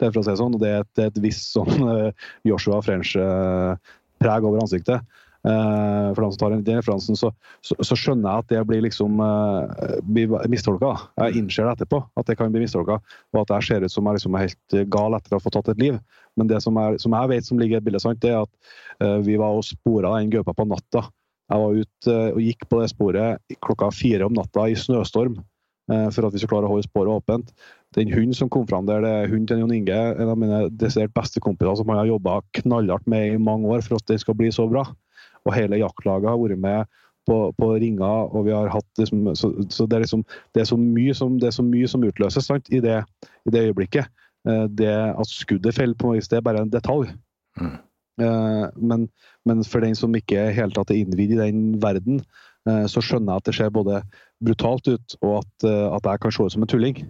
Det 0.00 0.08
er 0.08 0.14
for 0.14 0.22
å 0.22 0.26
si 0.26 0.34
sånn, 0.40 0.56
og 0.56 0.64
det 0.64 0.72
er 0.72 0.82
et, 0.82 1.02
et 1.06 1.20
visst 1.24 1.52
sånn 1.54 1.70
Joshua 2.48 2.80
French-preg 2.84 4.48
over 4.48 4.64
ansiktet. 4.64 5.04
Eh, 5.44 6.14
for 6.14 6.22
dem 6.22 6.30
som 6.32 6.38
tar 6.40 6.54
den 6.54 6.78
referansen, 6.78 7.16
så, 7.20 7.28
så, 7.60 7.76
så, 7.84 7.96
skjønner 7.98 8.30
jeg 8.30 8.44
at 8.44 8.52
det 8.54 8.60
blir 8.64 8.80
liksom 8.86 9.18
uh, 9.20 9.98
blir 10.08 10.32
mistolka. 10.48 10.94
Jeg 11.20 11.42
innser 11.42 11.68
det 11.68 11.74
etterpå, 11.74 12.00
at 12.16 12.30
det 12.30 12.38
kan 12.38 12.54
bli 12.54 12.62
mistolka, 12.62 12.96
og 13.34 13.40
at 13.42 13.52
jeg 13.58 13.68
ser 13.68 13.84
ut 13.84 13.92
som 13.92 14.08
jeg 14.08 14.18
liksom 14.18 14.38
er 14.38 14.46
helt 14.46 14.76
gal 14.94 15.18
etter 15.18 15.34
å 15.34 15.40
ha 15.40 15.44
fått 15.44 15.58
tatt 15.58 15.68
et 15.74 15.84
liv. 15.84 16.00
Men 16.40 16.48
det 16.48 16.62
som, 16.64 16.80
er, 16.80 16.96
som 17.02 17.12
jeg 17.12 17.32
vet 17.34 17.50
som 17.50 17.60
ligger 17.60 17.82
i 17.82 17.84
bildet, 17.84 18.06
sant, 18.06 18.22
det 18.24 18.32
er 18.32 18.46
at 18.46 19.22
vi 19.26 19.36
var 19.36 19.58
og 19.58 19.66
spora 19.68 20.14
den 20.16 20.32
gaupa 20.32 20.54
på 20.56 20.66
natta. 20.70 21.04
Jeg 21.52 21.60
var 21.60 21.76
ute 21.76 22.16
og 22.32 22.40
gikk 22.40 22.64
på 22.70 22.80
det 22.80 22.88
sporet 22.94 23.56
klokka 23.66 23.90
fire 23.92 24.24
om 24.24 24.34
natta 24.34 24.64
i 24.70 24.78
snøstorm 24.78 25.36
for 25.84 26.24
at 26.24 26.32
vi 26.32 26.40
skulle 26.40 26.54
klare 26.54 26.70
å 26.70 26.72
holde 26.72 26.86
sporet 26.86 27.12
åpent. 27.12 27.50
Den 27.98 28.08
hunden 28.14 28.32
som 28.34 28.48
kom 28.48 28.64
fram 28.70 28.88
der, 28.88 29.04
det 29.04 29.12
er 29.12 29.28
hunden 29.28 29.50
til 29.50 29.60
Jon 29.60 29.74
Inge, 29.76 29.98
en 30.16 30.32
av 30.32 30.40
mine 30.40 30.62
desidert 30.72 31.12
beste 31.14 31.42
kompiser 31.44 31.82
som 31.82 31.92
jeg 31.92 32.00
har 32.00 32.08
jobba 32.14 32.38
knallhardt 32.62 33.10
med 33.10 33.34
i 33.34 33.42
mange 33.50 33.68
år 33.68 33.84
for 33.84 34.00
at 34.00 34.08
det 34.08 34.22
skal 34.24 34.38
bli 34.38 34.48
så 34.54 34.64
bra 34.70 34.86
og 35.44 35.56
hele 35.56 35.80
jaktlaget 35.80 36.30
har 36.30 36.40
vært 36.40 36.60
med 36.60 37.00
på, 37.28 37.38
på 37.58 37.70
ringer. 37.80 38.28
og 38.34 38.44
vi 38.46 38.52
har 38.52 38.68
hatt 38.72 39.00
liksom, 39.00 39.30
så, 39.34 39.50
så, 39.70 39.86
det, 39.86 39.96
er 39.96 40.04
liksom, 40.04 40.24
det, 40.54 40.62
er 40.62 40.68
så 40.68 40.78
mye 40.80 41.14
som, 41.16 41.38
det 41.40 41.48
er 41.48 41.56
så 41.56 41.64
mye 41.66 41.88
som 41.88 42.04
utløses 42.04 42.48
sant, 42.50 42.68
i, 42.72 42.80
det, 42.84 43.00
i 43.48 43.54
det 43.54 43.66
øyeblikket. 43.70 44.10
Eh, 44.48 44.66
det 44.68 44.92
At 44.92 45.30
skuddet 45.30 45.74
faller, 45.74 45.96
på 45.98 46.14
vis, 46.14 46.28
det 46.28 46.38
er 46.38 46.46
bare 46.46 46.64
en 46.64 46.72
detalj. 46.72 47.12
Mm. 47.60 47.76
Eh, 48.20 48.66
men, 48.76 49.08
men, 49.44 49.64
for 49.64 49.84
den 49.84 49.96
som 49.98 50.14
ikke 50.14 50.50
helt 50.56 50.76
tatt 50.76 50.92
er 50.92 51.00
innvidd 51.00 51.36
i 51.36 51.40
den 51.40 51.66
verden, 51.82 52.22
eh, 52.68 52.86
så 52.90 53.02
skjønner 53.02 53.34
jeg 53.34 53.44
at 53.44 53.50
det 53.50 53.58
ser 53.58 53.74
både 53.74 54.02
brutalt 54.44 54.88
ut, 54.88 55.18
og 55.22 55.38
at, 55.40 55.68
at 55.96 56.10
jeg 56.10 56.20
kan 56.20 56.34
se 56.34 56.44
ut 56.44 56.52
som 56.52 56.64
en 56.66 56.70
tulling. 56.70 57.06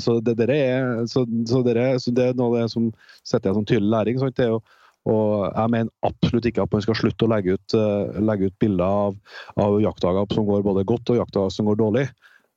Så 0.00 0.14
det, 0.24 0.38
det, 0.38 0.54
er, 0.56 1.02
så, 1.04 1.26
så 1.44 1.58
det, 1.60 1.74
så 2.00 2.12
det 2.16 2.30
er 2.30 2.36
noe 2.38 2.48
av 2.48 2.62
det 2.62 2.70
som 2.72 2.86
setter 3.28 3.50
jeg 3.50 3.58
som 3.58 3.66
tydelig 3.68 3.90
læring. 3.92 4.20
Sant? 4.20 4.32
Det 4.38 4.46
er 4.46 4.54
jo 4.54 4.60
og 5.08 5.46
jeg 5.48 5.72
mener 5.72 5.92
absolutt 6.04 6.48
ikke 6.50 6.64
at 6.66 6.74
man 6.74 6.82
skal 6.84 6.98
slutte 6.98 7.24
å 7.26 7.30
legge 7.32 7.56
ut, 7.56 7.76
uh, 7.76 8.18
legge 8.20 8.50
ut 8.50 8.56
bilder 8.60 8.84
av, 8.84 9.14
av 9.60 9.78
jaktdager 9.80 10.34
som 10.34 10.48
går 10.48 10.64
både 10.66 10.84
godt 10.88 11.14
og 11.14 11.22
jaktdager 11.22 11.54
som 11.54 11.70
går 11.70 11.78
dårlig. 11.80 12.08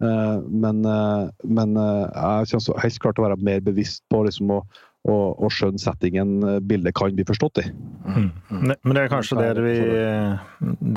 Uh, 0.04 0.41
men, 0.52 0.82
uh, 0.84 1.30
men 1.48 1.78
jeg 1.78 2.50
kommer 2.52 2.84
helt 2.84 3.00
klart 3.06 3.18
til 3.20 3.24
å 3.24 3.30
være 3.30 3.46
mer 3.48 3.64
bevisst 3.64 4.04
på 4.12 4.26
liksom, 4.28 4.52
å, 4.58 4.60
å, 5.08 5.16
å 5.39 5.52
skjønne 5.54 5.80
settingen 5.80 6.36
bildet 6.68 6.98
kan 7.00 7.16
bli 7.16 7.28
forstått 7.30 7.64
i. 7.64 7.66
Mm. 8.04 8.30
Men 8.74 8.91
det 8.91 9.06
er 9.06 9.14
kanskje 9.14 9.39
det 9.39 9.54
vi, 9.64 9.78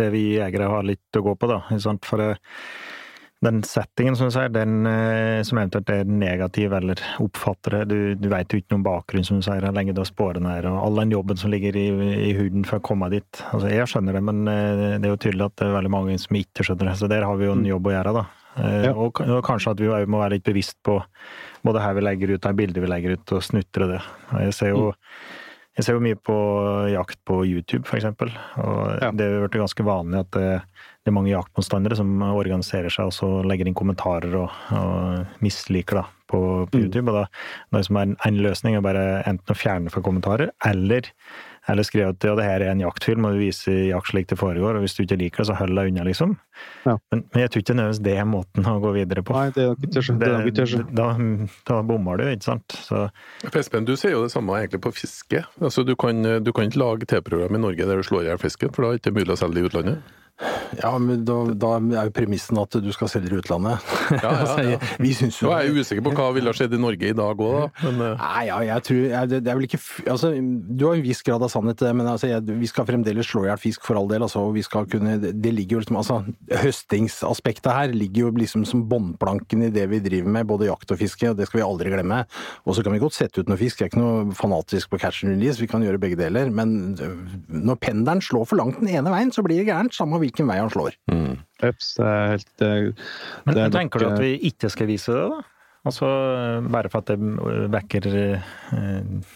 det 0.02 0.10
vi 0.16 0.26
jegere 0.40 0.72
har 0.72 0.88
litt 0.88 1.20
å 1.20 1.24
gå 1.28 1.38
på, 1.38 1.52
da. 1.52 1.62
For 2.06 2.26
den 3.44 3.60
settingen, 3.68 4.16
som 4.16 4.30
du 4.30 4.32
sier, 4.32 4.48
den 4.48 4.86
eh, 4.88 5.42
som 5.44 5.58
eventuelt 5.60 5.90
er 5.92 6.08
negativ 6.08 6.72
eller 6.72 7.00
oppfatter 7.20 7.78
det 7.78 7.82
Du, 7.90 7.98
du 8.16 8.30
vet 8.32 8.52
jo 8.52 8.60
ikke 8.60 8.72
noen 8.72 8.86
bakgrunn, 8.86 9.26
som 9.28 9.40
du 9.40 9.44
sier, 9.44 9.60
hvor 9.60 9.76
lenge 9.76 9.92
du 9.92 10.00
har 10.00 10.08
spårene 10.08 10.54
her, 10.54 10.68
og 10.70 10.78
all 10.80 11.02
den 11.02 11.12
jobben 11.12 11.40
som 11.40 11.52
ligger 11.52 11.76
i, 11.76 11.86
i 12.30 12.32
huden 12.38 12.64
for 12.68 12.80
å 12.80 12.86
komme 12.86 13.10
dit. 13.12 13.42
Altså, 13.52 13.68
jeg 13.72 13.92
skjønner 13.92 14.16
det, 14.16 14.24
men 14.24 14.42
eh, 14.48 14.96
det 14.96 15.04
er 15.04 15.12
jo 15.12 15.20
tydelig 15.26 15.50
at 15.50 15.58
det 15.60 15.68
er 15.68 15.76
veldig 15.76 15.92
mange 15.92 16.18
som 16.22 16.40
ikke 16.40 16.64
skjønner 16.64 16.90
det. 16.90 16.98
Så 17.02 17.12
der 17.12 17.28
har 17.28 17.36
vi 17.36 17.48
jo 17.48 17.56
en 17.58 17.64
mm. 17.66 17.70
jobb 17.74 17.90
å 17.90 17.96
gjøre, 17.96 18.16
da. 18.16 18.26
Eh, 18.56 18.82
ja. 18.88 18.94
Og, 18.96 19.20
og, 19.26 19.40
kanskje 19.44 19.76
at 19.76 19.84
vi 19.84 19.92
må 20.08 20.22
være 20.22 20.38
litt 20.38 20.48
bevisst 20.48 20.80
på 20.86 20.96
både 21.66 21.82
her 21.84 21.96
vi 21.98 22.06
legger 22.08 22.36
ut, 22.36 22.44
de 22.46 22.60
bilder 22.62 22.86
vi 22.86 22.94
legger 22.94 23.18
ut, 23.18 23.36
og 23.36 23.44
snutre 23.44 23.90
det. 23.96 24.04
Jeg 24.46 24.56
ser 24.56 24.72
jo 24.72 24.86
mm. 24.94 25.02
Jeg 25.76 25.84
ser 25.84 25.98
jo 25.98 26.00
mye 26.00 26.16
på 26.16 26.34
jakt 26.88 27.18
på 27.28 27.42
YouTube, 27.44 27.84
eksempel. 27.92 28.30
Og 28.62 28.78
ja. 28.96 29.10
det 29.12 29.26
har 29.28 29.42
blitt 29.42 29.58
ganske 29.60 29.84
vanlig 29.84 30.22
at 30.22 30.38
det, 31.06 31.12
det, 31.12 31.14
er 31.14 31.18
mange 31.20 31.30
jaktmotstandere 31.30 31.96
som 31.98 32.22
organiserer 32.26 32.90
seg 32.90 33.10
og 33.10 33.14
så 33.14 33.28
legger 33.46 33.70
inn 33.70 33.78
kommentarer 33.78 34.34
og, 34.42 34.54
og 34.74 35.42
misliker 35.44 36.02
da, 36.02 36.06
på, 36.26 36.40
på 36.66 36.78
mm. 36.78 36.86
YouTube. 36.86 37.10
Og 37.12 37.20
da, 37.20 37.26
det 37.76 37.84
som 37.86 38.00
er 38.00 38.08
en, 38.08 38.16
en 38.26 38.40
løsning 38.42 38.74
er 38.74 38.82
bare 38.82 39.04
enten 39.22 39.54
å 39.54 39.58
fjerne 39.58 39.92
fra 39.92 40.02
kommentarer, 40.04 40.54
eller 40.66 41.12
Eller 41.66 41.82
skrive 41.82 42.12
at 42.12 42.22
ja, 42.22 42.36
det 42.38 42.44
her 42.46 42.62
er 42.62 42.68
en 42.70 42.82
jaktfilm, 42.84 43.24
og 43.26 43.34
du 43.34 43.40
viser 43.42 43.88
jakt 43.88 44.12
slik 44.12 44.28
det 44.30 44.36
foregår, 44.38 44.76
og 44.78 44.84
hvis 44.84 44.94
du 44.94 45.00
ikke 45.02 45.16
liker 45.18 45.42
det, 45.42 45.46
så 45.48 45.56
hold 45.58 45.74
deg 45.74 45.88
unna, 45.90 46.04
liksom. 46.06 46.36
Ja. 46.84 46.94
Men, 47.10 47.24
men 47.34 47.42
jeg 47.42 47.50
tror 47.50 47.64
ikke 47.64 47.74
nødvendigvis 47.74 48.02
det 48.06 48.14
er 48.22 48.28
måten 48.30 48.68
å 48.70 48.74
gå 48.84 48.92
videre 48.94 49.24
på. 49.26 49.34
Nei, 49.34 49.48
det 49.50 49.64
er 49.64 49.74
det. 49.74 50.04
er 50.62 50.70
det. 50.70 50.84
da, 50.94 51.08
da 51.66 51.80
bommer 51.88 52.22
du, 52.22 52.28
ikke 52.30 52.46
sant. 52.52 52.76
Så 52.86 53.08
Espen, 53.50 53.88
du 53.88 53.96
sier 53.98 54.14
jo 54.14 54.22
det 54.22 54.30
samme 54.36 54.60
egentlig 54.60 54.84
på 54.86 54.94
fiske. 54.94 55.42
Altså, 55.58 55.82
du, 55.82 55.96
kan, 55.98 56.22
du 56.22 56.52
kan 56.54 56.70
ikke 56.70 56.84
lage 56.84 57.10
TV-program 57.10 57.58
i 57.58 57.64
Norge 57.66 57.90
der 57.90 57.98
du 57.98 58.06
slår 58.06 58.28
i 58.28 58.30
hjel 58.30 58.40
fisken, 58.46 58.70
for 58.70 58.86
da 58.86 58.92
er 58.92 59.00
det 59.00 59.02
ikke 59.02 59.16
mulig 59.18 59.34
å 59.34 59.40
selge 59.42 59.58
det 59.58 59.64
i 59.64 59.70
utlandet. 59.72 60.14
Ja, 60.76 60.90
men 61.00 61.22
da, 61.24 61.36
da 61.56 61.70
er 61.80 62.08
jo 62.10 62.12
premissen 62.12 62.58
at 62.60 62.74
du 62.82 62.88
skal 62.92 63.08
selge 63.08 63.32
i 63.32 63.38
utlandet. 63.40 63.80
Ja, 64.12 64.32
ja, 64.36 64.64
ja. 64.74 64.80
Vi 65.04 65.12
syns 65.16 65.38
jo 65.40 65.48
Nå 65.48 65.54
er 65.56 65.64
jeg 65.64 65.80
usikker 65.80 66.04
på 66.04 66.12
hva 66.16 66.26
ville 66.36 66.52
skjedd 66.56 66.74
i 66.76 66.80
Norge 66.80 67.08
i 67.08 67.16
dag 67.16 67.40
òg, 67.40 67.54
da. 67.56 67.86
Men 67.86 68.02
uh... 68.02 68.20
Nei, 68.20 68.42
ja, 68.50 68.58
jeg 68.68 68.84
tror 68.88 69.00
jeg, 69.00 69.30
det, 69.32 69.40
det 69.46 69.52
er 69.52 69.58
vel 69.58 69.68
ikke 69.68 69.80
altså, 70.12 70.32
Du 70.36 70.84
har 70.88 70.98
en 70.98 71.06
viss 71.06 71.22
grad 71.24 71.44
av 71.46 71.52
sannhet, 71.52 71.80
i 71.80 71.88
det, 71.88 71.92
men 71.96 72.10
altså, 72.10 72.28
jeg, 72.28 72.44
vi 72.60 72.68
skal 72.68 72.88
fremdeles 72.88 73.30
slå 73.30 73.46
i 73.46 73.50
hjel 73.50 73.62
fisk 73.62 73.86
for 73.88 74.00
all 74.00 74.10
del. 74.10 74.26
Altså, 74.26 74.42
vi 74.52 74.64
skal 74.66 74.88
kunne, 74.92 75.16
det, 75.22 75.32
det 75.40 75.54
ligger 75.56 75.78
jo 75.78 75.84
liksom 75.84 76.00
altså, 76.02 76.18
Høstingsaspektet 76.66 77.72
her 77.72 77.96
ligger 77.96 78.26
jo 78.26 78.34
liksom 78.36 78.66
som 78.68 78.84
båndplanken 78.90 79.64
i 79.66 79.72
det 79.72 79.88
vi 79.92 80.02
driver 80.04 80.36
med, 80.36 80.48
både 80.52 80.68
jakt 80.68 80.92
og 80.92 81.00
fiske, 81.00 81.32
og 81.32 81.40
det 81.40 81.48
skal 81.48 81.62
vi 81.62 81.66
aldri 81.66 81.94
glemme. 81.94 82.20
Og 82.68 82.76
så 82.76 82.84
kan 82.84 82.94
vi 82.94 83.00
godt 83.02 83.16
sette 83.16 83.40
ut 83.40 83.48
noe 83.50 83.60
fisk, 83.60 83.80
jeg 83.80 83.88
er 83.88 83.94
ikke 83.94 84.04
noe 84.04 84.36
fanatisk 84.36 84.92
på 84.92 85.00
catch 85.00 85.24
and 85.24 85.32
release, 85.32 85.62
vi 85.62 85.70
kan 85.70 85.84
gjøre 85.84 86.02
begge 86.02 86.20
deler. 86.20 86.52
Men 86.52 86.96
øh, 87.00 87.16
når 87.48 87.80
pendelen 87.80 88.20
slår 88.24 88.48
for 88.50 88.60
langt 88.60 88.82
den 88.82 88.92
ene 88.92 89.12
veien, 89.12 89.32
så 89.32 89.44
blir 89.46 89.62
det 89.62 89.70
gærent, 89.70 89.96
samme 89.96 90.20
hvilken 90.26 90.50
vei 90.50 90.58
han 90.60 90.72
slår. 90.72 90.98
Eps, 91.66 91.94
det 91.96 92.06
er 92.12 92.30
helt 92.34 92.52
det, 92.60 92.70
Men 93.46 93.58
det 93.58 93.66
er 93.66 93.74
tenker 93.78 94.02
du 94.02 94.10
at 94.10 94.20
vi 94.22 94.34
ikke 94.50 94.70
skal 94.72 94.90
vise 94.90 95.14
det, 95.16 95.26
da? 95.32 95.42
Altså, 95.86 96.06
bare 96.66 96.90
for 96.90 97.04
at 97.04 97.12
det 97.12 97.18
vekker 97.70 98.06
eh, 98.16 99.34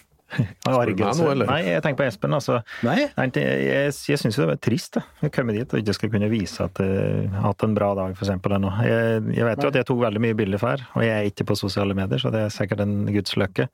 argelse? 0.68 1.26
Nei, 1.42 1.58
jeg 1.66 1.82
tenker 1.84 1.98
på 2.00 2.06
Espen. 2.06 2.34
altså. 2.36 2.60
Nei? 2.86 3.08
Nei, 3.16 3.26
Jeg, 3.34 3.92
jeg 4.10 4.20
syns 4.20 4.38
jo 4.38 4.46
det 4.46 4.56
er 4.56 4.62
trist 4.62 4.98
da. 4.98 5.04
å 5.26 5.30
komme 5.34 5.54
dit 5.56 5.70
og 5.74 5.80
ikke 5.82 5.96
skal 5.96 6.12
kunne 6.12 6.30
vise 6.32 6.66
at 6.66 6.82
jeg 6.82 7.30
har 7.34 7.46
hatt 7.48 7.66
en 7.66 7.76
bra 7.76 7.92
dag, 7.98 8.14
for 8.18 8.26
eksempel. 8.26 8.56
ennå. 8.58 8.72
Jeg, 8.86 9.22
jeg 9.36 9.48
vet 9.48 9.64
jo 9.64 9.72
at 9.72 9.80
jeg 9.80 9.88
tok 9.90 10.02
veldig 10.04 10.24
mye 10.26 10.38
bilder 10.38 10.62
før, 10.62 10.84
og 10.94 11.06
jeg 11.06 11.14
er 11.16 11.30
ikke 11.30 11.48
på 11.50 11.58
sosiale 11.58 11.96
medier, 11.98 12.22
så 12.22 12.32
det 12.34 12.44
er 12.46 12.54
sikkert 12.54 12.84
en 12.86 12.98
guds 13.10 13.36
løkke. 13.40 13.68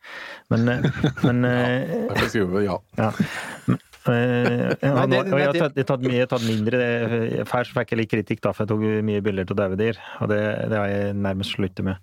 Men, 0.52 0.68
eh, 0.72 0.88
men 1.24 1.44
ja, 1.48 1.58
jeg 1.82 2.16
kan 2.22 2.32
skrive 2.32 2.64
ja. 2.66 2.80
ja. 3.00 3.12
Eh, 4.09 4.76
jeg 4.80 4.92
har 4.92 5.09
jeg 5.11 5.46
har 5.46 5.84
tatt, 5.86 6.02
mye- 6.04 6.26
tatt 6.30 6.44
mindre 6.46 6.80
Først 7.48 7.72
fikk 7.74 7.92
jeg 7.94 7.98
litt 8.02 8.11
kritikk, 8.12 8.40
da, 8.44 8.52
for 8.52 8.64
jeg 8.64 8.70
tok 8.72 8.84
mye 9.07 9.22
bilder 9.24 9.48
av 9.50 9.57
daue 9.59 9.78
dyr. 9.80 9.98
Og 10.22 10.28
det, 10.32 10.40
det 10.70 10.78
har 10.78 10.88
jeg 10.92 11.14
nærmest 11.16 11.57
sluttet 11.57 11.84
med. 11.86 11.96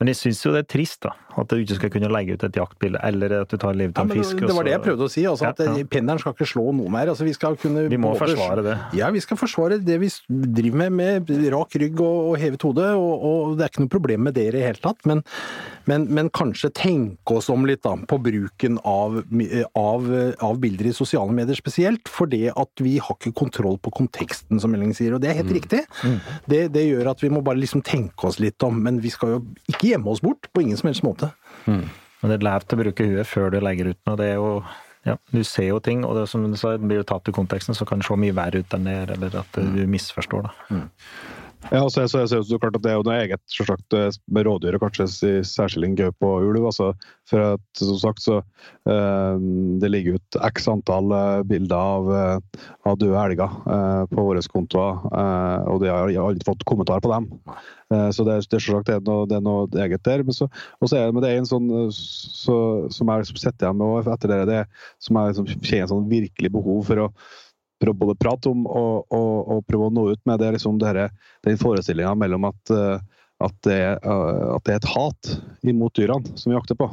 Men 0.00 0.10
jeg 0.10 0.18
syns 0.18 0.40
jo 0.44 0.50
det 0.54 0.64
er 0.64 0.70
trist, 0.74 1.00
da. 1.04 1.12
At 1.38 1.50
du 1.50 1.56
ikke 1.58 1.76
skal 1.78 1.90
kunne 1.90 2.08
legge 2.14 2.34
ut 2.36 2.44
et 2.46 2.56
jaktbilde, 2.58 2.98
eller 3.06 3.32
at 3.42 3.50
du 3.50 3.56
tar 3.58 3.74
livet 3.78 3.98
av 3.98 4.06
en 4.10 4.16
fisk. 4.18 4.38
det 4.42 4.54
var 4.54 4.66
det 4.66 4.72
jeg 4.74 4.82
prøvde 4.86 5.06
å 5.06 5.10
si. 5.10 5.22
altså 5.26 5.48
at 5.50 5.58
Ja, 5.62 5.76
ja. 5.78 5.84
Pendelen 5.90 6.20
skal 6.22 6.34
ikke 6.34 6.46
slå 6.50 6.64
noe 6.74 6.90
mer. 6.90 7.10
altså 7.12 7.24
Vi 7.26 7.34
skal 7.36 7.56
kunne 7.60 7.86
Vi 7.90 7.96
må 8.00 8.12
både- 8.14 8.34
forsvare 8.34 8.62
det. 8.66 8.76
Ja, 8.98 9.10
vi 9.14 9.20
skal 9.20 9.36
forsvare 9.38 9.78
det 9.84 9.98
vi 10.00 10.10
driver 10.30 10.90
med, 10.90 11.28
med 11.28 11.52
rak 11.54 11.74
rygg 11.80 12.00
og, 12.00 12.32
og 12.32 12.38
hevet 12.38 12.62
hode. 12.62 12.88
Og, 12.98 13.24
og 13.30 13.56
det 13.58 13.66
er 13.66 13.72
ikke 13.74 13.84
noe 13.86 13.94
problem 13.94 14.20
med 14.28 14.34
det 14.34 14.48
i 14.48 14.54
det 14.56 14.62
hele 14.66 14.82
tatt. 14.82 15.04
Men, 15.06 15.22
men, 15.86 16.06
men 16.14 16.30
kanskje 16.30 16.70
tenke 16.74 17.36
oss 17.38 17.50
om 17.52 17.66
litt 17.68 17.82
da, 17.84 17.94
på 18.08 18.18
bruken 18.22 18.78
av, 18.84 19.20
av, 19.76 20.10
av 20.40 20.58
bilder 20.62 20.86
i 20.90 20.92
sosiale 20.96 21.30
medier 21.30 21.43
spesielt. 21.52 22.08
Fordi 22.08 22.46
at 22.48 22.80
vi 22.80 22.94
har 22.98 23.14
ikke 23.18 23.34
kontroll 23.36 23.76
på 23.78 23.92
konteksten, 23.92 24.58
som 24.60 24.72
Elling 24.74 24.94
sier. 24.96 25.12
Og 25.14 25.20
det 25.20 25.28
er 25.30 25.42
helt 25.42 25.52
riktig. 25.52 25.82
Det, 26.48 26.72
det 26.72 26.86
gjør 26.88 27.10
at 27.12 27.20
vi 27.20 27.28
må 27.28 27.42
bare 27.44 27.60
liksom 27.60 27.82
tenke 27.84 28.24
oss 28.30 28.40
litt 28.40 28.62
om. 28.64 28.80
Men 28.82 29.02
vi 29.04 29.12
skal 29.12 29.28
jo 29.36 29.42
ikke 29.68 29.92
gjemme 29.92 30.08
oss 30.08 30.24
bort 30.24 30.48
på 30.56 30.64
ingen 30.64 30.80
som 30.80 30.88
helst 30.88 31.04
måte. 31.04 31.28
Men 31.66 32.32
det 32.32 32.38
er 32.40 32.48
lett 32.48 32.72
å 32.72 32.80
bruke 32.80 33.04
huet 33.04 33.28
før 33.28 33.50
du 33.52 33.60
legger 33.60 33.92
ut 33.92 34.00
noe. 34.08 34.16
Det 34.16 34.30
er 34.32 34.40
jo 34.40 34.64
ja, 35.04 35.18
Du 35.30 35.42
ser 35.44 35.66
jo 35.68 35.78
ting, 35.84 36.00
og 36.08 36.16
det, 36.16 36.22
som 36.32 36.46
du 36.48 36.56
sa, 36.56 36.78
blir 36.80 37.02
jo 37.02 37.04
tatt 37.04 37.28
i 37.28 37.32
konteksten, 37.36 37.76
så 37.76 37.84
kan 37.84 38.00
det 38.00 38.06
se 38.08 38.16
mye 38.16 38.32
verre 38.32 38.62
ut 38.64 38.72
enn 38.72 38.86
det 38.88 38.94
er, 39.02 39.10
eller 39.18 39.34
at 39.42 39.58
Mm. 39.60 39.74
du 39.76 39.82
misforstår. 39.86 40.48
da. 40.48 40.78
Ja, 41.72 41.80
og 41.80 41.90
så 41.90 42.02
jeg 42.02 42.10
så 42.12 42.20
er 42.20 42.28
det 42.28 42.52
jo 42.52 42.58
klart 42.60 42.76
at 42.76 42.82
det 42.84 42.90
er 42.92 42.98
jo 42.98 43.04
noe 43.06 43.16
eget 43.22 43.40
selvsagt, 43.50 43.94
eh, 43.96 44.12
med 44.36 44.44
rådyr, 44.46 44.76
og 44.76 44.82
kanskje 44.84 45.06
i 45.30 45.44
særskilling 45.48 45.96
gaupe 45.96 46.28
og 46.28 46.44
ulv. 46.50 46.66
Altså, 46.68 46.90
for 47.30 47.44
at, 47.54 47.64
som 47.80 47.96
sagt, 48.02 48.22
så 48.22 48.40
eh, 48.90 49.38
Det 49.80 49.90
ligger 49.90 50.18
ut 50.18 50.38
x 50.50 50.68
antall 50.68 51.14
eh, 51.16 51.42
bilder 51.48 51.76
av, 51.76 52.10
eh, 52.14 52.66
av 52.90 52.98
døde 53.00 53.22
elger 53.22 53.56
eh, 53.76 54.02
på 54.12 54.26
våre 54.28 54.44
kontoer, 54.52 55.00
eh, 55.08 55.70
og 55.72 55.80
det 55.82 55.92
har 55.92 56.12
jeg 56.12 56.20
har 56.20 56.34
aldri 56.34 56.46
fått 56.46 56.66
kommentar 56.68 57.00
på 57.04 57.12
dem. 57.14 57.30
Så 58.10 58.24
det 58.26 58.40
det 58.50 58.58
selvsagt 58.58 58.88
det 58.88 58.94
er 58.96 59.02
noe, 59.06 59.26
det 59.28 59.36
er 59.36 59.42
noe 59.44 59.68
eget 59.84 60.02
der. 60.06 60.24
Men, 60.26 60.34
så, 60.34 60.48
og 60.80 60.88
så 60.90 60.96
er 60.98 61.06
det, 61.06 61.14
men 61.14 61.22
det 61.22 61.30
er 61.30 61.38
en 61.38 61.46
sånn 61.46 61.68
så, 61.94 62.56
som 62.90 63.10
jeg 63.12 63.22
liksom 63.22 63.38
sitter 63.38 63.68
igjen 63.68 63.78
med 63.78 64.08
etter 64.10 64.32
det, 64.32 64.38
det 64.50 64.62
som 65.04 65.20
jeg 65.20 65.30
liksom 65.30 65.50
kjenner 65.52 65.84
en 65.84 65.92
sånn 65.92 66.08
virkelig 66.10 66.50
behov 66.56 66.80
for 66.88 67.04
å 67.04 67.08
å 67.82 67.96
både 67.98 68.16
prate 68.20 68.50
om 68.50 68.66
og, 68.66 69.06
og, 69.12 69.32
og 69.54 69.64
prøve 69.68 69.88
å 69.88 69.94
nå 69.94 70.06
ut 70.12 70.22
med, 70.24 70.38
det 70.40 70.48
er 70.48 70.56
liksom 70.56 70.78
det 70.82 71.08
den 71.44 71.58
forestillinga 71.60 72.14
mellom 72.18 72.46
at, 72.48 72.72
eh, 72.72 73.00
at, 73.44 73.56
det, 73.66 73.80
er, 73.90 73.98
eh, 73.98 74.44
at 74.54 74.64
det 74.66 74.76
er 74.76 74.80
et 74.80 74.92
hat 74.94 75.34
imot 75.66 75.96
dyrene 75.98 76.38
som 76.38 76.52
vi 76.52 76.58
jakter 76.58 76.78
på. 76.80 76.90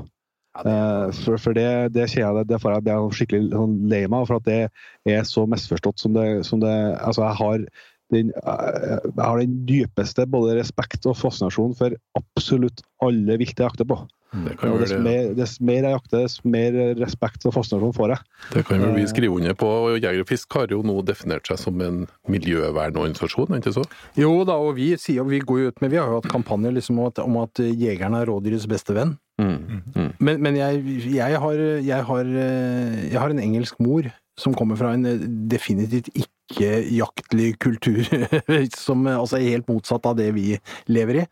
Eh, 0.59 1.05
For, 1.21 1.39
for 1.39 1.55
det, 1.55 1.93
det 1.95 2.09
jeg 2.11 2.47
det, 2.49 2.59
får 2.59 2.75
jeg 2.75 2.88
blir 2.88 3.15
skikkelig 3.15 3.53
sånn 3.53 3.77
lei 3.91 4.03
meg 4.11 4.27
for 4.27 4.41
at 4.41 4.49
det 4.49 4.59
er 5.07 5.23
så 5.27 5.45
misforstått 5.47 6.01
som 6.01 6.17
det, 6.17 6.27
som 6.47 6.63
det 6.63 6.75
Altså, 6.99 7.23
jeg 7.23 7.39
har 7.39 7.65
den, 8.11 8.34
jeg 8.36 9.23
har 9.23 9.39
den 9.39 9.53
dypeste 9.69 10.25
både 10.27 10.57
respekt 10.57 11.05
og 11.07 11.15
fascinasjon 11.15 11.77
for 11.79 11.95
absolutt 12.19 12.84
alle 13.05 13.38
vilte 13.39 13.63
jeg 13.63 13.69
jakter 13.69 13.88
på. 13.88 14.01
Det 14.32 14.53
kan 14.59 14.71
Og 14.71 14.79
dess 14.79 14.93
mer, 14.95 15.34
dess 15.36 15.57
mer 15.59 15.84
jeg 15.84 15.91
jakter, 15.91 16.21
dess 16.23 16.38
mer 16.47 16.77
respekt 16.99 17.47
og 17.49 17.55
fascinasjon 17.57 17.95
får 17.97 18.13
jeg. 18.13 18.27
det 18.53 18.63
kan 18.67 18.84
vel 18.86 18.93
vi 18.95 19.07
skrive 19.11 19.36
under 19.36 19.57
på. 19.59 19.67
og 19.67 19.97
Jeger 19.97 20.23
og 20.23 20.29
Fisk 20.29 20.55
har 20.55 20.71
jo 20.71 20.79
nå 20.88 20.95
definert 21.03 21.51
seg 21.51 21.59
som 21.59 21.84
en 21.84 22.05
miljøvernorganisasjon, 22.32 23.49
er 23.51 23.59
det 23.59 23.65
ikke 23.65 23.75
så? 23.82 23.84
Jo 24.15 24.32
da, 24.47 24.55
og 24.55 24.77
vi 24.79 24.93
sier 25.01 25.27
vi 25.27 25.41
går 25.43 25.59
jo 25.59 25.73
ut 25.73 25.84
med 25.84 25.91
Vi 25.91 25.99
har 25.99 26.07
jo 26.07 26.21
hatt 26.21 26.32
kampanjer 26.32 26.71
liksom 26.77 27.01
om 27.01 27.11
at, 27.11 27.19
om 27.19 27.38
jegeren 27.59 28.15
er 28.15 28.29
rådyrets 28.32 28.69
beste 28.71 28.95
venn. 28.95 29.17
Mm. 29.41 29.82
Mm. 29.95 30.11
Men, 30.19 30.41
men 30.41 30.57
jeg, 30.59 30.82
jeg, 31.11 31.38
har, 31.43 31.61
jeg, 31.82 32.03
har, 32.07 32.25
eh, 32.25 32.97
jeg 33.11 33.19
har 33.19 33.34
en 33.34 33.41
engelsk 33.41 33.79
mor 33.84 34.07
som 34.39 34.55
kommer 34.57 34.79
fra 34.79 34.93
en 34.95 35.07
eh, 35.07 35.23
definitivt 35.51 36.11
ikke-jaktlig 36.13 37.55
kultur, 37.61 38.03
som 38.86 39.07
eh, 39.07 39.17
altså 39.17 39.39
er 39.39 39.55
helt 39.55 39.69
motsatt 39.71 40.07
av 40.09 40.17
det 40.19 40.29
vi 40.38 40.55
lever 40.91 41.23
i. 41.23 41.25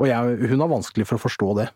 Og 0.00 0.08
jeg, 0.10 0.50
hun 0.50 0.64
har 0.64 0.72
vanskelig 0.72 1.08
for 1.08 1.18
å 1.18 1.24
forstå 1.24 1.50
det. 1.62 1.68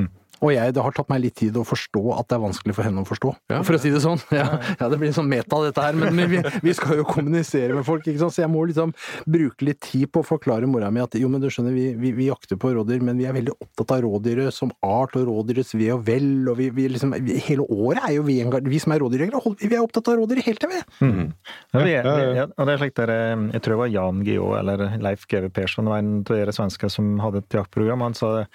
Mm. 0.00 0.10
Og 0.42 0.50
jeg, 0.52 0.74
det 0.74 0.82
har 0.82 0.94
tatt 0.96 1.08
meg 1.12 1.22
litt 1.22 1.36
tid 1.38 1.56
å 1.56 1.62
forstå 1.66 2.00
at 2.18 2.28
det 2.28 2.36
er 2.36 2.42
vanskelig 2.42 2.74
for 2.76 2.86
henne 2.86 3.02
å 3.04 3.08
forstå, 3.08 3.30
Ja. 3.52 3.60
for 3.66 3.76
å 3.76 3.80
si 3.80 3.92
det 3.94 4.00
sånn. 4.04 4.20
Ja, 4.34 4.58
ja 4.80 4.88
det 4.90 4.98
blir 5.00 5.12
sånn 5.14 5.28
meta 5.30 5.60
dette 5.62 5.80
her, 5.84 5.94
men 5.96 6.18
vi, 6.30 6.40
vi 6.64 6.74
skal 6.76 6.98
jo 6.98 7.04
kommunisere 7.08 7.76
med 7.76 7.86
folk, 7.86 8.06
ikke 8.08 8.20
sant? 8.24 8.34
så 8.34 8.42
jeg 8.44 8.50
må 8.52 8.64
liksom 8.68 8.92
bruke 9.30 9.68
litt 9.68 9.80
tid 9.84 10.10
på 10.12 10.22
å 10.24 10.26
forklare 10.26 10.66
mora 10.70 10.90
mi 10.94 11.02
at 11.04 11.14
jo, 11.20 11.28
men 11.30 11.42
du 11.42 11.48
skjønner, 11.52 11.74
vi, 11.76 11.86
vi, 12.00 12.12
vi 12.16 12.28
jakter 12.28 12.58
på 12.60 12.72
rådyr, 12.74 13.04
men 13.06 13.20
vi 13.20 13.28
er 13.30 13.36
veldig 13.36 13.54
opptatt 13.56 13.94
av 13.96 14.02
rådyret 14.04 14.54
som 14.56 14.72
art 14.84 15.16
og 15.20 15.28
rådyrets 15.30 15.74
ve 15.78 15.90
og 15.94 16.04
vel, 16.08 16.28
og 16.50 16.58
vi, 16.60 16.68
vi 16.74 16.88
liksom, 16.92 17.14
vi, 17.24 17.38
hele 17.46 17.66
året 17.70 18.02
er 18.08 18.16
jo 18.18 18.26
vi, 18.26 18.40
vi 18.68 18.82
som 18.82 18.94
er 18.96 19.04
rådyrjegere, 19.04 19.54
vi 19.64 19.70
er 19.72 19.84
opptatt 19.84 20.10
av 20.12 20.18
rådyr 20.20 20.42
hele 20.44 20.60
tida, 20.60 20.72
vi. 20.74 21.08
Mm. 21.08 21.32
Ja, 21.74 21.84
vi 21.84 21.94
er, 21.98 22.10
Ja, 22.34 22.46
og 22.50 22.66
det 22.68 22.74
er 22.74 22.80
slik 22.82 22.96
der, 22.98 23.12
Jeg 23.54 23.62
tror 23.62 23.74
det 23.76 23.80
var 23.84 23.92
Jan 23.92 24.24
Guillou 24.26 24.54
eller 24.58 24.96
Leif 25.02 25.26
GV 25.30 25.48
Persson, 25.54 25.88
var 25.90 26.02
en 26.02 26.16
av 26.24 26.32
dere 26.34 26.54
svensker 26.54 26.90
som 26.92 27.14
hadde 27.22 27.42
et 27.44 27.56
jaktprogram. 27.60 28.02
Han 28.04 28.16
sa 28.18 28.30
det, 28.40 28.46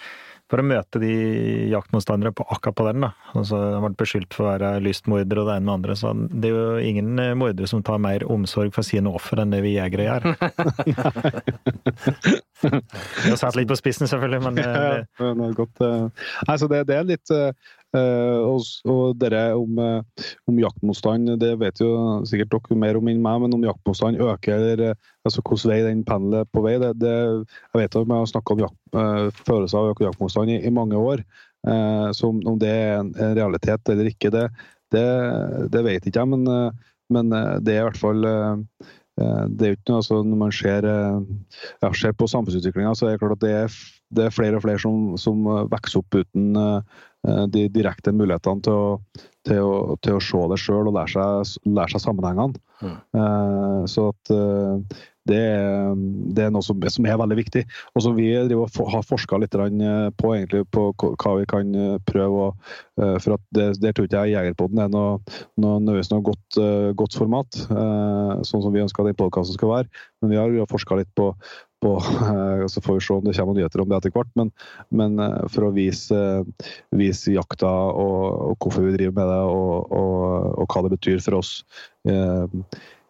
for 0.50 0.62
å 0.62 0.66
møte 0.66 0.97
de 1.02 1.10
jaktmotstandere 1.70 2.32
på 2.34 2.45
akkurat 2.50 2.78
på 2.80 2.86
den, 2.89 3.04
da. 3.06 3.12
Altså, 3.38 3.56
han 3.76 3.84
ble 3.86 4.00
beskyldt 4.02 4.34
for 4.34 4.47
å 4.47 4.52
være 4.56 4.70
lystmorder 4.86 5.38
og 5.43 5.47
det 5.50 5.56
ene 5.60 5.68
med 5.68 5.76
andre. 5.78 5.93
Så 6.00 6.14
det 6.32 6.50
er 6.50 6.56
jo 6.58 6.80
ingen 6.91 7.10
eh, 7.22 7.36
mordere 7.38 7.70
som 7.70 7.84
tar 7.86 8.02
mer 8.02 8.26
omsorg 8.30 8.72
for 8.76 8.84
sine 8.88 9.10
offer 9.14 9.38
enn 9.43 9.54
det 9.54 9.62
vi 9.66 9.76
jegere 9.78 10.08
gjør. 10.10 10.24
Det 12.60 13.32
er 13.32 13.38
satt 13.39 13.56
litt 13.56 13.70
på 13.70 13.76
spissen, 13.80 14.04
selvfølgelig, 14.10 14.39
men 14.43 14.58
det, 14.58 14.64
Ja, 14.68 14.97
det, 15.00 15.45
er 15.47 15.54
godt. 15.56 15.78
eh, 15.86 16.26
Nei, 16.50 16.56
så 16.60 16.68
det, 16.68 16.82
det 16.89 16.95
er 16.97 17.06
litt 17.08 17.32
eh, 17.32 17.45
eh, 17.47 17.54
og, 17.98 18.62
og 18.86 19.16
dere 19.18 19.56
om, 19.58 19.80
eh, 19.82 20.26
om 20.50 20.60
jaktmotstand, 20.62 21.32
det 21.42 21.56
vet 21.62 21.82
jo 21.82 21.90
sikkert 22.30 22.52
dere 22.54 22.78
mer 22.78 23.00
om 23.00 23.10
enn 23.10 23.22
meg, 23.24 23.40
men 23.42 23.56
om 23.58 23.66
jaktmotstand 23.66 24.22
øker, 24.22 24.56
eller 24.60 24.84
eh, 24.92 25.08
altså 25.26 25.42
hvordan 25.42 25.72
vei 25.72 25.80
den 25.88 26.04
pendelen 26.06 26.50
på 26.54 26.62
vei, 26.66 26.76
det, 26.82 26.92
det, 27.02 27.16
jeg 27.74 27.82
vet 27.82 27.98
at 27.98 28.06
vi 28.06 28.14
har 28.14 28.30
snakka 28.30 28.56
om 28.56 28.64
jakt, 28.66 28.80
eh, 28.94 29.26
følelser 29.48 29.80
av 29.82 30.04
jaktmotstand 30.06 30.54
i, 30.54 30.60
i 30.70 30.74
mange 30.74 31.02
år. 31.02 31.26
eh, 31.68 32.12
så 32.14 32.30
om, 32.30 32.60
det 32.62 32.70
er 32.70 33.00
en, 33.00 33.14
realitet 33.40 33.90
eller 33.90 34.12
ikke, 34.14 34.32
det, 34.38 34.46
det, 34.94 35.08
det 35.74 35.84
vet 35.86 36.06
ikke 36.06 36.22
jeg, 36.22 36.34
men, 36.36 36.48
eh, 36.48 36.96
men 37.14 37.34
eh, 37.34 37.58
det 37.66 37.76
er 37.76 37.84
i 37.84 37.90
hvert 37.90 38.02
fall 38.02 38.26
eh, 38.26 38.64
eh, 39.22 39.46
det 39.50 39.66
er 39.66 39.74
jo 39.74 39.78
ikke 39.80 39.92
noe, 39.92 40.02
altså 40.04 40.22
Når 40.24 40.42
man 40.46 40.54
ser, 40.56 40.86
eh, 40.86 41.22
ja, 41.82 41.94
ser 41.94 42.14
på 42.14 42.30
samfunnsutviklinga, 42.30 42.94
så 42.96 43.10
er 43.10 43.18
det 43.18 43.24
klart 43.24 43.40
at 43.40 43.46
det 43.46 43.54
er, 43.64 43.80
det 44.16 44.26
er 44.26 44.36
flere 44.36 44.58
og 44.58 44.66
flere 44.66 44.82
som, 44.82 45.18
som 45.22 45.46
eh, 45.48 45.66
vokser 45.74 46.04
opp 46.04 46.22
uten, 46.22 46.52
eh, 46.58 46.78
eh, 46.78 47.09
de 47.51 47.67
direkte 47.74 48.13
mulighetene 48.15 48.63
til 48.63 48.74
å, 48.74 49.22
til 49.47 49.59
å, 49.65 49.97
til 50.03 50.17
å 50.17 50.24
se 50.24 50.41
det 50.51 50.59
sjøl 50.61 50.89
og 50.89 50.95
lære 50.95 51.11
seg, 51.13 51.70
lære 51.70 51.93
seg 51.95 52.03
sammenhengene. 52.05 52.59
Mm. 52.80 52.97
Eh, 53.20 53.80
så 53.91 54.09
at 54.13 54.32
eh, 54.36 54.99
det 55.30 55.39
det 56.36 56.45
er 56.45 56.51
noe 56.53 56.63
som, 56.65 56.80
som 56.93 57.07
er 57.07 57.17
veldig 57.20 57.38
viktig. 57.38 57.63
Og 57.93 58.03
som 58.05 58.15
vi 58.17 58.30
for- 58.74 58.89
har 58.93 59.05
forska 59.05 59.39
litt 59.41 59.55
eh, 59.55 60.09
på, 60.17 60.34
egentlig, 60.36 60.63
på 60.72 60.89
hva 60.97 61.36
vi 61.39 61.47
kan 61.49 61.76
eh, 61.76 61.97
prøve. 62.09 62.49
å, 62.49 62.53
eh, 63.01 63.17
for 63.20 63.36
at 63.38 63.43
det, 63.55 63.67
det 63.84 63.93
tror 63.95 64.07
ikke 64.07 64.24
jeg 64.26 64.36
Jegerpodden 64.38 64.84
er 64.86 64.89
noe, 64.93 65.20
noe, 65.57 65.80
noe 65.84 66.22
godt, 66.26 66.59
eh, 66.61 66.91
godt 66.97 67.17
format, 67.20 67.61
eh, 67.70 68.34
sånn 68.47 68.63
som 68.63 68.74
vi 68.74 68.84
ønsker 68.86 69.03
at 69.03 69.11
den 69.11 69.20
podkasten 69.20 69.57
skal 69.57 69.74
være. 69.76 70.03
Men 70.22 70.34
vi 70.34 70.39
har 70.39 70.72
forska 70.72 70.99
litt 70.99 71.11
på, 71.15 71.34
på 71.84 71.95
og 71.99 72.69
Så 72.71 72.82
får 72.84 72.97
vi 72.99 73.05
se 73.05 73.13
om 73.15 73.23
det 73.25 73.36
kommer 73.38 73.57
nyheter 73.57 73.82
om 73.84 73.89
det 73.89 73.97
etter 74.01 74.13
hvert. 74.15 74.32
Men, 74.39 74.51
men 74.91 75.19
eh, 75.23 75.47
for 75.53 75.69
å 75.69 75.73
vise, 75.75 76.15
eh, 76.15 76.69
vise 76.95 77.34
jakta 77.36 77.69
og, 77.69 78.23
og 78.51 78.55
hvorfor 78.59 78.86
vi 78.88 78.95
driver 78.97 79.15
med 79.19 79.34
det, 79.34 79.41
og, 79.57 79.91
og, 79.91 80.53
og 80.63 80.69
hva 80.75 80.86
det 80.86 80.93
betyr 80.97 81.21
for 81.25 81.39
oss. 81.41 81.59
eh, 82.07 82.59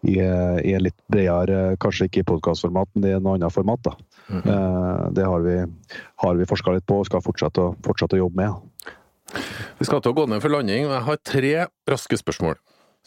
i, 0.08 0.14
i 0.16 0.72
en 0.78 0.84
litt 0.86 0.96
bredere, 1.12 1.74
kanskje 1.84 2.06
ikke 2.08 2.22
i 2.22 2.28
podkastformat, 2.30 2.88
men 2.96 3.04
i 3.10 3.18
noe 3.20 3.34
annet 3.36 3.52
format. 3.52 3.82
da. 3.84 3.98
Eh, 4.32 5.02
Det 5.18 5.26
har 5.28 5.44
vi, 5.44 5.58
har 6.24 6.40
vi 6.40 6.48
forska 6.48 6.72
litt 6.78 6.86
på 6.88 7.02
og 7.02 7.10
skal 7.10 7.24
fortsette 7.26 7.66
å, 7.66 7.74
fortsette 7.84 8.16
å 8.16 8.22
jobbe 8.22 8.40
med. 8.40 8.96
Vi 9.80 9.86
skal 9.90 10.00
til 10.02 10.14
å 10.14 10.18
gå 10.22 10.26
ned 10.32 10.40
for 10.42 10.54
landing, 10.56 10.88
og 10.88 10.96
jeg 10.96 11.06
har 11.10 11.20
tre 11.28 11.52
raske 11.92 12.18
spørsmål. 12.22 12.56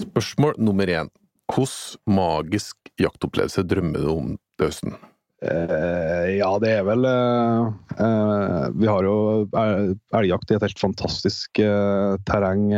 Spørsmål 0.05 0.61
nummer 0.61 0.87
én. 0.93 1.09
Hvilken 1.53 1.99
magisk 2.13 2.93
jaktopplevelse 3.01 3.65
drømmer 3.69 4.05
du 4.05 4.13
om 4.13 4.29
til 4.59 4.69
høsten? 4.69 4.95
Eh, 5.43 6.27
ja, 6.39 6.51
det 6.63 6.71
er 6.71 6.85
vel 6.87 7.03
eh, 7.09 7.71
eh, 7.99 8.67
Vi 8.79 8.87
har 8.87 9.07
jo 9.09 9.15
el- 9.59 9.97
elgjakt 10.15 10.53
i 10.53 10.57
et 10.57 10.67
helt 10.69 10.83
fantastisk 10.83 11.63
terreng 12.29 12.69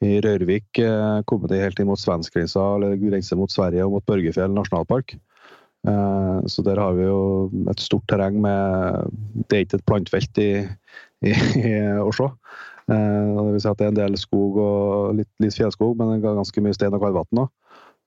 i 0.00 0.12
Rørvik. 0.24 0.80
Kommet 1.28 1.56
helt 1.56 1.80
inn 1.82 1.90
mot 1.90 2.00
svenskegrensa, 2.00 2.62
eller 2.76 2.96
grense 3.00 3.36
mot 3.36 3.52
Sverige 3.52 3.84
og 3.84 3.98
mot 3.98 4.06
Børgefjell 4.08 4.54
nasjonalpark. 4.54 5.18
Så 5.80 6.60
der 6.64 6.76
har 6.76 6.92
vi 6.92 7.06
jo 7.06 7.20
et 7.72 7.80
stort 7.80 8.04
terreng 8.08 8.36
med 8.44 9.12
Det 9.48 9.56
er 9.56 9.62
ikke 9.64 9.78
et 9.80 9.86
plantefelt 9.88 10.40
i, 10.40 10.50
i, 11.24 11.32
i 11.32 11.72
Oslo. 12.00 12.34
Det 12.90 12.96
vil 13.52 13.60
si 13.62 13.68
at 13.70 13.78
det 13.80 13.86
er 13.86 13.92
en 13.92 14.00
del 14.00 14.16
skog 14.20 14.56
og 14.60 15.14
litt, 15.20 15.30
litt 15.40 15.56
fjellskog, 15.56 15.96
men 16.00 16.20
ganske 16.24 16.64
mye 16.64 16.76
stein 16.76 16.96
og 16.96 17.04
kaldvann 17.04 17.44
òg. 17.44 17.52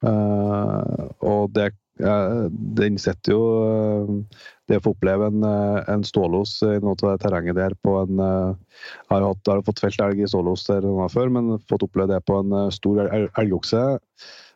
Uh, 0.04 1.08
og 1.24 1.54
det, 1.56 1.70
den 1.98 2.98
sitter 2.98 3.36
jo 3.36 3.42
eh, 3.64 4.40
Det 4.68 4.80
å 4.80 4.84
få 4.88 4.94
oppleve 4.96 5.28
en, 5.30 5.44
eh, 5.46 5.84
en 5.94 6.02
stålos 6.08 6.56
i 6.66 6.80
noe 6.82 6.96
av 6.98 7.12
det 7.14 7.22
terrenget 7.22 7.56
der 7.60 7.76
på 7.86 8.00
en 8.02 8.18
eh, 8.18 8.56
Jeg 8.82 9.12
har, 9.14 9.28
hatt, 9.28 9.52
har 9.52 9.62
fått 9.68 9.84
felt 9.84 10.02
elg 10.02 10.24
i 10.26 10.30
stålos 10.32 10.66
der 10.66 10.82
noen 10.88 11.12
før, 11.14 11.30
men 11.36 11.52
fått 11.70 11.86
oppleve 11.86 12.16
det 12.16 12.24
på 12.26 12.40
en 12.42 12.72
stor 12.74 13.04
el- 13.06 13.30
elgokse 13.38 13.84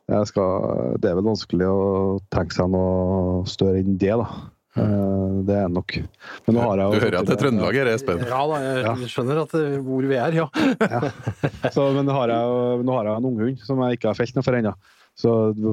jeg 0.07 0.27
skal, 0.29 0.95
Det 1.03 1.09
er 1.11 1.17
vel 1.19 1.25
vanskelig 1.29 1.67
å 1.67 1.81
tenke 2.33 2.55
seg 2.55 2.69
noe 2.71 3.41
større 3.51 3.81
enn 3.83 3.97
det, 3.99 4.13
da. 4.17 4.27
Eh, 4.79 5.37
Det 5.47 5.55
er 5.61 5.67
nok. 5.69 5.97
Men 6.47 6.55
nå 6.57 6.61
har 6.63 6.79
jeg 6.81 6.91
Du 6.95 7.05
hører 7.05 7.19
at 7.21 7.27
det 7.29 7.35
er 7.37 7.41
Trøndelag 7.43 7.75
her, 7.83 7.89
Espen? 7.93 8.23
Ja 8.25 8.41
da, 8.49 8.59
jeg 8.65 9.11
skjønner 9.11 9.43
at 9.43 9.53
hvor 9.85 10.07
vi 10.09 10.15
er, 10.17 10.37
ja. 10.41 10.47
Så, 11.75 11.89
men 11.93 12.07
nå 12.07 12.15
har, 12.17 12.31
jeg, 12.33 12.85
nå 12.87 12.95
har 12.97 13.11
jeg 13.11 13.19
en 13.21 13.27
unghund 13.33 13.59
som 13.67 13.83
jeg 13.85 13.99
ikke 13.99 14.09
har 14.13 14.17
felt 14.23 14.39
noe 14.39 14.47
for 14.47 14.57
ennå. 14.57 14.73
Så 15.17 15.31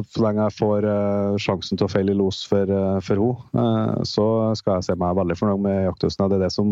så 0.08 0.22
lenge 0.24 0.46
jeg 0.46 0.56
får 0.56 0.86
uh, 0.88 1.34
sjansen 1.40 1.76
til 1.76 1.84
å 1.84 1.92
feile 1.92 2.14
i 2.14 2.16
los 2.16 2.42
for, 2.48 2.70
uh, 2.70 3.00
for 3.04 3.20
henne, 3.20 4.04
så 4.08 4.26
skal 4.56 4.78
jeg 4.78 4.86
se 4.88 4.96
meg 5.00 5.18
veldig 5.18 5.36
fornøyd 5.36 5.64
med 5.66 5.82
jakthøsten. 5.84 6.30
Det 6.32 6.38
er 6.38 6.44
det 6.46 6.52
som 6.54 6.70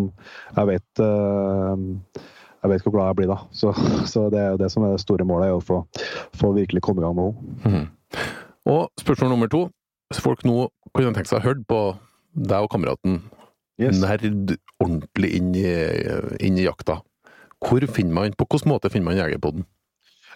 jeg 0.56 0.70
vet 0.70 1.02
eh, 1.04 2.22
Jeg 2.62 2.70
vet 2.70 2.84
hvor 2.86 2.94
glad 2.94 3.10
jeg 3.10 3.18
blir 3.18 3.30
da. 3.32 3.38
Så, 3.52 3.74
så 4.08 4.28
det 4.32 4.40
er 4.40 4.54
jo 4.54 4.62
det 4.62 4.70
som 4.72 4.86
er 4.86 4.94
det 4.94 5.02
store 5.02 5.26
målet, 5.28 5.50
er 5.50 5.58
å 5.58 5.64
få, 5.64 5.82
få 6.38 6.52
virkelig 6.56 6.80
komme 6.86 7.02
i 7.02 7.06
gang 7.06 7.18
med 7.18 7.28
henne. 7.28 7.58
Mhm. 7.66 8.26
Og 8.72 9.02
spørsmål 9.02 9.32
nummer 9.34 9.50
to. 9.50 9.66
Hvis 10.12 10.22
folk 10.22 10.44
nå 10.46 10.68
kunne 10.94 11.12
tenke 11.16 11.28
seg 11.28 11.40
å 11.40 11.46
høre 11.48 11.64
på 11.66 11.80
deg 12.32 12.62
og 12.62 12.70
kameraten 12.72 13.20
Yes. 13.80 13.98
nerd 13.98 14.52
ordentlig 14.82 15.30
inn 15.38 15.54
i, 15.58 15.64
inn 16.44 16.58
i 16.60 16.66
jakta, 16.66 17.00
hvor 17.62 17.84
finner 17.90 18.14
man, 18.14 18.34
på 18.36 18.46
hvilken 18.46 18.70
måte 18.70 18.90
finner 18.92 19.10
man 19.10 19.18
Jegerpodden? 19.18 19.64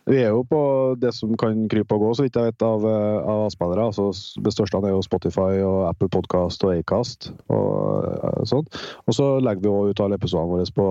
Vi 0.06 0.20
er 0.22 0.30
jo 0.30 0.44
på 0.46 0.58
det 1.02 1.10
som 1.16 1.32
kan 1.40 1.64
krype 1.68 1.96
og 1.96 2.04
gå, 2.04 2.10
så 2.14 2.22
vidt 2.26 2.36
jeg 2.38 2.52
vet, 2.52 2.62
av, 2.62 2.84
eh, 2.86 3.26
av 3.26 3.48
spillere. 3.50 3.88
Altså, 3.90 4.04
det 4.44 4.52
største 4.54 4.78
er 4.78 4.92
jo 4.94 5.02
Spotify 5.02 5.56
og 5.66 5.88
Apple 5.88 6.08
Podcast 6.14 6.62
og 6.62 6.76
Acast 6.76 7.32
og 7.50 8.44
sånn. 8.46 8.68
Og 9.06 9.16
så 9.16 9.26
legger 9.42 9.64
vi 9.66 9.72
også 9.72 9.90
ut 9.96 10.02
alle 10.04 10.18
episodene 10.20 10.52
våre 10.52 10.68
på, 10.76 10.86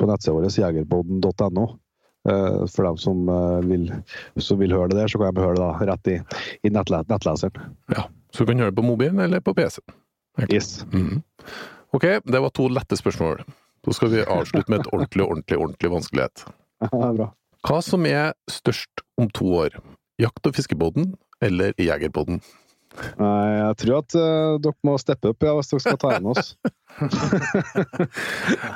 på 0.00 0.08
nettsida 0.08 0.36
vår, 0.38 0.48
jegerpodden.no. 0.48 1.66
Eh, 2.24 2.58
For 2.72 2.88
dem 2.88 2.96
som, 2.96 3.28
vil, 3.68 3.84
som 4.40 4.62
vil 4.64 4.72
høre 4.72 4.88
det 4.94 5.02
der, 5.02 5.12
så 5.12 5.20
kan 5.20 5.36
de 5.36 5.44
høre 5.44 5.58
det 5.60 5.66
da 5.66 5.90
rett 5.92 6.12
i, 6.14 6.16
i 6.64 6.72
nettle, 6.72 7.02
nettleseren. 7.12 7.68
Ja, 7.92 8.06
Så 8.32 8.44
du 8.46 8.54
kan 8.54 8.64
høre 8.64 8.72
det 8.72 8.80
på 8.80 8.88
mobilen 8.88 9.20
eller 9.20 9.44
på 9.44 9.52
PC. 9.54 9.82
Yes. 10.48 10.86
Mhm. 10.90 11.20
Ok, 11.94 12.08
det 12.26 12.40
var 12.42 12.50
to 12.50 12.64
lette 12.72 12.96
spørsmål. 12.98 13.44
Da 13.84 13.92
skal 13.92 14.08
vi 14.10 14.24
avslutte 14.24 14.72
med 14.72 14.80
et 14.80 14.88
ordentlig, 14.90 15.22
ordentlig, 15.28 15.58
ordentlig 15.60 15.90
vanskelighet. 16.00 16.46
Ja, 16.84 16.88
det 16.90 17.06
er 17.06 17.18
Bra. 17.20 17.26
Hva 17.64 17.80
som 17.80 18.04
er 18.04 18.34
størst 18.50 19.00
om 19.16 19.30
to 19.32 19.48
år? 19.56 19.78
Jakt- 20.20 20.44
og 20.46 20.54
fiskebåten 20.56 21.14
eller 21.42 21.72
jegerbåten? 21.80 22.42
Nei, 23.18 23.46
jeg 23.58 23.76
tror 23.80 23.96
at 23.98 24.14
uh, 24.14 24.54
dere 24.62 24.86
må 24.86 24.92
steppe 25.02 25.32
opp 25.32 25.42
ja, 25.42 25.54
hvis 25.56 25.72
dere 25.72 25.82
skal 25.82 25.96
ta 25.98 26.12
igjen 26.14 26.28
oss. 26.30 26.54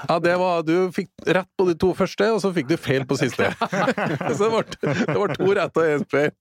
Ja, 0.08 0.16
det 0.18 0.32
var 0.40 0.64
Du 0.66 0.72
fikk 0.90 1.12
rett 1.22 1.46
på 1.54 1.68
de 1.68 1.76
to 1.78 1.92
første, 1.94 2.26
og 2.34 2.40
så 2.42 2.50
fikk 2.56 2.66
du 2.66 2.74
feil 2.80 3.04
på 3.06 3.14
siste. 3.20 3.46
Så 4.34 4.40
det 4.40 4.48
var, 4.50 4.66
det 4.82 5.14
var 5.14 5.34
to 5.36 5.46
rett 5.54 5.78
og 5.78 5.86
én 5.86 6.02
feil. 6.10 6.32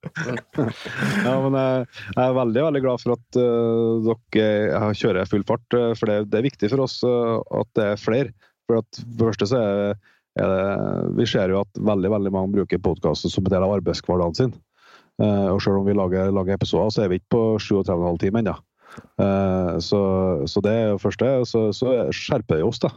Ja, 1.21 1.35
men 1.43 1.59
jeg, 1.59 1.85
jeg 2.15 2.23
er 2.23 2.39
veldig 2.39 2.65
veldig 2.69 2.83
glad 2.87 3.03
for 3.03 3.13
at 3.19 3.39
uh, 3.43 4.09
dere 4.33 4.91
kjører 4.97 5.29
full 5.29 5.45
fart. 5.45 5.77
eh, 5.77 5.93
for 5.99 6.09
det, 6.09 6.17
det 6.31 6.41
er 6.41 6.47
viktig 6.47 6.71
for 6.73 6.87
oss 6.87 6.97
uh, 7.05 7.37
at 7.61 7.69
det 7.77 7.89
er 7.91 8.01
flere. 8.01 8.33
For 8.65 8.81
at 8.81 9.03
for 9.03 9.13
det 9.19 9.29
første 9.29 9.51
så 9.53 9.61
er 9.61 9.81
det 9.83 9.91
Vi 11.17 11.25
ser 11.29 11.53
jo 11.53 11.61
at 11.63 11.79
veldig 11.81 12.11
veldig 12.13 12.31
mange 12.35 12.53
bruker 12.53 12.81
podkasten 12.83 13.31
som 13.33 13.45
en 13.45 13.53
del 13.53 13.65
av 13.65 13.77
arbeidshverdagen 13.79 14.38
sin. 14.38 14.55
Eh, 15.21 15.49
og 15.49 15.61
selv 15.63 15.81
om 15.81 15.88
vi 15.88 15.95
lager, 15.97 16.31
lager 16.33 16.57
episoder, 16.57 16.93
så 16.93 17.03
er 17.03 17.11
vi 17.11 17.19
ikke 17.21 17.33
på 17.33 17.43
37,5 17.63 18.19
timer 18.21 18.43
ennå. 18.43 18.55
Eh, 19.21 19.77
så, 19.83 20.01
så 20.49 20.63
det 20.65 20.73
er 20.73 20.89
jo 20.91 21.01
første. 21.01 21.31
Så, 21.49 21.63
så 21.73 21.95
skjerper 22.13 22.59
det 22.59 22.67
oss, 22.67 22.81
da. 22.83 22.93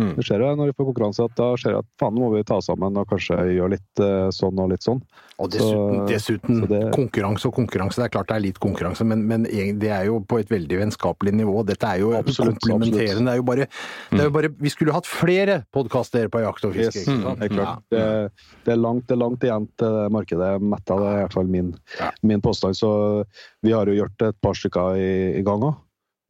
Mm. 0.00 0.14
Det 0.16 0.24
skjer 0.24 0.40
jo 0.44 0.50
når 0.56 0.70
vi 0.70 0.76
får 0.78 0.86
konkurranse 0.90 1.24
at 1.28 1.34
da 1.36 1.48
skjer 1.60 1.74
det 1.76 1.80
at 1.84 1.88
faen, 2.00 2.14
nå 2.16 2.20
må 2.24 2.30
vi 2.38 2.44
ta 2.48 2.56
sammen 2.64 2.96
og 2.96 3.08
kanskje 3.10 3.36
gjøre 3.56 3.74
litt 3.76 4.00
eh, 4.04 4.28
sånn 4.32 4.58
og 4.62 4.70
litt 4.72 4.86
sånn. 4.86 5.02
Og 5.40 5.50
dessuten, 5.52 5.96
Så- 6.00 6.06
dessuten 6.08 6.60
så 6.62 6.68
det- 6.68 6.92
konkurranse 6.96 7.46
og 7.48 7.54
konkurranse. 7.56 7.96
Det 8.00 8.04
er 8.08 8.12
klart 8.16 8.28
det 8.28 8.36
er 8.36 8.44
litt 8.46 8.60
konkurranse, 8.60 9.04
men, 9.06 9.26
men 9.28 9.44
det 9.44 9.88
er 9.90 10.04
jo 10.08 10.20
på 10.20 10.38
et 10.40 10.48
veldig 10.48 10.78
vennskapelig 10.82 11.32
nivå. 11.32 11.64
Dette 11.66 11.84
er 11.88 12.00
jo 12.02 12.12
Absolutt, 12.16 12.58
komplementerende. 12.60 13.24
Det 13.24 13.32
er 13.32 13.40
jo 13.40 13.46
bare, 13.48 13.66
det 14.10 14.20
er 14.20 14.28
jo 14.28 14.34
bare 14.38 14.48
Vi 14.60 14.68
skulle 14.72 14.92
hatt 14.92 15.06
flere 15.08 15.64
podkaster 15.72 16.28
på 16.28 16.40
jakt 16.44 16.64
og 16.64 16.74
fiske. 16.74 17.04
Yes, 17.04 17.08
mm, 17.08 17.38
det 17.40 17.50
er. 17.52 17.56
Ja. 17.60 17.76
Det, 17.90 18.32
det, 18.64 18.72
er 18.72 18.80
langt, 18.80 19.06
det 19.06 19.16
er 19.16 19.22
langt 19.22 19.40
igjen 19.46 19.68
til 19.80 20.00
markedet 20.10 20.50
metta, 20.62 20.96
det 21.00 21.06
er 21.08 21.16
i 21.18 21.22
hvert 21.24 21.32
fall 21.38 21.46
min, 21.48 21.74
Ja. 21.98 22.10
min 22.22 22.40
påstand. 22.40 22.76
Så 22.76 23.24
vi 23.62 23.72
har 23.72 23.86
jo 23.86 23.96
gjort 24.04 24.28
et 24.28 24.36
par 24.40 24.52
stykker 24.54 24.96
i, 24.96 25.38
i 25.40 25.42
gang 25.42 25.60
òg, 25.60 25.76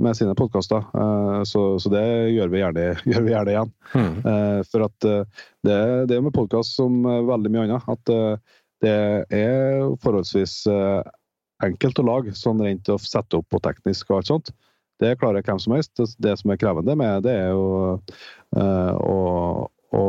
med 0.00 0.16
sine 0.18 0.34
podkaster. 0.38 0.84
Så, 1.48 1.62
så 1.82 1.90
det 1.92 2.02
gjør 2.34 2.50
vi 2.52 2.60
gjerne, 2.62 2.84
gjør 3.10 3.26
vi 3.26 3.34
gjerne 3.34 3.52
igjen. 3.54 3.72
Eh, 4.32 4.60
For 4.70 4.86
at 4.86 5.06
eh, 5.08 5.44
det, 5.66 5.76
det 6.10 6.16
er 6.18 6.24
med 6.24 6.34
podkast 6.36 6.74
som 6.78 7.00
eh, 7.04 7.20
veldig 7.28 7.52
mye 7.54 7.66
annet, 7.68 7.88
at 7.92 8.12
eh, 8.14 8.58
det 8.80 8.94
er 9.36 9.86
forholdsvis 10.00 10.54
eh, 10.72 11.02
enkelt 11.66 12.00
å 12.00 12.06
lage, 12.08 12.32
sånn 12.38 12.62
rent 12.64 12.88
å 12.88 12.96
sette 13.02 13.36
opp 13.42 13.48
på 13.52 13.60
teknisk 13.60 14.08
og 14.14 14.22
alt 14.22 14.30
sånt. 14.32 14.52
Det 15.00 15.14
klarer 15.20 15.44
hvem 15.44 15.60
som 15.60 15.74
helst. 15.76 16.00
Det- 16.20 16.36
som 16.40 16.50
er 16.52 16.60
krevende 16.60 16.96
med 16.96 17.22
det, 17.24 17.34
er 17.46 17.50
jo 17.52 17.98
eh, 18.56 18.94
å, 18.96 19.68
å, 19.96 20.04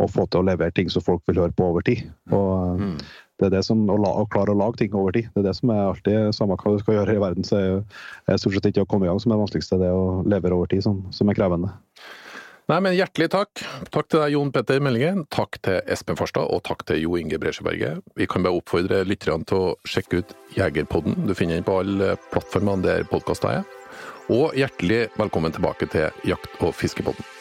å 0.00 0.08
få 0.10 0.26
til 0.28 0.42
å 0.42 0.48
levere 0.50 0.72
ting 0.76 0.88
som 0.92 1.04
folk 1.04 1.24
vil 1.28 1.40
høre 1.42 1.56
på 1.56 1.70
over 1.72 1.84
tid. 1.88 2.06
Og 2.32 2.52
eh, 2.74 2.84
Mm. 2.84 2.96
Det 3.40 3.48
er 3.48 3.54
det 3.56 3.64
som, 3.66 3.80
å, 3.90 3.96
la, 3.98 4.10
å 4.22 4.26
klare 4.30 4.54
å 4.54 4.58
lage 4.58 4.78
ting 4.82 4.92
over 4.94 5.14
tid. 5.16 5.30
Det 5.34 5.42
er 5.42 5.48
det 5.48 5.56
som 5.58 5.72
er 5.74 5.88
alltid 5.88 6.34
samme 6.36 6.58
hva 6.60 6.74
du 6.74 6.82
skal 6.82 7.00
gjøre 7.00 7.16
i 7.16 7.22
verden, 7.22 7.46
så 7.46 7.60
er 7.60 8.38
stort 8.38 8.54
sett 8.58 8.68
ikke 8.70 8.84
å 8.86 8.90
komme 8.90 9.08
i 9.08 9.10
gang 9.10 9.18
som 9.22 9.32
er 9.32 9.38
det 9.38 9.46
vanskeligste. 9.46 9.80
Det 9.82 9.90
å 9.90 10.22
levere 10.30 10.54
over 10.54 10.70
tid, 10.70 10.84
som, 10.86 11.02
som 11.14 11.30
er 11.30 11.38
krevende. 11.38 11.72
Nei, 12.70 12.78
men 12.80 12.94
hjertelig 12.96 13.28
takk. 13.34 13.60
Takk 13.92 14.06
til 14.08 14.22
deg, 14.22 14.30
Jon 14.32 14.54
Petter 14.54 14.80
Meldingen. 14.80 15.26
Takk 15.34 15.58
til 15.66 15.82
Espen 15.90 16.16
Farstad, 16.16 16.48
og 16.48 16.62
takk 16.64 16.86
til 16.88 17.02
Jo 17.02 17.18
Inge 17.20 17.36
Bresjeberget. 17.42 18.00
Vi 18.16 18.28
kan 18.30 18.46
bare 18.46 18.56
oppfordre 18.56 19.02
lytterne 19.04 19.44
til 19.50 19.60
å 19.60 19.74
sjekke 19.84 20.22
ut 20.22 20.32
Jegerpodden. 20.56 21.26
Du 21.28 21.34
finner 21.36 21.58
den 21.58 21.66
på 21.66 21.76
alle 21.82 22.14
plattformene 22.32 22.86
der 22.86 23.04
podkaster 23.10 23.58
er. 23.58 23.70
Og 24.32 24.56
hjertelig 24.56 25.10
velkommen 25.20 25.52
tilbake 25.52 25.90
til 25.92 26.08
Jakt- 26.30 26.62
og 26.64 26.72
fiskepodden. 26.78 27.33